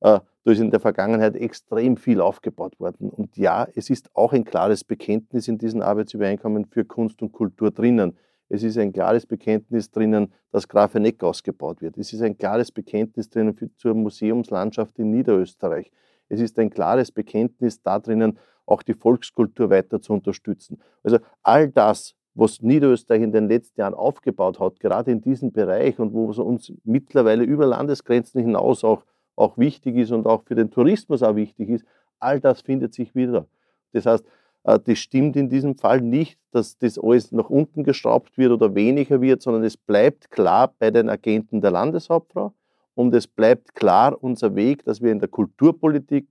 äh, 0.01 0.21
da 0.45 0.51
ist 0.51 0.59
in 0.59 0.71
der 0.71 0.81
Vergangenheit 0.81 1.37
extrem 1.37 1.97
viel 1.97 2.21
aufgebaut 2.21 2.79
worden. 2.79 3.09
Und 3.09 3.38
ja, 3.38 3.66
es 3.77 3.88
ist 3.88 4.11
auch 4.14 4.35
ein 4.35 4.45
klares 4.45 4.85
Bekenntnis 4.85 5.49
in 5.49 5.57
diesen 5.57 5.81
Arbeitsübereinkommen 5.81 6.66
für 6.66 6.85
Kunst 6.85 7.23
und 7.23 7.33
Kultur 7.33 7.71
drinnen. 7.71 8.18
Es 8.53 8.62
ist 8.62 8.77
ein 8.77 8.93
klares 8.93 9.25
Bekenntnis 9.25 9.91
drinnen, 9.91 10.31
dass 10.51 10.69
Grafeneck 10.69 11.25
ausgebaut 11.25 11.81
wird. 11.81 11.97
Es 11.97 12.12
ist 12.12 12.21
ein 12.21 12.37
klares 12.37 12.71
Bekenntnis 12.71 13.31
drinnen 13.31 13.55
für, 13.55 13.75
zur 13.77 13.95
Museumslandschaft 13.95 14.99
in 14.99 15.11
Niederösterreich. 15.11 15.91
Es 16.29 16.38
ist 16.38 16.59
ein 16.59 16.69
klares 16.69 17.11
Bekenntnis 17.11 17.81
da 17.81 17.99
drinnen, 17.99 18.38
auch 18.67 18.83
die 18.83 18.93
Volkskultur 18.93 19.71
weiter 19.71 20.03
zu 20.03 20.12
unterstützen. 20.12 20.83
Also 21.03 21.19
all 21.43 21.71
das, 21.71 22.15
was 22.35 22.61
Niederösterreich 22.61 23.23
in 23.23 23.33
den 23.33 23.49
letzten 23.49 23.81
Jahren 23.81 23.95
aufgebaut 23.95 24.61
hat, 24.61 24.81
gerade 24.81 25.12
in 25.12 25.23
diesem 25.23 25.51
Bereich 25.51 25.99
und 25.99 26.12
wo 26.12 26.31
es 26.31 26.37
uns 26.37 26.75
mittlerweile 26.85 27.45
über 27.45 27.65
Landesgrenzen 27.65 28.43
hinaus 28.43 28.85
auch, 28.85 29.07
auch 29.35 29.57
wichtig 29.57 29.97
ist 29.97 30.12
und 30.12 30.27
auch 30.27 30.43
für 30.43 30.57
den 30.57 30.71
Tourismus 30.71 31.23
auch 31.23 31.37
wichtig 31.37 31.71
ist, 31.71 31.87
all 32.21 32.38
das 32.38 32.61
findet 32.61 32.93
sich 32.93 33.15
wieder. 33.15 33.47
Das 33.95 34.05
heißt, 34.05 34.27
das 34.64 34.98
stimmt 34.98 35.37
in 35.37 35.48
diesem 35.48 35.77
Fall 35.77 36.01
nicht, 36.01 36.38
dass 36.53 36.79
das 36.79 36.98
alles 36.98 37.33
nach 37.33 37.51
unten 37.51 37.83
geschraubt 37.83 38.38
wird 38.38 38.53
oder 38.53 38.75
weniger 38.75 39.20
wird, 39.20 39.42
sondern 39.42 39.64
es 39.64 39.77
bleibt 39.77 40.31
klar 40.31 40.72
bei 40.79 40.90
den 40.90 41.09
Agenten 41.09 41.61
der 41.61 41.72
Landeshauptfrau 41.72 42.53
und 42.94 43.14
es 43.14 43.27
bleibt 43.27 43.75
klar 43.75 44.16
unser 44.22 44.55
Weg, 44.55 44.85
dass 44.85 45.01
wir 45.01 45.11
in 45.11 45.18
der 45.18 45.29
Kulturpolitik 45.29 46.27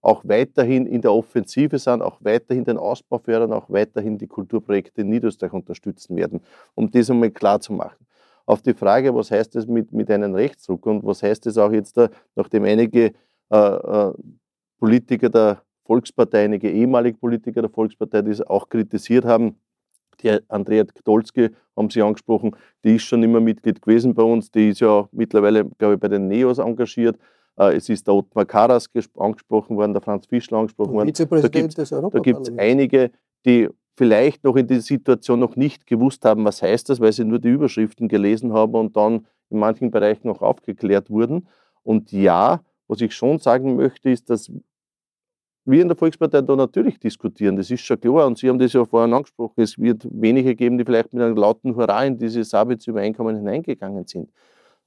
auch 0.00 0.22
weiterhin 0.24 0.86
in 0.86 1.00
der 1.00 1.12
Offensive 1.12 1.78
sind, 1.78 2.00
auch 2.00 2.18
weiterhin 2.20 2.64
den 2.64 2.78
Ausbau 2.78 3.18
fördern, 3.18 3.52
auch 3.52 3.68
weiterhin 3.68 4.18
die 4.18 4.28
Kulturprojekte 4.28 5.00
in 5.00 5.08
Niederösterreich 5.08 5.52
unterstützen 5.52 6.16
werden, 6.16 6.40
um 6.74 6.90
das 6.90 7.10
einmal 7.10 7.30
klar 7.30 7.60
zu 7.60 7.72
machen. 7.72 8.06
Auf 8.46 8.62
die 8.62 8.74
Frage, 8.74 9.12
was 9.14 9.32
heißt 9.32 9.56
das 9.56 9.66
mit, 9.66 9.92
mit 9.92 10.08
einem 10.10 10.34
Rechtsdruck 10.34 10.86
und 10.86 11.04
was 11.04 11.22
heißt 11.22 11.46
das 11.46 11.58
auch 11.58 11.72
jetzt, 11.72 11.96
da, 11.96 12.08
nachdem 12.36 12.64
einige 12.64 13.12
äh, 13.50 13.56
äh, 13.56 14.12
Politiker 14.78 15.28
der 15.28 15.62
Volkspartei, 15.86 16.44
einige 16.44 16.70
ehemalige 16.70 17.18
Politiker 17.18 17.62
der 17.62 17.70
Volkspartei, 17.70 18.22
die 18.22 18.30
es 18.30 18.42
auch 18.42 18.68
kritisiert 18.68 19.24
haben. 19.24 19.56
Die 20.22 20.38
Andrea 20.48 20.84
Gdolski 20.84 21.50
haben 21.76 21.90
Sie 21.90 22.02
angesprochen, 22.02 22.56
die 22.84 22.96
ist 22.96 23.02
schon 23.02 23.22
immer 23.22 23.40
Mitglied 23.40 23.82
gewesen 23.82 24.14
bei 24.14 24.22
uns, 24.22 24.50
die 24.50 24.70
ist 24.70 24.80
ja 24.80 25.08
mittlerweile, 25.12 25.64
glaube 25.78 25.94
ich, 25.94 26.00
bei 26.00 26.08
den 26.08 26.28
NEOS 26.28 26.58
engagiert. 26.58 27.18
Äh, 27.58 27.76
es 27.76 27.88
ist 27.88 28.06
der 28.06 28.14
Ottmar 28.14 28.46
Karas 28.46 28.88
angesprochen 29.18 29.76
worden, 29.76 29.92
der 29.92 30.02
Franz 30.02 30.26
Fischler 30.26 30.58
angesprochen 30.58 30.94
worden. 30.94 31.08
Vizepräsident 31.08 31.76
des 31.76 31.90
Da 31.90 32.18
gibt 32.20 32.48
es 32.48 32.58
einige, 32.58 33.10
die 33.44 33.68
vielleicht 33.96 34.44
noch 34.44 34.56
in 34.56 34.66
dieser 34.66 34.82
Situation 34.82 35.40
noch 35.40 35.56
nicht 35.56 35.86
gewusst 35.86 36.24
haben, 36.24 36.44
was 36.44 36.62
heißt 36.62 36.88
das, 36.88 37.00
weil 37.00 37.12
sie 37.12 37.24
nur 37.24 37.38
die 37.38 37.48
Überschriften 37.48 38.08
gelesen 38.08 38.52
haben 38.52 38.74
und 38.74 38.96
dann 38.96 39.26
in 39.50 39.58
manchen 39.58 39.90
Bereichen 39.90 40.28
auch 40.28 40.42
aufgeklärt 40.42 41.10
wurden. 41.10 41.48
Und 41.82 42.12
ja, 42.12 42.60
was 42.88 43.00
ich 43.00 43.14
schon 43.14 43.38
sagen 43.38 43.76
möchte, 43.76 44.10
ist, 44.10 44.28
dass 44.28 44.50
wir 45.66 45.82
in 45.82 45.88
der 45.88 45.96
Volkspartei 45.96 46.42
da 46.42 46.56
natürlich 46.56 46.98
diskutieren, 46.98 47.56
das 47.56 47.70
ist 47.70 47.82
schon 47.82 48.00
klar. 48.00 48.26
Und 48.26 48.38
Sie 48.38 48.48
haben 48.48 48.58
das 48.58 48.72
ja 48.72 48.84
vorhin 48.84 49.12
angesprochen, 49.12 49.60
es 49.62 49.78
wird 49.78 50.06
wenige 50.10 50.54
geben, 50.54 50.78
die 50.78 50.84
vielleicht 50.84 51.12
mit 51.12 51.22
einem 51.22 51.36
lauten 51.36 51.74
Hurra 51.74 52.04
in 52.04 52.16
dieses 52.16 52.54
Arbeitsübereinkommen 52.54 53.36
hineingegangen 53.36 54.06
sind. 54.06 54.30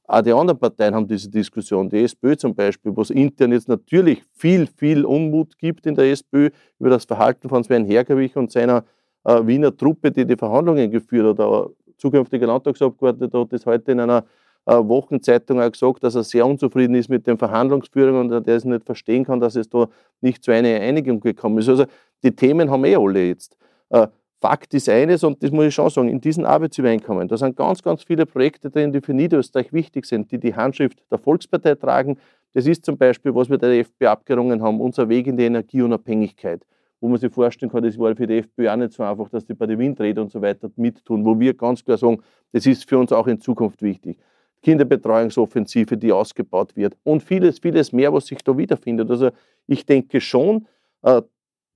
Auch 0.07 0.21
die 0.21 0.33
anderen 0.33 0.57
Parteien 0.57 0.95
haben 0.95 1.07
diese 1.07 1.29
Diskussion. 1.29 1.87
Die 1.87 2.03
SPÖ 2.03 2.35
zum 2.35 2.55
Beispiel, 2.55 2.95
wo 2.95 3.01
es 3.01 3.11
intern 3.11 3.51
jetzt 3.51 3.67
natürlich 3.67 4.23
viel, 4.33 4.65
viel 4.65 5.05
Unmut 5.05 5.55
gibt 5.59 5.85
in 5.85 5.93
der 5.93 6.11
SPÖ 6.11 6.49
über 6.79 6.89
das 6.89 7.05
Verhalten 7.05 7.47
von 7.47 7.63
Sven 7.63 7.85
Hergerwig 7.85 8.35
und 8.35 8.51
seiner 8.51 8.83
äh, 9.23 9.45
Wiener 9.45 9.75
Truppe, 9.75 10.11
die 10.11 10.25
die 10.25 10.35
Verhandlungen 10.35 10.89
geführt 10.89 11.27
hat. 11.27 11.39
Der 11.39 11.69
zukünftige 11.97 12.47
Landtagsabgeordnete 12.47 13.39
hat 13.39 13.53
das 13.53 13.65
heute 13.67 13.91
in 13.91 13.99
einer 13.99 14.25
Wochenzeitung 14.65 15.61
auch 15.61 15.71
gesagt, 15.71 16.03
dass 16.03 16.15
er 16.15 16.23
sehr 16.23 16.45
unzufrieden 16.45 16.95
ist 16.95 17.09
mit 17.09 17.25
den 17.25 17.37
Verhandlungsführungen 17.37 18.31
und 18.31 18.45
der 18.45 18.55
es 18.55 18.65
nicht 18.65 18.85
verstehen 18.85 19.25
kann, 19.25 19.39
dass 19.39 19.55
es 19.55 19.69
da 19.69 19.87
nicht 20.21 20.43
zu 20.43 20.51
einer 20.51 20.79
Einigung 20.79 21.19
gekommen 21.19 21.57
ist. 21.57 21.69
Also 21.69 21.85
die 22.23 22.35
Themen 22.35 22.69
haben 22.69 22.85
eh 22.85 22.95
alle 22.95 23.27
jetzt. 23.27 23.57
Äh, 23.89 24.07
Fakt 24.41 24.73
ist 24.73 24.87
eines, 24.87 25.25
und 25.25 25.43
das 25.43 25.51
muss 25.51 25.65
ich 25.65 25.75
schon 25.75 25.89
sagen, 25.89 26.07
in 26.07 26.21
diesen 26.21 26.45
Arbeitsübereinkommen, 26.45 27.27
da 27.27 27.35
sind 27.35 27.57
ganz, 27.57 27.83
ganz 27.83 28.03
viele 28.03 28.25
Projekte 28.25 28.69
drin, 28.69 28.93
die 28.93 29.01
für 29.01 29.13
Niederösterreich 29.13 29.73
wichtig 29.73 30.05
sind, 30.05 30.31
die 30.31 30.39
die 30.39 30.55
Handschrift 30.55 30.99
der 31.11 31.17
Volkspartei 31.17 31.75
tragen. 31.75 32.17
Das 32.53 32.65
ist 32.65 32.85
zum 32.85 32.97
Beispiel, 32.97 33.35
was 33.35 33.49
wir 33.49 33.57
der 33.57 33.77
FPÖ 33.79 34.07
abgerungen 34.07 34.61
haben, 34.61 34.79
unser 34.79 35.09
Weg 35.09 35.27
in 35.27 35.35
die 35.35 35.43
Energieunabhängigkeit, 35.43 36.65
wo 37.01 37.09
man 37.09 37.19
sich 37.19 37.33
vorstellen 37.33 37.69
kann, 37.69 37.83
das 37.83 37.99
war 37.99 38.15
für 38.15 38.27
die 38.27 38.37
FPÖ 38.37 38.69
auch 38.69 38.77
nicht 38.77 38.93
so 38.93 39.03
einfach, 39.03 39.27
dass 39.29 39.45
die 39.45 39.53
bei 39.53 39.65
den 39.65 39.77
Windrädern 39.77 40.23
und 40.23 40.31
so 40.31 40.41
weiter 40.41 40.69
mittun, 40.77 41.25
wo 41.25 41.37
wir 41.37 41.53
ganz 41.53 41.83
klar 41.83 41.97
sagen, 41.97 42.21
das 42.53 42.65
ist 42.65 42.87
für 42.87 42.97
uns 42.97 43.11
auch 43.11 43.27
in 43.27 43.41
Zukunft 43.41 43.81
wichtig. 43.81 44.17
Kinderbetreuungsoffensive, 44.61 45.97
die 45.97 46.11
ausgebaut 46.11 46.75
wird 46.75 46.97
und 47.03 47.23
vieles, 47.23 47.59
vieles 47.59 47.91
mehr, 47.91 48.13
was 48.13 48.27
sich 48.27 48.39
da 48.43 48.57
wiederfindet. 48.57 49.09
Also 49.09 49.29
ich 49.67 49.85
denke 49.85 50.19
schon, 50.19 50.67
äh, 51.01 51.21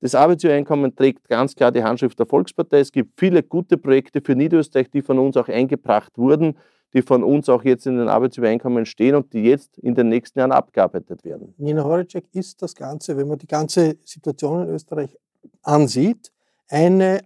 das 0.01 0.15
Arbeitsübereinkommen 0.15 0.93
trägt 0.95 1.29
ganz 1.29 1.55
klar 1.55 1.71
die 1.71 1.81
Handschrift 1.81 2.19
der 2.19 2.25
Volkspartei. 2.25 2.79
Es 2.79 2.91
gibt 2.91 3.17
viele 3.17 3.41
gute 3.41 3.77
Projekte 3.77 4.19
für 4.19 4.35
Niederösterreich, 4.35 4.89
die 4.89 5.01
von 5.01 5.17
uns 5.17 5.37
auch 5.37 5.47
eingebracht 5.47 6.17
wurden, 6.17 6.57
die 6.93 7.01
von 7.01 7.23
uns 7.23 7.47
auch 7.47 7.63
jetzt 7.63 7.87
in 7.87 7.97
den 7.97 8.09
Arbeitsübereinkommen 8.09 8.85
stehen 8.85 9.15
und 9.15 9.31
die 9.31 9.43
jetzt 9.43 9.77
in 9.77 9.95
den 9.95 10.09
nächsten 10.09 10.39
Jahren 10.39 10.51
abgearbeitet 10.51 11.23
werden. 11.23 11.53
Nina 11.57 11.85
Horacek, 11.85 12.25
ist 12.33 12.61
das 12.61 12.75
Ganze, 12.75 13.15
wenn 13.15 13.29
man 13.29 13.37
die 13.37 13.47
ganze 13.47 13.95
Situation 14.03 14.63
in 14.63 14.75
Österreich 14.75 15.17
ansieht, 15.61 16.33
eine 16.67 17.21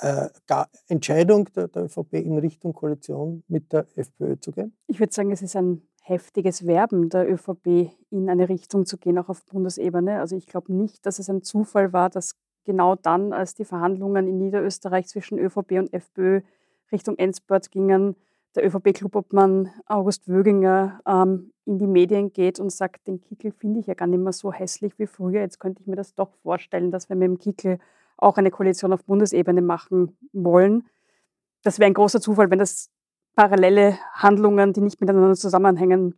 äh, 0.00 0.28
Entscheidung 0.88 1.48
der, 1.54 1.68
der 1.68 1.84
ÖVP 1.84 2.14
in 2.14 2.38
Richtung 2.38 2.72
Koalition 2.72 3.42
mit 3.48 3.72
der 3.72 3.86
FPÖ 3.96 4.36
zu 4.38 4.52
gehen? 4.52 4.74
Ich 4.86 5.00
würde 5.00 5.12
sagen, 5.12 5.30
es 5.30 5.42
ist 5.42 5.56
ein 5.56 5.82
heftiges 6.02 6.66
Werben 6.66 7.08
der 7.08 7.30
ÖVP 7.30 7.92
in 8.10 8.28
eine 8.28 8.48
Richtung 8.48 8.86
zu 8.86 8.98
gehen, 8.98 9.18
auch 9.18 9.28
auf 9.28 9.44
Bundesebene. 9.46 10.20
Also 10.20 10.36
ich 10.36 10.46
glaube 10.46 10.72
nicht, 10.74 11.06
dass 11.06 11.18
es 11.18 11.30
ein 11.30 11.42
Zufall 11.42 11.92
war, 11.92 12.10
dass 12.10 12.34
genau 12.64 12.96
dann, 12.96 13.32
als 13.32 13.54
die 13.54 13.64
Verhandlungen 13.64 14.26
in 14.26 14.38
Niederösterreich 14.38 15.06
zwischen 15.08 15.38
ÖVP 15.38 15.72
und 15.72 15.92
FPÖ 15.92 16.40
Richtung 16.92 17.16
Endspurt 17.18 17.70
gingen, 17.70 18.16
der 18.56 18.66
ÖVP-Klubobmann 18.66 19.70
August 19.86 20.28
Wöginger 20.28 21.00
ähm, 21.06 21.52
in 21.66 21.78
die 21.78 21.86
Medien 21.86 22.32
geht 22.32 22.58
und 22.58 22.70
sagt, 22.70 23.06
den 23.06 23.20
Kickel 23.20 23.52
finde 23.52 23.78
ich 23.80 23.86
ja 23.86 23.94
gar 23.94 24.08
nicht 24.08 24.20
mehr 24.20 24.32
so 24.32 24.52
hässlich 24.52 24.98
wie 24.98 25.06
früher. 25.06 25.40
Jetzt 25.40 25.60
könnte 25.60 25.80
ich 25.80 25.86
mir 25.86 25.96
das 25.96 26.14
doch 26.14 26.32
vorstellen, 26.42 26.90
dass 26.90 27.08
wir 27.08 27.16
mit 27.16 27.28
dem 27.28 27.38
Kickel 27.38 27.78
auch 28.22 28.36
eine 28.36 28.50
Koalition 28.50 28.92
auf 28.92 29.04
Bundesebene 29.04 29.62
machen 29.62 30.16
wollen. 30.32 30.88
Das 31.62 31.78
wäre 31.78 31.86
ein 31.86 31.94
großer 31.94 32.20
Zufall, 32.20 32.50
wenn 32.50 32.58
das 32.58 32.90
parallele 33.34 33.98
Handlungen, 34.12 34.72
die 34.72 34.80
nicht 34.80 35.00
miteinander 35.00 35.34
zusammenhängen, 35.34 36.16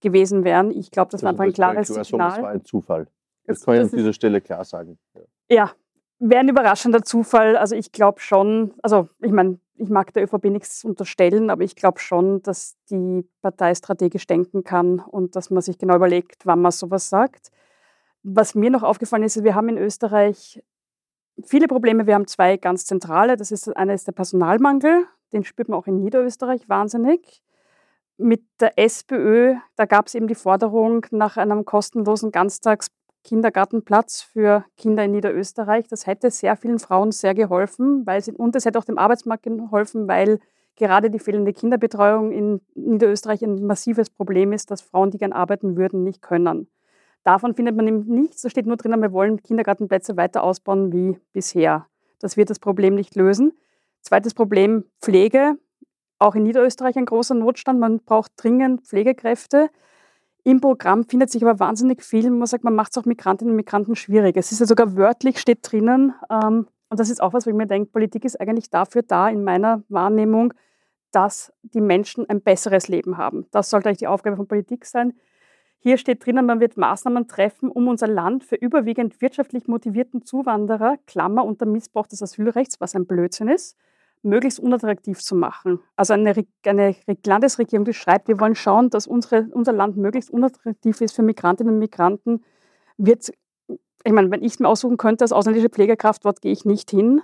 gewesen 0.00 0.44
wären. 0.44 0.70
Ich 0.70 0.90
glaube, 0.90 1.10
das, 1.10 1.20
das 1.20 1.24
war 1.24 1.30
einfach 1.30 1.44
ein 1.44 1.52
klares 1.52 1.92
klar 1.92 2.04
Signal. 2.04 2.30
Das 2.30 2.42
war 2.42 2.50
ein 2.50 2.64
Zufall. 2.64 3.06
Das, 3.46 3.58
das 3.58 3.64
kann 3.66 3.74
ich 3.74 3.80
an 3.80 3.90
dieser 3.90 4.12
Stelle 4.12 4.40
klar 4.40 4.64
sagen. 4.64 4.98
Ja, 5.14 5.22
ja 5.56 5.70
wäre 6.20 6.40
ein 6.40 6.48
überraschender 6.48 7.02
Zufall. 7.02 7.56
Also 7.56 7.74
ich 7.74 7.90
glaube 7.90 8.20
schon, 8.20 8.74
also 8.82 9.08
ich 9.20 9.32
meine, 9.32 9.58
ich 9.76 9.88
mag 9.88 10.12
der 10.12 10.24
ÖVP 10.24 10.44
nichts 10.44 10.84
unterstellen, 10.84 11.50
aber 11.50 11.64
ich 11.64 11.74
glaube 11.74 11.98
schon, 11.98 12.42
dass 12.42 12.76
die 12.90 13.26
Partei 13.40 13.74
strategisch 13.74 14.26
denken 14.26 14.62
kann 14.62 15.00
und 15.00 15.34
dass 15.34 15.50
man 15.50 15.62
sich 15.62 15.78
genau 15.78 15.96
überlegt, 15.96 16.44
wann 16.44 16.60
man 16.60 16.70
sowas 16.70 17.08
sagt. 17.08 17.50
Was 18.22 18.54
mir 18.54 18.70
noch 18.70 18.82
aufgefallen 18.82 19.22
ist, 19.22 19.42
wir 19.42 19.54
haben 19.54 19.70
in 19.70 19.78
Österreich 19.78 20.62
viele 21.46 21.68
Probleme. 21.68 22.06
Wir 22.06 22.14
haben 22.14 22.26
zwei 22.26 22.56
ganz 22.56 22.84
zentrale. 22.84 23.36
Das 23.36 23.50
ist 23.50 23.76
eine 23.76 23.94
ist 23.94 24.06
der 24.06 24.12
Personalmangel 24.12 25.06
den 25.32 25.44
spürt 25.44 25.68
man 25.68 25.78
auch 25.78 25.86
in 25.86 26.00
Niederösterreich 26.00 26.68
wahnsinnig. 26.68 27.42
Mit 28.16 28.42
der 28.60 28.78
SPÖ, 28.78 29.54
da 29.76 29.86
gab 29.86 30.06
es 30.06 30.14
eben 30.14 30.26
die 30.26 30.34
Forderung 30.34 31.06
nach 31.10 31.36
einem 31.36 31.64
kostenlosen 31.64 32.32
Ganztags-Kindergartenplatz 32.32 34.20
für 34.20 34.64
Kinder 34.76 35.04
in 35.04 35.12
Niederösterreich. 35.12 35.88
Das 35.88 36.06
hätte 36.06 36.30
sehr 36.30 36.56
vielen 36.56 36.78
Frauen 36.78 37.12
sehr 37.12 37.34
geholfen 37.34 38.06
weil 38.06 38.22
sie, 38.22 38.32
und 38.32 38.54
es 38.56 38.64
hätte 38.66 38.78
auch 38.78 38.84
dem 38.84 38.98
Arbeitsmarkt 38.98 39.44
geholfen, 39.44 40.06
weil 40.06 40.38
gerade 40.76 41.10
die 41.10 41.18
fehlende 41.18 41.52
Kinderbetreuung 41.52 42.32
in 42.32 42.60
Niederösterreich 42.74 43.42
ein 43.42 43.64
massives 43.64 44.10
Problem 44.10 44.52
ist, 44.52 44.70
dass 44.70 44.82
Frauen, 44.82 45.10
die 45.10 45.18
gern 45.18 45.32
arbeiten 45.32 45.76
würden, 45.76 46.02
nicht 46.02 46.20
können. 46.20 46.68
Davon 47.24 47.54
findet 47.54 47.76
man 47.76 47.86
eben 47.86 48.04
nichts. 48.06 48.42
Da 48.42 48.50
steht 48.50 48.66
nur 48.66 48.76
drin, 48.76 49.00
wir 49.00 49.12
wollen 49.12 49.42
Kindergartenplätze 49.42 50.16
weiter 50.16 50.42
ausbauen 50.42 50.92
wie 50.92 51.18
bisher. 51.32 51.86
Das 52.18 52.36
wird 52.36 52.50
das 52.50 52.58
Problem 52.58 52.94
nicht 52.94 53.14
lösen. 53.14 53.52
Zweites 54.02 54.34
Problem, 54.34 54.84
Pflege. 55.00 55.58
Auch 56.18 56.34
in 56.34 56.42
Niederösterreich 56.42 56.96
ein 56.96 57.06
großer 57.06 57.34
Notstand. 57.34 57.80
Man 57.80 58.00
braucht 58.00 58.32
dringend 58.36 58.82
Pflegekräfte. 58.82 59.70
Im 60.44 60.60
Programm 60.60 61.04
findet 61.04 61.30
sich 61.30 61.42
aber 61.44 61.60
wahnsinnig 61.60 62.02
viel. 62.02 62.30
Man 62.30 62.46
sagt, 62.46 62.64
man 62.64 62.74
macht 62.74 62.92
es 62.92 62.98
auch 62.98 63.04
Migrantinnen 63.04 63.52
und 63.52 63.56
Migranten 63.56 63.94
schwierig. 63.94 64.36
Es 64.36 64.52
ist 64.52 64.60
ja 64.60 64.66
sogar 64.66 64.96
wörtlich, 64.96 65.38
steht 65.38 65.58
drinnen. 65.62 66.14
Ähm, 66.30 66.66
und 66.88 66.98
das 67.00 67.10
ist 67.10 67.22
auch 67.22 67.32
was, 67.32 67.46
wo 67.46 67.50
ich 67.50 67.56
mir 67.56 67.66
denke, 67.66 67.90
Politik 67.90 68.24
ist 68.24 68.40
eigentlich 68.40 68.70
dafür 68.70 69.02
da, 69.02 69.28
in 69.28 69.44
meiner 69.44 69.82
Wahrnehmung, 69.88 70.54
dass 71.12 71.52
die 71.62 71.80
Menschen 71.80 72.28
ein 72.28 72.40
besseres 72.40 72.88
Leben 72.88 73.16
haben. 73.16 73.46
Das 73.50 73.70
sollte 73.70 73.88
eigentlich 73.88 73.98
die 73.98 74.06
Aufgabe 74.06 74.36
von 74.36 74.48
Politik 74.48 74.86
sein. 74.86 75.12
Hier 75.82 75.96
steht 75.96 76.24
drinnen, 76.24 76.44
man 76.44 76.60
wird 76.60 76.76
Maßnahmen 76.76 77.26
treffen, 77.26 77.70
um 77.70 77.88
unser 77.88 78.06
Land 78.06 78.44
für 78.44 78.54
überwiegend 78.54 79.22
wirtschaftlich 79.22 79.66
motivierten 79.66 80.26
Zuwanderer, 80.26 80.98
Klammer 81.06 81.42
unter 81.46 81.64
Missbrauch 81.64 82.06
des 82.06 82.22
Asylrechts, 82.22 82.80
was 82.80 82.94
ein 82.94 83.06
Blödsinn 83.06 83.48
ist, 83.48 83.78
möglichst 84.22 84.60
unattraktiv 84.60 85.20
zu 85.20 85.34
machen. 85.34 85.80
Also 85.96 86.12
eine, 86.12 86.34
eine 86.66 86.96
Landesregierung, 87.24 87.86
die 87.86 87.94
schreibt, 87.94 88.28
wir 88.28 88.38
wollen 88.38 88.54
schauen, 88.54 88.90
dass 88.90 89.06
unsere, 89.06 89.48
unser 89.52 89.72
Land 89.72 89.96
möglichst 89.96 90.30
unattraktiv 90.30 91.00
ist 91.00 91.16
für 91.16 91.22
Migrantinnen 91.22 91.72
und 91.72 91.78
Migranten, 91.78 92.44
wird, 92.98 93.32
ich 94.04 94.12
meine, 94.12 94.30
wenn 94.30 94.42
ich 94.42 94.52
es 94.52 94.58
mir 94.60 94.68
aussuchen 94.68 94.98
könnte 94.98 95.24
als 95.24 95.32
ausländische 95.32 95.70
Pflegekraft, 95.70 96.26
dort 96.26 96.42
gehe 96.42 96.52
ich 96.52 96.66
nicht 96.66 96.90
hin. 96.90 97.22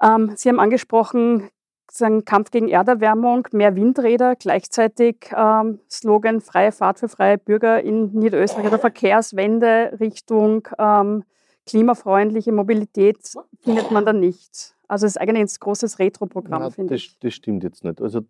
Ähm, 0.00 0.32
Sie 0.36 0.48
haben 0.48 0.58
angesprochen, 0.58 1.50
sagen, 1.90 2.24
Kampf 2.24 2.50
gegen 2.50 2.68
Erderwärmung, 2.68 3.48
mehr 3.52 3.76
Windräder, 3.76 4.36
gleichzeitig 4.36 5.30
ähm, 5.36 5.80
Slogan 5.90 6.40
freie 6.40 6.72
Fahrt 6.72 6.98
für 6.98 7.08
freie 7.08 7.38
Bürger 7.38 7.82
in 7.82 8.12
Niederösterreich 8.12 8.66
oder 8.66 8.78
Verkehrswende 8.78 9.96
Richtung 10.00 10.68
ähm, 10.78 11.24
klimafreundliche 11.66 12.52
Mobilität 12.52 13.18
findet 13.60 13.90
man 13.90 14.04
da 14.04 14.12
nicht. 14.12 14.74
Also 14.88 15.06
es 15.06 15.12
ist 15.12 15.20
eigentlich 15.20 15.54
ein 15.54 15.60
großes 15.60 15.98
Retro-Programm, 15.98 16.70
finde 16.70 16.96
ich. 16.96 17.18
Das 17.20 17.32
stimmt 17.32 17.64
jetzt 17.64 17.82
nicht. 17.84 18.00
Also 18.00 18.20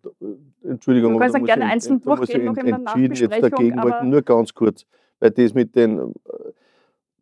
Entschuldigung, 0.63 1.13
du 1.13 1.19
kannst 1.19 1.35
dann 1.35 1.45
gerne 1.45 1.65
einzeln 1.65 1.99
durchgehen 1.99 2.45
noch 2.45 2.55
in 2.55 2.83
Nachbesprechung. 2.83 3.31
Jetzt 3.31 3.43
dagegen 3.43 3.83
wollten, 3.83 4.09
nur 4.09 4.21
ganz 4.21 4.53
kurz, 4.53 4.85
weil 5.19 5.31
das 5.31 5.53
mit 5.53 5.75
den, 5.75 5.99
äh, 5.99 6.03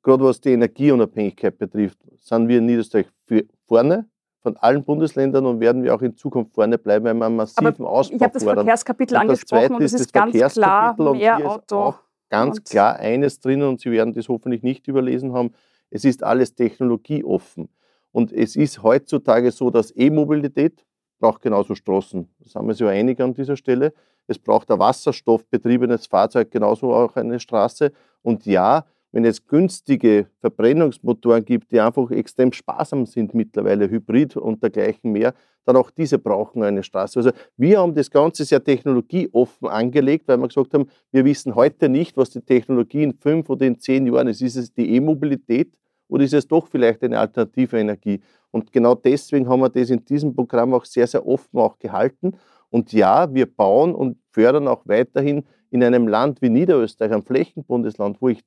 gerade 0.03 0.23
was 0.23 0.41
die 0.41 0.51
Energieunabhängigkeit 0.51 1.57
betrifft, 1.57 1.97
sind 2.17 2.47
wir 2.47 2.59
in 2.59 2.65
Niederösterreich 2.67 3.07
vorne 3.65 4.05
von 4.41 4.57
allen 4.57 4.83
Bundesländern 4.83 5.45
und 5.45 5.59
werden 5.59 5.83
wir 5.83 5.93
auch 5.93 6.01
in 6.01 6.15
Zukunft 6.15 6.53
vorne 6.53 6.77
bleiben, 6.77 7.05
weil 7.05 7.13
wir 7.13 7.25
einen 7.25 7.35
massiven 7.35 7.67
Aber 7.67 7.89
Ausbau 7.89 8.15
Ich 8.15 8.21
habe 8.21 8.33
das 8.33 8.43
Verkehrskapitel 8.43 9.17
und 9.17 9.27
das 9.27 9.39
angesprochen 9.39 9.75
und 9.75 9.83
es 9.83 9.93
ist, 9.93 10.01
ist 10.01 10.13
ganz 10.13 10.53
klar 10.53 10.95
mehr 11.13 11.37
Auto. 11.37 11.95
ganz 12.29 12.63
klar 12.63 12.97
eines 12.97 13.39
drinnen 13.39 13.67
und 13.67 13.79
Sie 13.79 13.91
werden 13.91 14.13
das 14.13 14.29
hoffentlich 14.29 14.63
nicht 14.63 14.87
überlesen 14.87 15.33
haben, 15.33 15.53
es 15.91 16.05
ist 16.05 16.23
alles 16.23 16.55
technologieoffen. 16.55 17.69
Und 18.11 18.33
es 18.33 18.55
ist 18.55 18.83
heutzutage 18.83 19.51
so, 19.51 19.69
dass 19.69 19.95
E-Mobilität 19.95 20.85
braucht 21.19 21.41
genauso 21.41 21.75
Straßen. 21.75 22.27
Da 22.39 22.49
sind 22.49 22.67
wir 22.67 22.73
sich 22.73 22.87
einig 22.87 23.21
an 23.21 23.33
dieser 23.33 23.55
Stelle. 23.55 23.93
Es 24.27 24.39
braucht 24.39 24.71
ein 24.71 24.79
wasserstoffbetriebenes 24.79 26.07
Fahrzeug, 26.07 26.51
genauso 26.51 26.93
auch 26.93 27.15
eine 27.15 27.39
Straße. 27.39 27.91
Und 28.21 28.45
ja, 28.45 28.85
wenn 29.11 29.25
es 29.25 29.45
günstige 29.45 30.27
Verbrennungsmotoren 30.39 31.43
gibt, 31.43 31.71
die 31.71 31.79
einfach 31.79 32.09
extrem 32.11 32.53
sparsam 32.53 33.05
sind 33.05 33.33
mittlerweile, 33.33 33.89
Hybrid 33.89 34.37
und 34.37 34.63
dergleichen 34.63 35.11
mehr, 35.11 35.33
dann 35.65 35.75
auch 35.75 35.91
diese 35.91 36.17
brauchen 36.17 36.63
eine 36.63 36.83
Straße. 36.83 37.19
Also 37.19 37.31
wir 37.57 37.79
haben 37.79 37.93
das 37.93 38.09
Ganze 38.09 38.45
sehr 38.45 38.63
technologieoffen 38.63 39.67
angelegt, 39.67 40.27
weil 40.27 40.37
wir 40.37 40.47
gesagt 40.47 40.73
haben, 40.73 40.87
wir 41.11 41.25
wissen 41.25 41.55
heute 41.55 41.89
nicht, 41.89 42.17
was 42.17 42.31
die 42.31 42.41
Technologie 42.41 43.03
in 43.03 43.13
fünf 43.13 43.49
oder 43.49 43.65
in 43.65 43.79
zehn 43.79 44.07
Jahren 44.07 44.27
ist. 44.27 44.41
Ist 44.41 44.55
es 44.55 44.73
die 44.73 44.95
E-Mobilität 44.95 45.71
oder 46.07 46.23
ist 46.23 46.33
es 46.33 46.47
doch 46.47 46.67
vielleicht 46.67 47.03
eine 47.03 47.19
alternative 47.19 47.77
Energie? 47.77 48.21
Und 48.49 48.71
genau 48.71 48.95
deswegen 48.95 49.47
haben 49.47 49.61
wir 49.61 49.69
das 49.69 49.89
in 49.89 50.03
diesem 50.03 50.33
Programm 50.33 50.73
auch 50.73 50.85
sehr, 50.85 51.07
sehr 51.07 51.25
offen 51.25 51.59
auch 51.59 51.77
gehalten. 51.79 52.31
Und 52.69 52.91
ja, 52.93 53.33
wir 53.33 53.45
bauen 53.45 53.93
und 53.93 54.17
fördern 54.31 54.67
auch 54.67 54.83
weiterhin 54.85 55.43
in 55.69 55.83
einem 55.83 56.07
Land 56.07 56.41
wie 56.41 56.49
Niederösterreich, 56.49 57.11
einem 57.11 57.23
Flächenbundesland, 57.23 58.17
wo 58.21 58.29
ich 58.29 58.41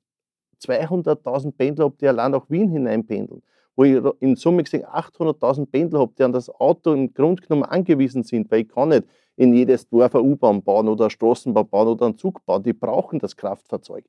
200.000 0.68 1.52
Pendler 1.52 1.86
habe, 1.86 1.96
die 2.00 2.08
allein 2.08 2.32
nach 2.32 2.48
Wien 2.48 2.70
hineinpendeln, 2.70 3.42
wo 3.76 3.84
ich 3.84 4.02
in 4.20 4.36
Summe 4.36 4.62
gesehen 4.62 4.84
800.000 4.84 5.66
Pendler 5.66 6.00
habe, 6.00 6.12
die 6.18 6.22
an 6.22 6.32
das 6.32 6.48
Auto 6.50 6.92
im 6.92 7.12
Grunde 7.12 7.42
genommen 7.42 7.64
angewiesen 7.64 8.22
sind, 8.22 8.50
weil 8.50 8.62
ich 8.62 8.68
kann 8.68 8.90
nicht 8.90 9.04
in 9.36 9.52
jedes 9.52 9.88
Dorf 9.88 10.14
eine 10.14 10.24
U-Bahn 10.24 10.62
bauen 10.62 10.88
oder 10.88 11.04
eine 11.04 11.10
Straßenbahn 11.10 11.68
bauen 11.68 11.88
oder 11.88 12.06
einen 12.06 12.16
Zug 12.16 12.44
bauen. 12.46 12.62
Die 12.62 12.72
brauchen 12.72 13.18
das 13.18 13.36
Kraftfahrzeug. 13.36 14.04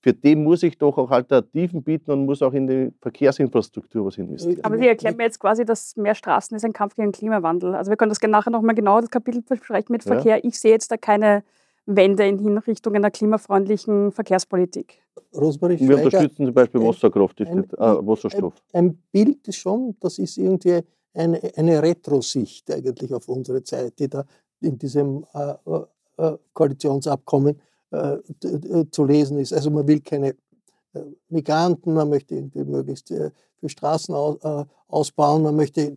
Für 0.00 0.12
die 0.12 0.36
muss 0.36 0.62
ich 0.62 0.78
doch 0.78 0.96
auch 0.96 1.10
Alternativen 1.10 1.82
bieten 1.82 2.12
und 2.12 2.26
muss 2.26 2.40
auch 2.40 2.52
in 2.52 2.68
die 2.68 2.92
Verkehrsinfrastruktur 3.00 4.06
was 4.06 4.16
investieren. 4.16 4.64
Aber 4.64 4.78
Sie 4.78 4.86
erklären 4.86 5.16
mir 5.16 5.24
jetzt 5.24 5.40
quasi, 5.40 5.64
dass 5.64 5.96
mehr 5.96 6.14
Straßen 6.14 6.56
ist 6.56 6.64
ein 6.64 6.72
Kampf 6.72 6.94
gegen 6.94 7.08
den 7.08 7.12
Klimawandel. 7.12 7.74
Also 7.74 7.90
wir 7.90 7.96
können 7.96 8.10
das 8.10 8.20
nachher 8.22 8.50
nochmal 8.50 8.76
genau 8.76 9.00
das 9.00 9.10
Kapitel 9.10 9.42
besprechen 9.42 9.92
mit 9.92 10.04
Verkehr. 10.04 10.36
Ja. 10.36 10.44
Ich 10.44 10.60
sehe 10.60 10.70
jetzt 10.70 10.92
da 10.92 10.96
keine 10.96 11.42
Wende 11.88 12.26
in 12.26 12.38
Hinrichtung 12.38 12.94
einer 12.94 13.10
klimafreundlichen 13.10 14.12
Verkehrspolitik. 14.12 15.02
Rosmarie 15.34 15.78
Wir 15.80 15.96
unterstützen 15.96 16.44
zum 16.44 16.54
Beispiel 16.54 16.80
Wasserkraft, 16.82 17.40
ein, 17.40 17.64
äh, 17.64 17.76
Wasserstoff. 17.78 18.54
Ein, 18.72 18.84
ein, 18.84 19.02
Bild 19.10 19.54
schon, 19.54 19.96
das 20.00 20.18
ist 20.18 20.36
irgendwie 20.36 20.80
eine, 21.14 21.40
eine 21.56 21.82
Retro-Sicht 21.82 22.70
eigentlich 22.70 23.12
auf 23.12 23.28
unsere 23.28 23.62
Zeit, 23.62 23.98
die 23.98 24.08
da 24.08 24.24
in 24.60 24.78
diesem 24.78 25.24
äh, 25.34 25.54
äh, 25.66 25.82
äh 26.18 26.36
Koalitionsabkommen 26.52 27.58
äh, 27.90 28.16
zu 28.90 29.04
lesen 29.04 29.38
ist. 29.38 29.54
Also 29.54 29.70
man 29.70 29.88
will 29.88 30.00
keine 30.00 30.30
äh, 30.92 31.00
Migranten, 31.30 31.94
man 31.94 32.10
möchte 32.10 32.34
irgendwie 32.34 32.64
möglichst 32.64 33.08
für 33.08 33.68
Straßen 33.68 34.14
ausbauen, 34.14 35.42
man 35.42 35.56
möchte 35.56 35.96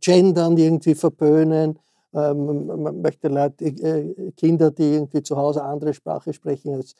Gendern 0.00 0.56
irgendwie 0.56 0.94
verböhnen, 0.94 1.78
ähm, 2.12 2.66
man 2.66 3.00
möchte 3.00 3.28
Leute, 3.28 3.72
Kinder, 4.36 4.70
die 4.70 4.94
irgendwie 4.94 5.22
zu 5.22 5.36
Hause 5.36 5.62
andere 5.62 5.94
Sprache 5.94 6.32
sprechen 6.32 6.74
als 6.74 6.94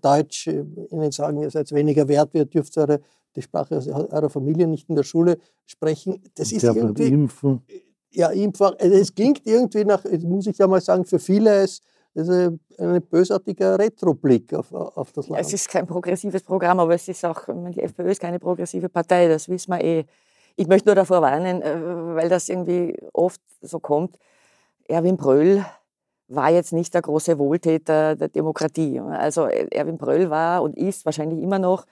Deutsch, 0.00 0.48
ihnen 0.48 1.12
sagen, 1.12 1.40
ihr 1.40 1.50
seid 1.50 1.70
weniger 1.70 2.08
wert, 2.08 2.30
ihr 2.34 2.46
dürft 2.46 2.76
eure, 2.78 3.00
die 3.36 3.42
Sprache 3.42 3.76
eurer 4.10 4.28
Familie 4.28 4.66
nicht 4.66 4.88
in 4.88 4.96
der 4.96 5.04
Schule 5.04 5.38
sprechen. 5.66 6.20
Das 6.34 6.50
ist 6.50 6.64
irgendwie... 6.64 7.06
Impfen 7.06 7.62
ja, 8.12 8.30
Impfung, 8.30 8.72
also 8.78 8.94
es 8.94 9.14
klingt 9.14 9.46
irgendwie 9.46 9.84
nach, 9.84 10.04
muss 10.22 10.46
ich 10.46 10.58
ja 10.58 10.66
mal 10.66 10.80
sagen, 10.80 11.04
für 11.04 11.18
viele 11.18 11.62
ist 11.62 11.82
das 12.14 12.28
ist 12.28 12.52
ein 12.78 13.00
bösartiger 13.08 13.78
Retroblick 13.78 14.52
auf, 14.52 14.70
auf 14.70 15.12
das 15.12 15.28
Land. 15.28 15.40
Ja, 15.40 15.46
es 15.46 15.54
ist 15.54 15.66
kein 15.66 15.86
progressives 15.86 16.42
Programm, 16.42 16.78
aber 16.78 16.94
es 16.94 17.08
ist 17.08 17.24
auch, 17.24 17.40
die 17.48 17.80
FPÖ 17.80 18.10
ist 18.10 18.20
keine 18.20 18.38
progressive 18.38 18.90
Partei, 18.90 19.28
das 19.28 19.48
wissen 19.48 19.72
wir 19.72 19.82
eh. 19.82 20.04
Ich 20.56 20.66
möchte 20.66 20.88
nur 20.88 20.94
davor 20.94 21.22
warnen, 21.22 21.62
äh, 21.62 21.74
weil 22.14 22.28
das 22.28 22.50
irgendwie 22.50 22.94
oft 23.14 23.40
so 23.62 23.78
kommt. 23.78 24.18
Erwin 24.92 25.16
Bröll 25.16 25.64
war 26.28 26.50
jetzt 26.50 26.72
nicht 26.72 26.94
der 26.94 27.02
große 27.02 27.38
Wohltäter 27.38 28.14
der 28.16 28.28
Demokratie. 28.28 29.00
Also 29.00 29.46
Erwin 29.46 29.98
Bröll 29.98 30.30
war 30.30 30.62
und 30.62 30.76
ist 30.76 31.04
wahrscheinlich 31.04 31.42
immer 31.42 31.58
noch 31.58 31.86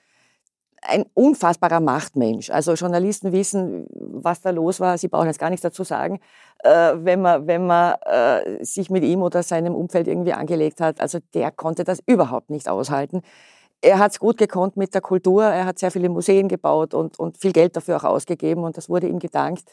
ein 0.83 1.05
unfassbarer 1.15 1.81
Machtmensch. 1.81 2.51
Also 2.51 2.73
Journalisten 2.75 3.33
wissen, 3.33 3.87
was 3.91 4.41
da 4.41 4.51
los 4.51 4.81
war. 4.81 4.97
Sie 4.97 5.09
brauchen 5.09 5.27
jetzt 5.27 5.39
gar 5.39 5.51
nichts 5.51 5.63
dazu 5.63 5.85
sagen, 5.85 6.21
äh, 6.61 6.93
wenn 6.95 7.21
man, 7.21 7.47
wenn 7.47 7.67
man 7.67 7.95
äh, 8.07 8.65
sich 8.65 8.89
mit 8.89 9.05
ihm 9.05 9.23
oder 9.23 9.43
seinem 9.43 9.75
Umfeld 9.75 10.09
irgendwie 10.09 10.33
angelegt 10.33 10.81
hat. 10.81 11.01
Also 11.01 11.19
der 11.35 11.51
konnte 11.51 11.85
das 11.85 12.01
überhaupt 12.07 12.49
nicht 12.49 12.69
aushalten. 12.69 13.21
Er 13.83 13.99
hat 13.99 14.13
es 14.13 14.19
gut 14.19 14.39
gekonnt 14.39 14.77
mit 14.77 14.95
der 14.95 15.01
Kultur. 15.03 15.45
Er 15.45 15.67
hat 15.67 15.79
sehr 15.79 15.91
viele 15.91 16.09
Museen 16.09 16.49
gebaut 16.49 16.95
und, 16.95 17.19
und 17.19 17.39
viel 17.39 17.53
Geld 17.53 17.77
dafür 17.77 17.97
auch 17.97 18.05
ausgegeben 18.05 18.65
und 18.65 18.77
das 18.77 18.89
wurde 18.89 19.09
ihm 19.09 19.19
gedankt. 19.19 19.65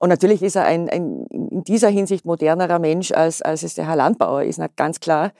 Und 0.00 0.08
natürlich 0.08 0.42
ist 0.42 0.56
er 0.56 0.64
ein, 0.64 0.88
ein 0.88 1.26
in 1.26 1.62
dieser 1.62 1.90
Hinsicht 1.90 2.24
modernerer 2.24 2.78
Mensch, 2.78 3.12
als, 3.12 3.42
als 3.42 3.62
es 3.62 3.74
der 3.74 3.86
Herr 3.86 3.96
Landbauer 3.96 4.42
ist, 4.42 4.58
ganz 4.74 4.98
klar. 4.98 5.32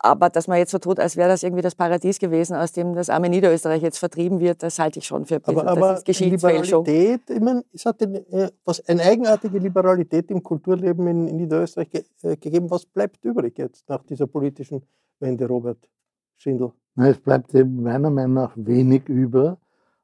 Aber 0.00 0.28
dass 0.28 0.48
man 0.48 0.58
jetzt 0.58 0.72
so 0.72 0.78
tut, 0.78 0.98
als 0.98 1.16
wäre 1.16 1.28
das 1.28 1.44
irgendwie 1.44 1.62
das 1.62 1.76
Paradies 1.76 2.18
gewesen, 2.18 2.56
aus 2.56 2.72
dem 2.72 2.94
das 2.94 3.08
arme 3.08 3.28
Niederösterreich 3.28 3.82
jetzt 3.82 3.98
vertrieben 3.98 4.40
wird, 4.40 4.64
das 4.64 4.80
halte 4.80 4.98
ich 4.98 5.06
schon 5.06 5.24
für 5.26 5.36
ein 5.36 5.42
bisschen, 5.42 5.60
aber, 5.60 5.70
aber 5.70 5.88
das 5.92 5.98
ist 6.00 6.06
Geschichtsfälschung. 6.06 6.84
Liberalität, 6.84 7.30
ich 7.30 7.40
meine, 7.40 7.64
es 7.72 7.86
hat 7.86 8.02
eine, 8.02 8.18
äh, 8.32 8.50
was, 8.64 8.86
eine 8.88 9.02
eigenartige 9.02 9.58
Liberalität 9.58 10.28
im 10.32 10.42
Kulturleben 10.42 11.06
in, 11.06 11.28
in 11.28 11.36
Niederösterreich 11.36 11.90
ge, 11.90 12.04
äh, 12.22 12.36
gegeben. 12.36 12.68
Was 12.70 12.84
bleibt 12.86 13.24
übrig 13.24 13.56
jetzt 13.56 13.88
nach 13.88 14.02
dieser 14.02 14.26
politischen 14.26 14.82
Wende, 15.20 15.46
Robert 15.46 15.88
Schindel? 16.36 16.72
Na, 16.96 17.08
es 17.08 17.18
bleibt 17.18 17.54
eben 17.54 17.80
meiner 17.80 18.10
Meinung 18.10 18.34
nach 18.34 18.52
wenig 18.56 19.08
über. 19.08 19.58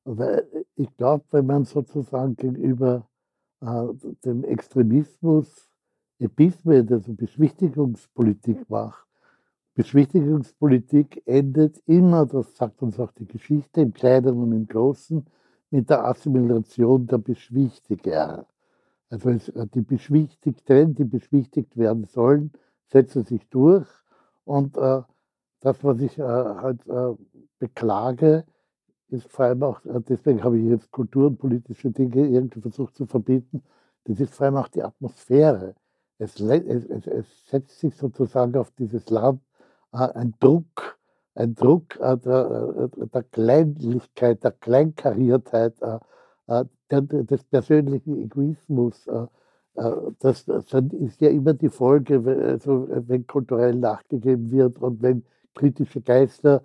Weil 0.04 0.46
ich 0.76 0.96
glaube, 0.96 1.24
wenn 1.32 1.46
man 1.46 1.64
sozusagen 1.64 2.36
gegenüber 2.36 3.06
äh, 3.60 3.88
dem 4.24 4.44
Extremismus 4.44 5.68
Episme, 6.18 6.86
also 6.90 7.14
Beschwichtigungspolitik 7.14 8.68
macht, 8.68 9.06
Beschwichtigungspolitik 9.74 11.22
endet 11.26 11.78
immer, 11.86 12.26
das 12.26 12.54
sagt 12.56 12.82
uns 12.82 13.00
auch 13.00 13.12
die 13.12 13.26
Geschichte, 13.26 13.80
im 13.80 13.94
Kleinen 13.94 14.38
und 14.38 14.52
im 14.52 14.66
Großen, 14.66 15.24
mit 15.70 15.88
der 15.88 16.04
Assimilation 16.04 17.06
der 17.06 17.18
Beschwichtiger. 17.18 18.46
Also 19.08 19.30
äh, 19.30 19.66
die 19.72 19.80
Beschwichtigten, 19.80 20.94
die 20.94 21.04
beschwichtigt 21.04 21.76
werden 21.76 22.04
sollen, 22.04 22.52
setzen 22.88 23.24
sich 23.24 23.48
durch. 23.48 23.88
Und 24.44 24.76
äh, 24.76 25.02
das, 25.60 25.82
was 25.84 26.00
ich 26.00 26.18
äh, 26.18 26.22
halt 26.22 26.86
äh, 26.86 27.14
beklage, 27.58 28.44
ist 29.12 29.30
vor 29.30 29.46
allem 29.46 29.62
auch, 29.62 29.84
äh, 29.84 30.00
deswegen 30.08 30.42
habe 30.42 30.58
ich 30.58 30.66
jetzt 30.66 30.90
Kultur 30.90 31.26
und 31.28 31.38
politische 31.38 31.90
Dinge 31.90 32.26
irgendwie 32.26 32.60
versucht 32.60 32.96
zu 32.96 33.06
verbieten, 33.06 33.62
das 34.04 34.20
ist 34.20 34.34
vor 34.34 34.46
allem 34.46 34.56
auch 34.56 34.68
die 34.68 34.82
Atmosphäre. 34.82 35.74
Es, 36.18 36.38
es, 36.38 37.06
es, 37.06 37.26
setzt 37.48 37.80
sich 37.80 37.94
sozusagen 37.94 38.56
auf 38.56 38.70
dieses 38.72 39.08
Land 39.10 39.40
äh, 39.92 39.98
ein 39.98 40.34
Druck, 40.40 40.98
ein 41.34 41.54
Druck 41.54 41.98
äh, 42.00 42.16
der, 42.18 42.90
äh, 43.00 43.06
der 43.06 43.22
Kleinlichkeit, 43.24 44.44
der 44.44 44.52
Kleinkariertheit, 44.52 45.74
des 46.90 47.44
persönlichen 47.44 48.20
Egoismus. 48.20 49.08
Das, 50.18 50.44
das 50.44 50.72
ist 50.98 51.20
ja 51.20 51.30
immer 51.30 51.54
die 51.54 51.68
Folge, 51.68 52.20
also 52.44 52.88
wenn 52.90 53.24
kulturell 53.28 53.76
nachgegeben 53.76 54.50
wird 54.50 54.78
und 54.78 55.00
wenn 55.00 55.24
kritische 55.54 56.00
Geister, 56.00 56.64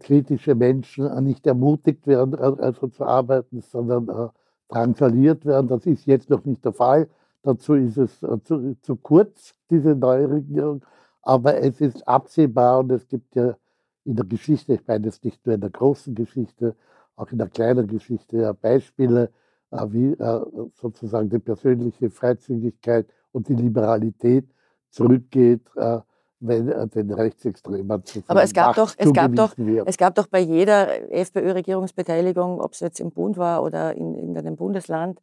kritische 0.00 0.54
Menschen 0.54 1.24
nicht 1.24 1.46
ermutigt 1.46 2.06
werden, 2.06 2.34
also 2.34 2.88
zu 2.88 3.04
arbeiten, 3.04 3.60
sondern 3.60 4.30
drangsaliert 4.68 5.44
werden. 5.44 5.68
Das 5.68 5.84
ist 5.86 6.06
jetzt 6.06 6.30
noch 6.30 6.44
nicht 6.44 6.64
der 6.64 6.72
Fall. 6.72 7.08
Dazu 7.42 7.74
ist 7.74 7.98
es 7.98 8.20
zu, 8.44 8.76
zu 8.80 8.96
kurz, 8.96 9.54
diese 9.70 9.94
neue 9.94 10.30
Regierung. 10.30 10.82
Aber 11.22 11.56
es 11.58 11.80
ist 11.80 12.06
absehbar 12.08 12.80
und 12.80 12.92
es 12.92 13.06
gibt 13.08 13.34
ja 13.34 13.56
in 14.04 14.16
der 14.16 14.26
Geschichte, 14.26 14.74
ich 14.74 14.86
meine 14.86 15.08
es 15.08 15.22
nicht 15.22 15.44
nur 15.46 15.54
in 15.54 15.60
der 15.60 15.70
großen 15.70 16.14
Geschichte, 16.14 16.76
auch 17.16 17.30
in 17.30 17.38
der 17.38 17.48
kleinen 17.48 17.86
Geschichte 17.86 18.38
ja 18.38 18.52
Beispiele, 18.52 19.30
äh, 19.70 19.86
wie 19.88 20.12
äh, 20.12 20.40
sozusagen 20.74 21.30
die 21.30 21.38
persönliche 21.38 22.10
Freizügigkeit 22.10 23.06
und 23.32 23.48
die 23.48 23.54
Liberalität 23.54 24.46
zurückgeht, 24.90 25.62
äh, 25.76 26.00
wenn 26.46 26.90
den 26.90 27.12
Rechtsextremen 27.12 28.04
zu 28.04 28.22
Aber 28.26 28.42
es 28.42 28.52
gab, 28.52 28.76
doch, 28.76 28.94
es, 28.96 29.12
gab 29.12 29.34
doch, 29.34 29.54
es 29.86 29.96
gab 29.96 30.14
doch 30.14 30.26
bei 30.26 30.40
jeder 30.40 31.10
FPÖ-Regierungsbeteiligung, 31.12 32.60
ob 32.60 32.72
es 32.72 32.80
jetzt 32.80 33.00
im 33.00 33.10
Bund 33.10 33.36
war 33.36 33.62
oder 33.62 33.94
in 33.94 34.14
irgendeinem 34.14 34.56
Bundesland, 34.56 35.20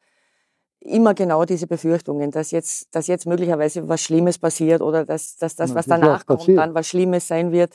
immer 0.79 1.13
genau 1.13 1.45
diese 1.45 1.67
Befürchtungen, 1.67 2.31
dass 2.31 2.51
jetzt, 2.51 2.93
dass 2.95 3.07
jetzt 3.07 3.27
möglicherweise 3.27 3.87
was 3.87 4.01
Schlimmes 4.01 4.39
passiert 4.39 4.81
oder 4.81 5.05
dass, 5.05 5.37
dass 5.37 5.55
das, 5.55 5.75
was 5.75 5.85
danach 5.85 6.25
kommt, 6.25 6.47
dann 6.49 6.73
was 6.73 6.87
Schlimmes 6.87 7.27
sein 7.27 7.51
wird. 7.51 7.71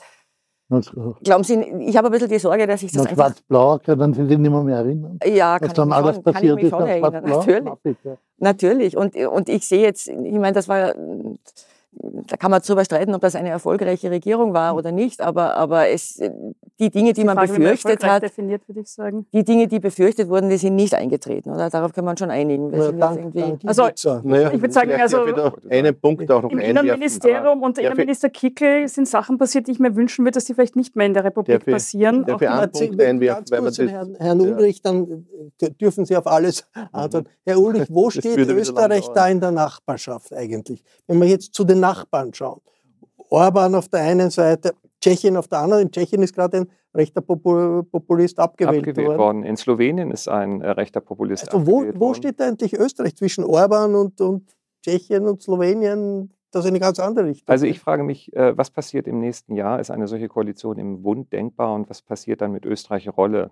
Glauben 1.23 1.45
Sie, 1.45 1.53
ich 1.79 1.95
habe 1.95 2.09
ein 2.09 2.11
bisschen 2.11 2.27
die 2.27 2.39
Sorge, 2.39 2.67
dass 2.67 2.83
ich 2.83 2.91
das 2.91 3.03
einfach... 3.03 3.27
Schwarz-Blau, 3.27 3.79
können 3.79 4.13
Sie 4.13 4.25
sich 4.25 4.37
nicht 4.37 4.51
mehr, 4.51 4.63
mehr 4.63 4.77
erinnern? 4.79 5.17
Ja, 5.25 5.57
kann, 5.57 5.69
was 5.69 5.75
dann 5.75 5.87
ich, 5.87 5.95
alles 5.95 6.15
schon, 6.15 6.23
passiert 6.23 6.57
kann 6.57 6.57
ich 6.57 6.63
mich 6.63 6.69
schon 6.69 6.87
erinnern. 6.87 7.23
Natürlich. 7.23 8.17
Natürlich. 8.37 8.97
Und, 8.97 9.15
und 9.15 9.47
ich 9.47 9.65
sehe 9.65 9.81
jetzt, 9.81 10.09
ich 10.09 10.33
meine, 10.33 10.51
das 10.51 10.67
war 10.67 10.93
da 12.27 12.37
kann 12.37 12.51
man 12.51 12.61
darüber 12.61 12.83
streiten, 12.85 13.13
ob 13.13 13.21
das 13.21 13.35
eine 13.35 13.49
erfolgreiche 13.49 14.11
Regierung 14.11 14.53
war 14.53 14.75
oder 14.75 14.91
nicht, 14.91 15.21
aber, 15.21 15.55
aber 15.55 15.89
es, 15.89 16.21
die 16.79 16.89
Dinge, 16.89 17.13
die, 17.13 17.21
die 17.21 17.25
man 17.25 17.37
Frage, 17.37 17.53
befürchtet 17.53 18.03
hat, 18.03 18.23
definiert, 18.23 18.61
die 19.33 19.43
Dinge, 19.43 19.67
die 19.67 19.79
befürchtet 19.79 20.29
wurden, 20.29 20.49
die 20.49 20.57
sind 20.57 20.75
nicht 20.75 20.93
eingetreten, 20.93 21.51
oder? 21.51 21.69
Darauf 21.69 21.93
kann 21.93 22.05
man 22.05 22.17
schon 22.17 22.31
einigen. 22.31 22.73
Ja, 22.73 22.91
dank, 22.91 23.33
dank 23.33 23.61
also, 23.65 23.89
naja, 24.23 24.51
ich 24.51 24.61
würde 24.61 24.73
sagen, 24.73 24.91
also, 24.91 25.25
einen 25.69 25.99
Punkt 25.99 26.29
auch 26.31 26.43
noch 26.43 26.51
im 26.51 26.59
Innenministerium 26.59 27.63
und 27.63 27.77
Innenminister 27.77 28.29
Kickel 28.29 28.87
sind 28.87 29.07
Sachen 29.07 29.37
passiert, 29.37 29.67
die 29.67 29.71
ich 29.71 29.79
mir 29.79 29.95
wünschen 29.95 30.25
würde, 30.25 30.35
dass 30.35 30.45
sie 30.45 30.53
vielleicht 30.53 30.75
nicht 30.75 30.95
mehr 30.95 31.07
in 31.07 31.13
der 31.13 31.23
Republik 31.23 31.63
der 31.63 31.71
passieren. 31.71 32.25
Der 32.25 32.39
einen 32.39 32.71
Punkt 32.71 33.01
einwerfen, 33.01 33.45
weil 33.49 33.61
man 33.61 33.73
das, 33.73 33.79
Herrn, 33.79 34.15
Herrn 34.19 34.41
Ulrich, 34.41 34.81
dann 34.81 35.25
äh, 35.61 35.71
dürfen 35.71 36.05
Sie 36.05 36.15
auf 36.15 36.27
alles 36.27 36.65
antworten. 36.91 37.27
Herr 37.45 37.59
Ulrich, 37.59 37.87
wo 37.89 38.09
steht 38.09 38.37
Österreich 38.37 39.07
da 39.13 39.27
in 39.27 39.39
der 39.39 39.51
Nachbarschaft 39.51 40.33
eigentlich? 40.33 40.83
Wenn 41.07 41.19
man 41.19 41.27
jetzt 41.27 41.53
zu 41.53 41.63
den 41.63 41.79
Nachbarn 41.87 42.33
schauen. 42.33 42.61
Orban 43.29 43.75
auf 43.75 43.87
der 43.89 44.01
einen 44.01 44.29
Seite, 44.29 44.73
Tschechien 45.01 45.37
auf 45.37 45.47
der 45.47 45.59
anderen. 45.59 45.83
In 45.83 45.91
Tschechien 45.91 46.21
ist 46.21 46.33
gerade 46.33 46.57
ein 46.57 46.67
rechter 46.93 47.21
Populist 47.21 48.39
abgewählt, 48.39 48.79
abgewählt 48.79 49.07
worden. 49.07 49.19
worden. 49.19 49.43
In 49.43 49.57
Slowenien 49.57 50.11
ist 50.11 50.27
ein 50.27 50.61
äh, 50.61 50.69
rechter 50.71 51.01
Populist 51.01 51.53
also 51.53 51.67
wo, 51.67 51.85
wo 51.95 52.13
steht 52.13 52.41
eigentlich 52.41 52.73
Österreich 52.73 53.15
zwischen 53.15 53.43
Orban 53.43 53.95
und, 53.95 54.19
und 54.21 54.55
Tschechien 54.83 55.27
und 55.27 55.41
Slowenien? 55.41 56.33
Das 56.51 56.63
ist 56.63 56.69
eine 56.69 56.79
ganz 56.79 56.99
andere 56.99 57.25
Richtung. 57.25 57.47
Also 57.47 57.65
ich 57.65 57.79
frage 57.79 58.03
mich, 58.03 58.33
äh, 58.35 58.57
was 58.57 58.71
passiert 58.71 59.05
im 59.07 59.19
nächsten 59.19 59.53
Jahr? 59.53 59.79
Ist 59.79 59.91
eine 59.91 60.07
solche 60.07 60.27
Koalition 60.27 60.79
im 60.79 61.03
Bund 61.03 61.31
denkbar 61.31 61.73
und 61.75 61.89
was 61.89 62.01
passiert 62.01 62.41
dann 62.41 62.51
mit 62.51 62.65
Österreichs 62.65 63.07
Rolle? 63.15 63.51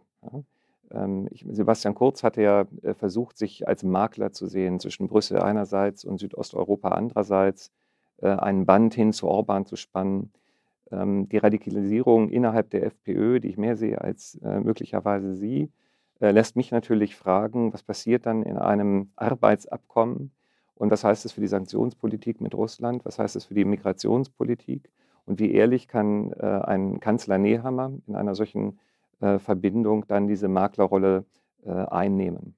Ähm, 0.92 1.28
Sebastian 1.52 1.94
Kurz 1.94 2.24
hatte 2.24 2.42
ja 2.42 2.66
äh, 2.82 2.94
versucht, 2.94 3.38
sich 3.38 3.68
als 3.68 3.84
Makler 3.84 4.32
zu 4.32 4.48
sehen 4.48 4.80
zwischen 4.80 5.08
Brüssel 5.08 5.40
einerseits 5.40 6.06
und 6.06 6.20
Südosteuropa 6.20 6.90
andererseits, 6.90 7.72
äh, 8.22 8.28
einen 8.28 8.66
Band 8.66 8.94
hin 8.94 9.14
zu 9.14 9.28
Orban 9.28 9.66
zu 9.66 9.76
spannen. 9.76 10.32
Ähm, 10.92 11.30
die 11.30 11.38
Radikalisierung 11.38 12.30
innerhalb 12.30 12.70
der 12.70 12.84
FPÖ, 12.86 13.40
die 13.40 13.50
ich 13.50 13.58
mehr 13.58 13.76
sehe 13.76 14.02
als 14.02 14.40
möglicherweise 14.42 15.34
Sie, 15.34 15.72
lässt 16.20 16.56
mich 16.56 16.72
natürlich 16.72 17.16
fragen, 17.16 17.74
was 17.74 17.84
passiert 17.84 18.26
dann 18.26 18.44
in 18.44 18.58
einem 18.58 19.10
Arbeitsabkommen 19.18 20.32
und 20.76 20.92
was 20.92 21.04
heißt 21.04 21.26
das 21.26 21.32
für 21.32 21.42
die 21.42 21.48
Sanktionspolitik 21.48 22.42
mit 22.42 22.54
Russland? 22.54 23.04
Was 23.06 23.18
heißt 23.18 23.36
das 23.36 23.46
für 23.46 23.54
die 23.54 23.66
Migrationspolitik? 23.66 24.90
Und 25.26 25.40
wie 25.40 25.52
ehrlich 25.52 25.88
kann 25.88 26.32
äh, 26.34 26.46
ein 26.46 27.00
Kanzler 27.00 27.38
Nehammer 27.38 27.94
in 28.08 28.16
einer 28.16 28.36
solchen 28.36 28.80
äh, 29.22 29.40
Verbindung 29.40 30.06
dann 30.08 30.28
diese 30.28 30.48
Maklerrolle 30.48 31.26
äh, 31.66 31.72
einnehmen? 31.72 32.56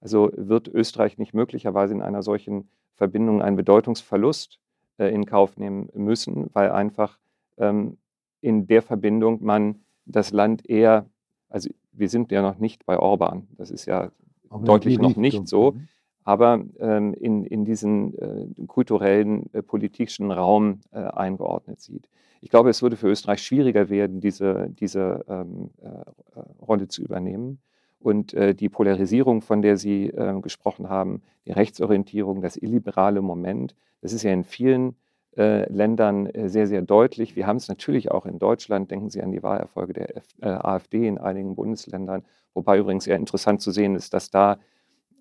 Also 0.00 0.30
wird 0.34 0.68
Österreich 0.68 1.18
nicht 1.18 1.34
möglicherweise 1.34 1.92
in 1.92 2.02
einer 2.02 2.22
solchen 2.22 2.70
Verbindung 2.94 3.42
einen 3.42 3.56
Bedeutungsverlust 3.56 4.54
äh, 4.54 4.69
in 5.08 5.26
Kauf 5.26 5.56
nehmen 5.56 5.88
müssen, 5.94 6.50
weil 6.52 6.70
einfach 6.70 7.18
ähm, 7.58 7.96
in 8.40 8.66
der 8.66 8.82
Verbindung 8.82 9.42
man 9.42 9.80
das 10.06 10.32
Land 10.32 10.68
eher, 10.68 11.06
also 11.48 11.70
wir 11.92 12.08
sind 12.08 12.30
ja 12.32 12.42
noch 12.42 12.58
nicht 12.58 12.86
bei 12.86 12.98
Orban, 12.98 13.48
das 13.56 13.70
ist 13.70 13.86
ja 13.86 14.10
Aber 14.48 14.64
deutlich 14.64 14.98
noch 14.98 15.16
nicht 15.16 15.48
so, 15.48 15.72
mhm 15.72 15.88
aber 16.24 16.62
ähm, 16.78 17.14
in, 17.14 17.44
in 17.44 17.64
diesen 17.64 18.16
äh, 18.18 18.66
kulturellen, 18.66 19.52
äh, 19.52 19.62
politischen 19.62 20.30
Raum 20.30 20.80
äh, 20.92 20.98
eingeordnet 20.98 21.80
sieht. 21.80 22.08
Ich 22.40 22.50
glaube, 22.50 22.70
es 22.70 22.82
würde 22.82 22.96
für 22.96 23.08
Österreich 23.08 23.42
schwieriger 23.42 23.88
werden, 23.88 24.20
diese, 24.20 24.68
diese 24.70 25.24
ähm, 25.28 25.70
äh, 25.82 25.88
äh, 25.88 26.44
Rolle 26.60 26.88
zu 26.88 27.02
übernehmen. 27.02 27.60
Und 28.00 28.34
äh, 28.34 28.54
die 28.54 28.68
Polarisierung, 28.68 29.42
von 29.42 29.62
der 29.62 29.76
Sie 29.76 30.12
gesprochen 30.42 30.88
haben, 30.88 31.22
die 31.46 31.52
Rechtsorientierung, 31.52 32.40
das 32.40 32.56
illiberale 32.56 33.22
Moment, 33.22 33.74
das 34.00 34.12
ist 34.12 34.22
ja 34.22 34.32
in 34.32 34.44
vielen 34.44 34.96
Ländern 35.36 36.28
sehr, 36.48 36.66
sehr 36.66 36.82
deutlich. 36.82 37.36
Wir 37.36 37.46
haben 37.46 37.56
es 37.56 37.68
natürlich 37.68 38.10
auch 38.10 38.26
in 38.26 38.40
Deutschland. 38.40 38.90
Denken 38.90 39.10
Sie 39.10 39.22
an 39.22 39.30
die 39.30 39.44
Wahlerfolge 39.44 39.92
der 39.92 40.16
F 40.16 40.24
AfD 40.40 41.06
in 41.06 41.18
einigen 41.18 41.54
Bundesländern, 41.54 42.24
wobei 42.52 42.78
übrigens 42.78 43.04
sehr 43.04 43.16
interessant 43.16 43.60
zu 43.60 43.70
sehen 43.70 43.94
ist, 43.94 44.12
dass 44.12 44.30
da 44.30 44.58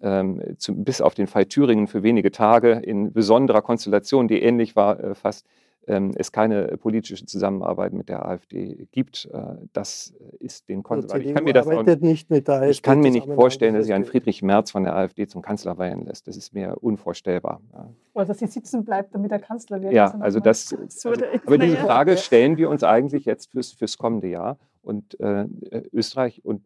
ähm, 0.02 0.42
zu, 0.58 0.76
bis 0.76 1.02
auf 1.02 1.14
den 1.14 1.28
Fall 1.28 1.46
Thüringen 1.46 1.88
für 1.88 2.04
wenige 2.04 2.32
Tage 2.32 2.72
in 2.72 3.12
besonderer 3.12 3.62
Konstellation, 3.62 4.28
die 4.28 4.42
ähnlich 4.42 4.76
war 4.76 5.00
äh, 5.00 5.16
fast, 5.16 5.46
es 5.88 6.32
keine 6.32 6.78
politische 6.78 7.26
Zusammenarbeit 7.26 7.94
mit 7.94 8.10
der 8.10 8.26
AfD 8.26 8.88
gibt. 8.92 9.28
Äh, 9.34 9.56
das 9.74 10.14
ist 10.40 10.70
den 10.70 10.84
Konservativen. 10.84 11.30
Ich 11.30 11.36
kann 11.36 11.44
mir 11.44 11.54
das 11.54 11.68
auch, 11.68 11.84
nicht 12.02 12.30
mit 12.30 12.48
der 12.48 12.70
Ich 12.70 12.84
kann 12.84 13.00
mir 13.00 13.12
nicht 13.12 13.28
vorstellen, 13.28 13.74
dass 13.74 13.86
sich 13.86 13.94
ein 13.94 14.06
Friedrich 14.06 14.44
Merz 14.44 14.70
von 14.72 14.84
der 14.84 14.96
AfD 14.96 15.28
zum 15.28 15.42
Kanzler 15.42 15.78
weihen 15.78 16.06
lässt. 16.06 16.28
Das 16.28 16.38
ist 16.38 16.54
mir 16.54 16.78
unvorstellbar. 16.82 17.62
Ja. 17.74 17.90
Oder 18.14 18.26
dass 18.26 18.40
sie 18.40 18.48
sitzen 18.48 18.86
bleibt, 18.86 19.16
damit 19.16 19.32
er 19.32 19.40
Kanzler 19.40 19.82
wird. 19.82 19.94
Ja, 19.94 20.16
also 20.20 20.40
das. 20.40 20.76
Also, 20.90 21.12
aber 21.46 21.58
diese 21.58 21.78
Frage 21.78 22.18
stellen 22.18 22.58
wir 22.58 22.70
uns 22.70 22.84
eigentlich 22.84 23.26
jetzt 23.26 23.52
fürs, 23.52 23.72
fürs 23.72 23.98
kommende 23.98 24.28
Jahr. 24.28 24.58
Und 24.82 25.20
äh, 25.20 25.46
Österreich 25.92 26.44
und 26.44 26.64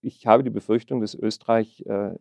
ich 0.00 0.26
habe 0.26 0.44
die 0.44 0.50
Befürchtung, 0.50 1.00
dass 1.00 1.14
Österreich 1.14 1.84
äh, 1.86 2.14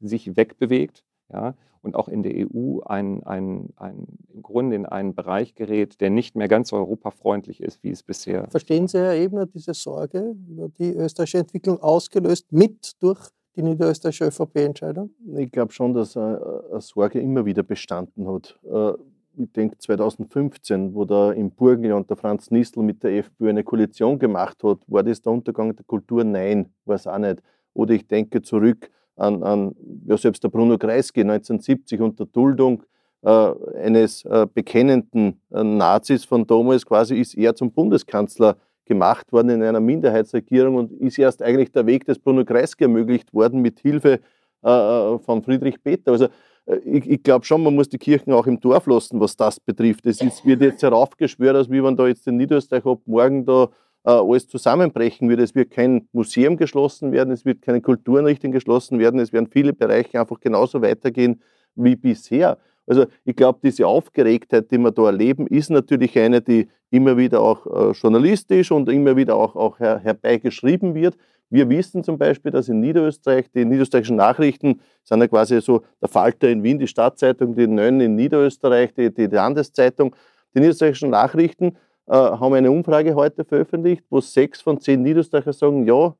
sich 0.00 0.36
wegbewegt 0.36 1.04
ja, 1.32 1.54
und 1.82 1.94
auch 1.94 2.08
in 2.08 2.22
der 2.22 2.32
EU 2.34 2.80
ein, 2.80 3.22
ein, 3.24 3.70
ein, 3.76 4.06
Grunde 4.46 4.76
in 4.76 4.86
einen 4.86 5.14
Bereich 5.14 5.54
gerät, 5.54 6.00
der 6.00 6.10
nicht 6.10 6.36
mehr 6.36 6.48
ganz 6.48 6.68
so 6.68 6.76
europafreundlich 6.76 7.60
ist, 7.60 7.82
wie 7.82 7.90
es 7.90 8.02
bisher 8.02 8.48
Verstehen 8.48 8.86
Sie, 8.86 8.98
Herr 8.98 9.14
Ebner, 9.14 9.46
diese 9.46 9.74
Sorge 9.74 10.36
über 10.48 10.68
die 10.68 10.94
österreichische 10.94 11.38
Entwicklung 11.38 11.80
ausgelöst 11.80 12.52
mit 12.52 12.92
durch 13.00 13.18
die 13.56 13.62
niederösterreichische 13.62 14.26
ÖVP-Entscheidung? 14.26 15.10
Ich 15.36 15.50
glaube 15.50 15.72
schon, 15.72 15.94
dass 15.94 16.16
eine 16.16 16.80
Sorge 16.80 17.20
immer 17.20 17.44
wieder 17.44 17.62
bestanden 17.62 18.28
hat. 18.28 18.58
Äh, 18.64 18.92
ich 19.38 19.52
denke 19.52 19.76
2015, 19.78 20.94
wo 20.94 21.04
da 21.04 21.32
im 21.32 21.50
Burgenland 21.50 22.08
der 22.08 22.16
Franz 22.16 22.50
Nistel 22.50 22.82
mit 22.82 23.02
der 23.02 23.18
FPÖ 23.18 23.50
eine 23.50 23.64
Koalition 23.64 24.18
gemacht 24.18 24.62
hat, 24.62 24.78
war 24.86 25.02
das 25.02 25.20
der 25.20 25.32
Untergang 25.32 25.74
der 25.76 25.84
Kultur? 25.84 26.24
Nein, 26.24 26.72
war 26.84 26.96
es 26.96 27.06
auch 27.06 27.18
nicht. 27.18 27.42
Oder 27.74 27.94
ich 27.94 28.06
denke 28.06 28.40
zurück 28.40 28.90
an, 29.16 29.42
an 29.42 29.74
ja, 30.06 30.16
selbst 30.16 30.42
der 30.44 30.48
Bruno 30.48 30.78
Kreisky 30.78 31.20
1970 31.20 32.00
unter 32.00 32.26
Duldung 32.26 32.82
eines 33.22 34.24
äh, 34.24 34.46
bekennenden 34.52 35.40
äh, 35.50 35.64
Nazis 35.64 36.24
von 36.24 36.46
damals 36.46 36.86
quasi 36.86 37.16
ist 37.16 37.34
er 37.36 37.54
zum 37.54 37.72
Bundeskanzler 37.72 38.56
gemacht 38.86 39.32
worden 39.32 39.50
in 39.50 39.62
einer 39.62 39.80
Minderheitsregierung 39.80 40.76
und 40.76 40.92
ist 40.92 41.18
erst 41.18 41.42
eigentlich 41.42 41.72
der 41.72 41.86
Weg 41.86 42.06
des 42.06 42.18
Bruno 42.18 42.44
Kreisky 42.44 42.84
ermöglicht 42.84 43.34
worden 43.34 43.60
mit 43.60 43.80
Hilfe 43.80 44.20
äh, 44.64 44.70
äh, 44.70 45.18
von 45.18 45.42
Friedrich 45.42 45.82
Peter. 45.82 46.12
Also 46.12 46.28
äh, 46.66 46.76
ich, 46.84 47.08
ich 47.10 47.22
glaube 47.22 47.44
schon, 47.44 47.62
man 47.62 47.74
muss 47.74 47.88
die 47.88 47.98
Kirchen 47.98 48.32
auch 48.32 48.46
im 48.46 48.60
Dorf 48.60 48.86
lassen, 48.86 49.20
was 49.20 49.36
das 49.36 49.60
betrifft. 49.60 50.06
Es 50.06 50.20
ist, 50.20 50.46
wird 50.46 50.62
jetzt 50.62 50.82
heraufgeschwört, 50.82 51.56
als 51.56 51.70
wie 51.70 51.82
wenn 51.82 51.96
da 51.96 52.06
jetzt 52.06 52.26
in 52.26 52.36
Niederösterreich 52.36 52.86
ab 52.86 53.00
morgen 53.06 53.44
da 53.44 53.68
äh, 54.04 54.10
alles 54.10 54.48
zusammenbrechen 54.48 55.28
würde. 55.28 55.42
Es 55.42 55.54
wird 55.54 55.70
kein 55.70 56.08
Museum 56.12 56.56
geschlossen 56.56 57.12
werden, 57.12 57.32
es 57.32 57.44
wird 57.44 57.62
keine 57.62 57.80
Kultureinrichtung 57.80 58.52
geschlossen 58.52 58.98
werden, 58.98 59.20
es 59.20 59.32
werden 59.32 59.48
viele 59.50 59.72
Bereiche 59.72 60.20
einfach 60.20 60.40
genauso 60.40 60.80
weitergehen 60.80 61.42
wie 61.74 61.96
bisher. 61.96 62.58
Also 62.86 63.06
ich 63.24 63.34
glaube, 63.34 63.58
diese 63.62 63.86
Aufgeregtheit, 63.86 64.70
die 64.70 64.78
wir 64.78 64.92
da 64.92 65.06
erleben, 65.06 65.46
ist 65.46 65.70
natürlich 65.70 66.18
eine, 66.18 66.40
die 66.40 66.68
immer 66.90 67.16
wieder 67.16 67.40
auch 67.40 67.66
äh, 67.66 67.92
journalistisch 67.92 68.70
und 68.70 68.88
immer 68.88 69.16
wieder 69.16 69.34
auch, 69.34 69.56
auch 69.56 69.80
her, 69.80 69.98
herbeigeschrieben 69.98 70.94
wird. 70.94 71.16
Wir 71.48 71.68
wissen 71.68 72.02
zum 72.02 72.18
Beispiel, 72.18 72.50
dass 72.50 72.68
in 72.68 72.80
Niederösterreich 72.80 73.50
die 73.52 73.64
niederösterreichischen 73.64 74.16
Nachrichten 74.16 74.80
sind 75.04 75.20
ja 75.20 75.28
quasi 75.28 75.60
so 75.60 75.82
der 76.00 76.08
Falter 76.08 76.48
in 76.48 76.62
Wien, 76.62 76.78
die 76.78 76.88
Stadtzeitung, 76.88 77.54
die 77.54 77.68
Nön 77.68 78.00
in 78.00 78.16
Niederösterreich, 78.16 78.94
die, 78.94 79.12
die 79.14 79.26
Landeszeitung. 79.26 80.14
Die 80.54 80.60
niederösterreichischen 80.60 81.10
Nachrichten 81.10 81.76
äh, 82.06 82.14
haben 82.14 82.54
eine 82.54 82.70
Umfrage 82.70 83.14
heute 83.14 83.44
veröffentlicht, 83.44 84.04
wo 84.10 84.20
sechs 84.20 84.60
von 84.60 84.80
zehn 84.80 85.02
Niederösterreicher 85.02 85.52
sagen, 85.52 85.86
ja, 85.86 86.14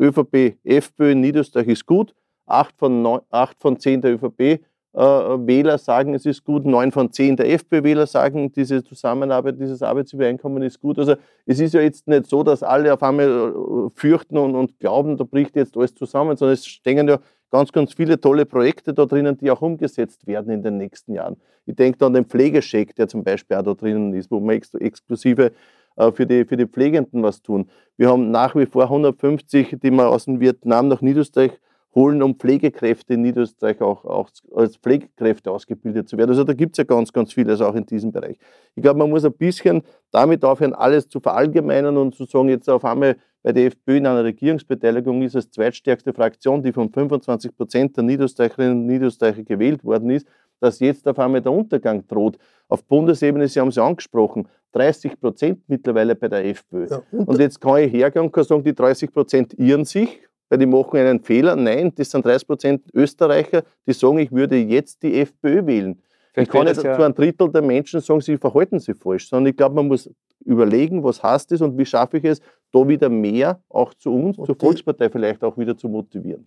ÖVP, 0.00 0.56
FPÖ 0.64 1.12
in 1.12 1.20
Niederösterreich 1.20 1.68
ist 1.68 1.86
gut. 1.86 2.14
Acht 2.46 2.76
von, 2.78 3.02
neun, 3.02 3.20
acht 3.30 3.60
von 3.60 3.78
zehn 3.78 4.00
der 4.00 4.14
ÖVP-Wähler 4.14 4.58
äh, 4.98 5.78
sagen, 5.78 6.14
es 6.14 6.26
ist 6.26 6.44
gut. 6.44 6.66
Neun 6.66 6.90
von 6.90 7.12
zehn 7.12 7.36
der 7.36 7.50
FPÖ-Wähler 7.52 8.06
sagen, 8.06 8.50
diese 8.50 8.82
Zusammenarbeit, 8.82 9.60
dieses 9.60 9.82
Arbeitsübereinkommen 9.82 10.62
ist 10.62 10.80
gut. 10.80 10.98
Also 10.98 11.14
es 11.46 11.60
ist 11.60 11.74
ja 11.74 11.80
jetzt 11.80 12.08
nicht 12.08 12.26
so, 12.26 12.42
dass 12.42 12.62
alle 12.62 12.92
auf 12.92 13.02
einmal 13.02 13.28
äh, 13.28 13.90
fürchten 13.94 14.36
und, 14.36 14.56
und 14.56 14.78
glauben, 14.80 15.16
da 15.16 15.24
bricht 15.24 15.54
jetzt 15.54 15.76
alles 15.76 15.94
zusammen, 15.94 16.36
sondern 16.36 16.54
es 16.54 16.66
stehen 16.66 17.06
ja 17.06 17.20
ganz, 17.50 17.70
ganz 17.70 17.94
viele 17.94 18.20
tolle 18.20 18.44
Projekte 18.44 18.92
da 18.92 19.06
drinnen, 19.06 19.38
die 19.38 19.50
auch 19.50 19.62
umgesetzt 19.62 20.26
werden 20.26 20.52
in 20.52 20.62
den 20.62 20.78
nächsten 20.78 21.14
Jahren. 21.14 21.36
Ich 21.64 21.76
denke 21.76 21.98
da 21.98 22.06
an 22.06 22.14
den 22.14 22.24
Pflegescheck, 22.24 22.96
der 22.96 23.06
zum 23.08 23.22
Beispiel 23.22 23.56
auch 23.56 23.62
da 23.62 23.74
drinnen 23.74 24.12
ist, 24.14 24.30
wo 24.30 24.40
wir 24.40 24.54
ex 24.54 24.74
exklusive 24.74 25.52
äh, 25.96 26.10
für 26.10 26.26
die, 26.26 26.44
für 26.44 26.56
die 26.56 26.66
Pflegenden 26.66 27.22
was 27.22 27.40
tun. 27.40 27.70
Wir 27.96 28.08
haben 28.08 28.32
nach 28.32 28.56
wie 28.56 28.66
vor 28.66 28.84
150, 28.84 29.76
die 29.80 29.90
wir 29.90 30.08
aus 30.08 30.24
dem 30.24 30.40
Vietnam 30.40 30.88
nach 30.88 31.02
Niederösterreich 31.02 31.52
holen, 31.94 32.22
um 32.22 32.34
Pflegekräfte 32.34 33.14
in 33.14 33.22
Niederösterreich 33.22 33.80
auch, 33.80 34.04
auch 34.04 34.28
als 34.54 34.76
Pflegekräfte 34.76 35.50
ausgebildet 35.50 36.08
zu 36.08 36.16
werden. 36.16 36.30
Also 36.30 36.44
da 36.44 36.52
gibt 36.52 36.74
es 36.74 36.78
ja 36.78 36.84
ganz, 36.84 37.12
ganz 37.12 37.32
vieles 37.32 37.60
auch 37.60 37.74
in 37.74 37.86
diesem 37.86 38.12
Bereich. 38.12 38.38
Ich 38.74 38.82
glaube, 38.82 38.98
man 38.98 39.10
muss 39.10 39.24
ein 39.24 39.32
bisschen 39.32 39.82
damit 40.10 40.44
aufhören, 40.44 40.74
alles 40.74 41.08
zu 41.08 41.20
verallgemeinern 41.20 41.96
und 41.96 42.14
zu 42.14 42.24
sagen, 42.24 42.48
jetzt 42.48 42.68
auf 42.68 42.84
einmal 42.84 43.16
bei 43.42 43.52
der 43.52 43.66
FPÖ 43.66 43.96
in 43.96 44.06
einer 44.06 44.24
Regierungsbeteiligung 44.24 45.22
ist 45.22 45.36
als 45.36 45.50
zweitstärkste 45.50 46.12
Fraktion, 46.12 46.62
die 46.62 46.72
von 46.72 46.90
25 46.90 47.56
Prozent 47.56 47.96
der 47.96 48.04
Niederösterreicherinnen 48.04 48.80
und 48.80 48.86
Niederösterreicher 48.86 49.44
gewählt 49.44 49.84
worden 49.84 50.10
ist, 50.10 50.26
dass 50.60 50.80
jetzt 50.80 51.06
auf 51.06 51.18
einmal 51.18 51.40
der 51.40 51.52
Untergang 51.52 52.06
droht. 52.06 52.36
Auf 52.68 52.84
Bundesebene, 52.84 53.46
Sie 53.48 53.60
haben 53.60 53.68
es 53.68 53.78
angesprochen, 53.78 54.48
30 54.72 55.18
Prozent 55.20 55.62
mittlerweile 55.68 56.14
bei 56.14 56.28
der 56.28 56.44
FPÖ. 56.44 56.86
Ja, 56.90 57.02
und, 57.12 57.28
und, 57.28 57.38
jetzt 57.38 57.60
kann 57.60 57.78
ich 57.78 57.92
hergehen 57.92 58.24
und 58.24 58.32
kann 58.32 58.44
sagen, 58.44 58.62
die 58.64 58.74
30 58.74 59.12
Prozent 59.12 59.54
irren 59.54 59.84
sich, 59.84 60.20
weil 60.48 60.58
die 60.58 60.66
machen 60.66 60.98
einen 60.98 61.20
Fehler. 61.20 61.56
Nein, 61.56 61.92
das 61.94 62.10
sind 62.10 62.24
30 62.24 62.46
Prozent 62.46 62.82
Österreicher, 62.94 63.62
die 63.86 63.92
sagen, 63.92 64.18
ich 64.18 64.32
würde 64.32 64.56
jetzt 64.56 65.02
die 65.02 65.20
FPÖ 65.20 65.66
wählen. 65.66 66.00
Vielleicht 66.32 66.48
ich 66.48 66.52
kann 66.52 66.66
nicht 66.66 66.82
ja 66.82 66.94
zu 66.94 67.02
einem 67.02 67.14
Drittel 67.14 67.50
der 67.50 67.62
Menschen 67.62 68.00
sagen, 68.00 68.20
sie 68.20 68.36
verhalten 68.36 68.78
sich 68.78 68.96
falsch, 68.96 69.28
sondern 69.28 69.50
ich 69.50 69.56
glaube, 69.56 69.74
man 69.74 69.88
muss 69.88 70.10
überlegen, 70.44 71.02
was 71.02 71.22
heißt 71.22 71.50
das 71.50 71.60
und 71.60 71.76
wie 71.76 71.86
schaffe 71.86 72.18
ich 72.18 72.24
es, 72.24 72.40
da 72.72 72.86
wieder 72.86 73.08
mehr 73.08 73.60
auch 73.68 73.94
zu 73.94 74.12
uns, 74.12 74.38
und 74.38 74.46
zur 74.46 74.56
Volkspartei 74.56 75.10
vielleicht 75.10 75.42
auch 75.42 75.56
wieder 75.58 75.76
zu 75.76 75.88
motivieren. 75.88 76.46